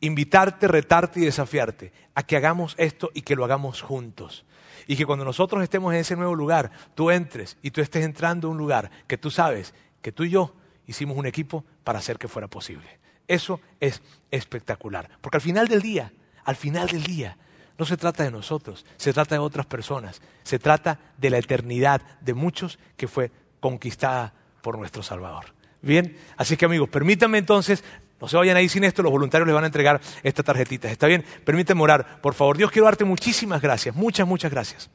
invitarte, 0.00 0.66
retarte 0.68 1.20
y 1.20 1.24
desafiarte 1.24 1.92
a 2.14 2.22
que 2.22 2.36
hagamos 2.36 2.74
esto 2.78 3.10
y 3.14 3.22
que 3.22 3.36
lo 3.36 3.44
hagamos 3.44 3.82
juntos. 3.82 4.44
Y 4.86 4.96
que 4.96 5.06
cuando 5.06 5.24
nosotros 5.24 5.62
estemos 5.62 5.92
en 5.92 6.00
ese 6.00 6.16
nuevo 6.16 6.34
lugar, 6.34 6.70
tú 6.94 7.10
entres 7.10 7.56
y 7.62 7.70
tú 7.70 7.80
estés 7.80 8.04
entrando 8.04 8.48
a 8.48 8.50
un 8.50 8.58
lugar 8.58 8.90
que 9.06 9.18
tú 9.18 9.30
sabes 9.30 9.74
que 10.02 10.12
tú 10.12 10.24
y 10.24 10.30
yo 10.30 10.54
hicimos 10.86 11.16
un 11.16 11.26
equipo 11.26 11.64
para 11.84 11.98
hacer 11.98 12.18
que 12.18 12.28
fuera 12.28 12.48
posible. 12.48 12.98
Eso 13.28 13.60
es 13.78 14.02
espectacular. 14.30 15.08
Porque 15.20 15.36
al 15.36 15.42
final 15.42 15.68
del 15.68 15.82
día, 15.82 16.12
al 16.44 16.56
final 16.56 16.88
del 16.88 17.04
día, 17.04 17.36
no 17.78 17.86
se 17.86 17.96
trata 17.96 18.24
de 18.24 18.30
nosotros, 18.30 18.84
se 18.96 19.12
trata 19.12 19.36
de 19.36 19.38
otras 19.38 19.66
personas, 19.66 20.20
se 20.42 20.58
trata 20.58 20.98
de 21.16 21.30
la 21.30 21.38
eternidad 21.38 22.02
de 22.20 22.34
muchos 22.34 22.78
que 22.96 23.08
fue 23.08 23.30
conquistada 23.60 24.34
por 24.60 24.76
nuestro 24.76 25.02
Salvador. 25.02 25.54
Bien, 25.80 26.16
así 26.36 26.56
que 26.56 26.66
amigos, 26.66 26.88
permítanme 26.88 27.38
entonces 27.38 27.84
no 28.20 28.28
se 28.28 28.36
vayan 28.36 28.56
ahí 28.56 28.68
sin 28.68 28.84
esto, 28.84 29.02
los 29.02 29.10
voluntarios 29.12 29.46
les 29.46 29.54
van 29.54 29.64
a 29.64 29.68
entregar 29.68 30.00
estas 30.22 30.44
tarjetitas. 30.44 30.92
¿Está 30.92 31.06
bien? 31.06 31.24
Permíteme 31.44 31.82
orar. 31.82 32.20
Por 32.20 32.34
favor, 32.34 32.56
Dios, 32.56 32.70
quiero 32.70 32.84
darte 32.84 33.04
muchísimas 33.04 33.62
gracias, 33.62 33.94
muchas, 33.94 34.26
muchas 34.26 34.50
gracias. 34.50 34.90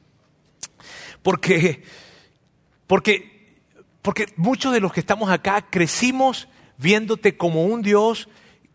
Porque, 1.23 1.83
porque, 2.85 3.57
porque 4.01 4.27
muchos 4.35 4.71
de 4.73 4.79
los 4.79 4.93
que 4.93 4.99
estamos 4.99 5.31
acá 5.31 5.65
crecimos 5.69 6.47
viéndote 6.77 7.35
como 7.35 7.65
un 7.65 7.81
Dios 7.81 8.29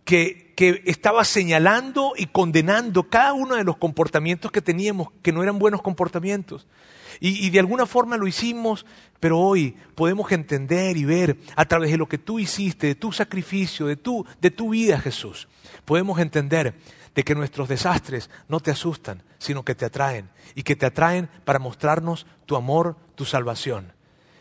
que, 0.05 0.53
que 0.57 0.83
estaba 0.87 1.25
señalando 1.25 2.15
y 2.17 2.27
condenando 2.27 3.05
cada 3.05 3.35
uno 3.35 3.55
de 3.55 3.63
los 3.63 3.77
comportamientos 3.77 4.51
que 4.51 4.61
teníamos, 4.61 5.09
que 5.23 5.33
no 5.33 5.45
eran 5.45 5.61
buenos 5.61 5.81
comportamientos. 5.81 6.67
Y, 7.19 7.51
de 7.51 7.59
alguna 7.59 7.87
forma 7.87 8.17
lo 8.17 8.27
hicimos, 8.27 8.87
pero 9.19 9.39
hoy 9.39 9.77
podemos 9.95 10.31
entender 10.33 10.97
y 10.97 11.05
ver 11.05 11.39
a 11.57 11.65
través 11.65 11.91
de 11.91 11.99
lo 11.99 12.09
que 12.09 12.19
tú 12.19 12.39
hiciste, 12.39 12.89
de 12.89 12.95
tu 12.95 13.13
sacrificio, 13.13 13.87
de 13.87 13.97
tu, 13.97 14.25
de 14.41 14.51
tu 14.51 14.71
vida, 14.71 15.01
Jesús. 15.01 15.49
Podemos 15.85 16.19
entender 16.21 16.75
de 17.15 17.25
que 17.25 17.35
nuestros 17.35 17.69
desastres 17.69 18.31
no 18.49 18.61
te 18.61 18.71
asustan, 18.71 19.23
sino 19.39 19.65
que 19.65 19.75
te 19.75 19.85
atraen. 19.85 20.31
Y 20.55 20.63
que 20.63 20.77
te 20.77 20.87
atraen 20.87 21.29
para 21.45 21.59
mostrarnos 21.59 22.27
tu 22.47 22.57
amor, 22.57 22.97
tu 23.15 23.25
salvación 23.25 23.93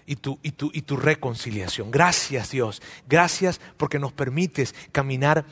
y 0.05 0.15
tu, 0.15 0.39
y 0.41 0.51
tu, 0.51 0.71
y 0.73 0.81
tu 0.81 0.97
reconciliación. 0.97 1.91
Gracias 1.91 2.49
Dios. 2.49 2.81
Gracias 3.07 3.61
porque 3.77 3.99
nos 3.99 4.11
permites 4.11 4.73
caminar 4.91 5.45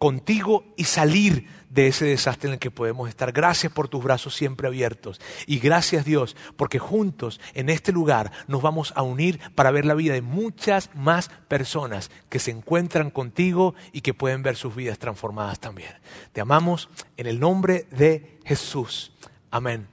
contigo 0.00 0.64
y 0.78 0.84
salir 0.84 1.46
de 1.68 1.86
ese 1.86 2.06
desastre 2.06 2.48
en 2.48 2.54
el 2.54 2.58
que 2.58 2.70
podemos 2.70 3.06
estar. 3.06 3.32
Gracias 3.32 3.70
por 3.70 3.88
tus 3.88 4.02
brazos 4.02 4.34
siempre 4.34 4.66
abiertos. 4.66 5.20
Y 5.46 5.58
gracias 5.58 6.06
Dios, 6.06 6.36
porque 6.56 6.78
juntos 6.78 7.38
en 7.52 7.68
este 7.68 7.92
lugar 7.92 8.32
nos 8.48 8.62
vamos 8.62 8.94
a 8.96 9.02
unir 9.02 9.38
para 9.54 9.70
ver 9.70 9.84
la 9.84 9.92
vida 9.92 10.14
de 10.14 10.22
muchas 10.22 10.88
más 10.94 11.28
personas 11.48 12.10
que 12.30 12.38
se 12.38 12.50
encuentran 12.50 13.10
contigo 13.10 13.74
y 13.92 14.00
que 14.00 14.14
pueden 14.14 14.42
ver 14.42 14.56
sus 14.56 14.74
vidas 14.74 14.98
transformadas 14.98 15.60
también. 15.60 15.92
Te 16.32 16.40
amamos 16.40 16.88
en 17.18 17.26
el 17.26 17.38
nombre 17.38 17.86
de 17.90 18.38
Jesús. 18.46 19.12
Amén. 19.50 19.86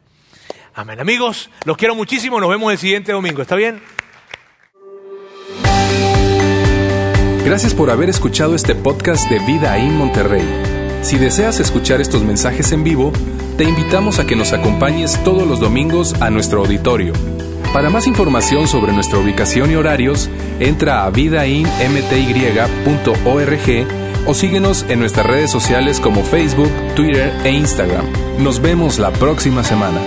Amén. 0.73 1.01
Amigos, 1.01 1.49
los 1.65 1.75
quiero 1.75 1.95
muchísimo. 1.95 2.39
Nos 2.39 2.49
vemos 2.49 2.71
el 2.71 2.77
siguiente 2.77 3.11
domingo. 3.11 3.41
¿Está 3.41 3.57
bien? 3.57 3.81
Gracias 7.47 7.73
por 7.73 7.89
haber 7.91 8.09
escuchado 8.09 8.55
este 8.55 8.75
podcast 8.75 9.29
de 9.29 9.39
Vida 9.39 9.77
en 9.77 9.95
Monterrey. 9.95 10.43
Si 11.01 11.17
deseas 11.17 11.61
escuchar 11.61 12.01
estos 12.01 12.21
mensajes 12.21 12.73
en 12.73 12.83
vivo, 12.83 13.13
te 13.57 13.63
invitamos 13.63 14.19
a 14.19 14.27
que 14.27 14.35
nos 14.35 14.51
acompañes 14.51 15.23
todos 15.23 15.47
los 15.47 15.61
domingos 15.61 16.13
a 16.21 16.29
nuestro 16.29 16.59
auditorio. 16.59 17.13
Para 17.71 17.89
más 17.89 18.05
información 18.05 18.67
sobre 18.67 18.91
nuestra 18.91 19.19
ubicación 19.19 19.71
y 19.71 19.75
horarios, 19.75 20.29
entra 20.59 21.05
a 21.05 21.09
vidainmty.org 21.09 21.67
o 24.25 24.33
síguenos 24.33 24.85
en 24.89 24.99
nuestras 24.99 25.25
redes 25.25 25.49
sociales 25.49 26.01
como 26.01 26.23
Facebook, 26.23 26.69
Twitter 26.97 27.31
e 27.45 27.51
Instagram. 27.51 28.07
Nos 28.39 28.61
vemos 28.61 28.99
la 28.99 29.13
próxima 29.13 29.63
semana. 29.63 30.01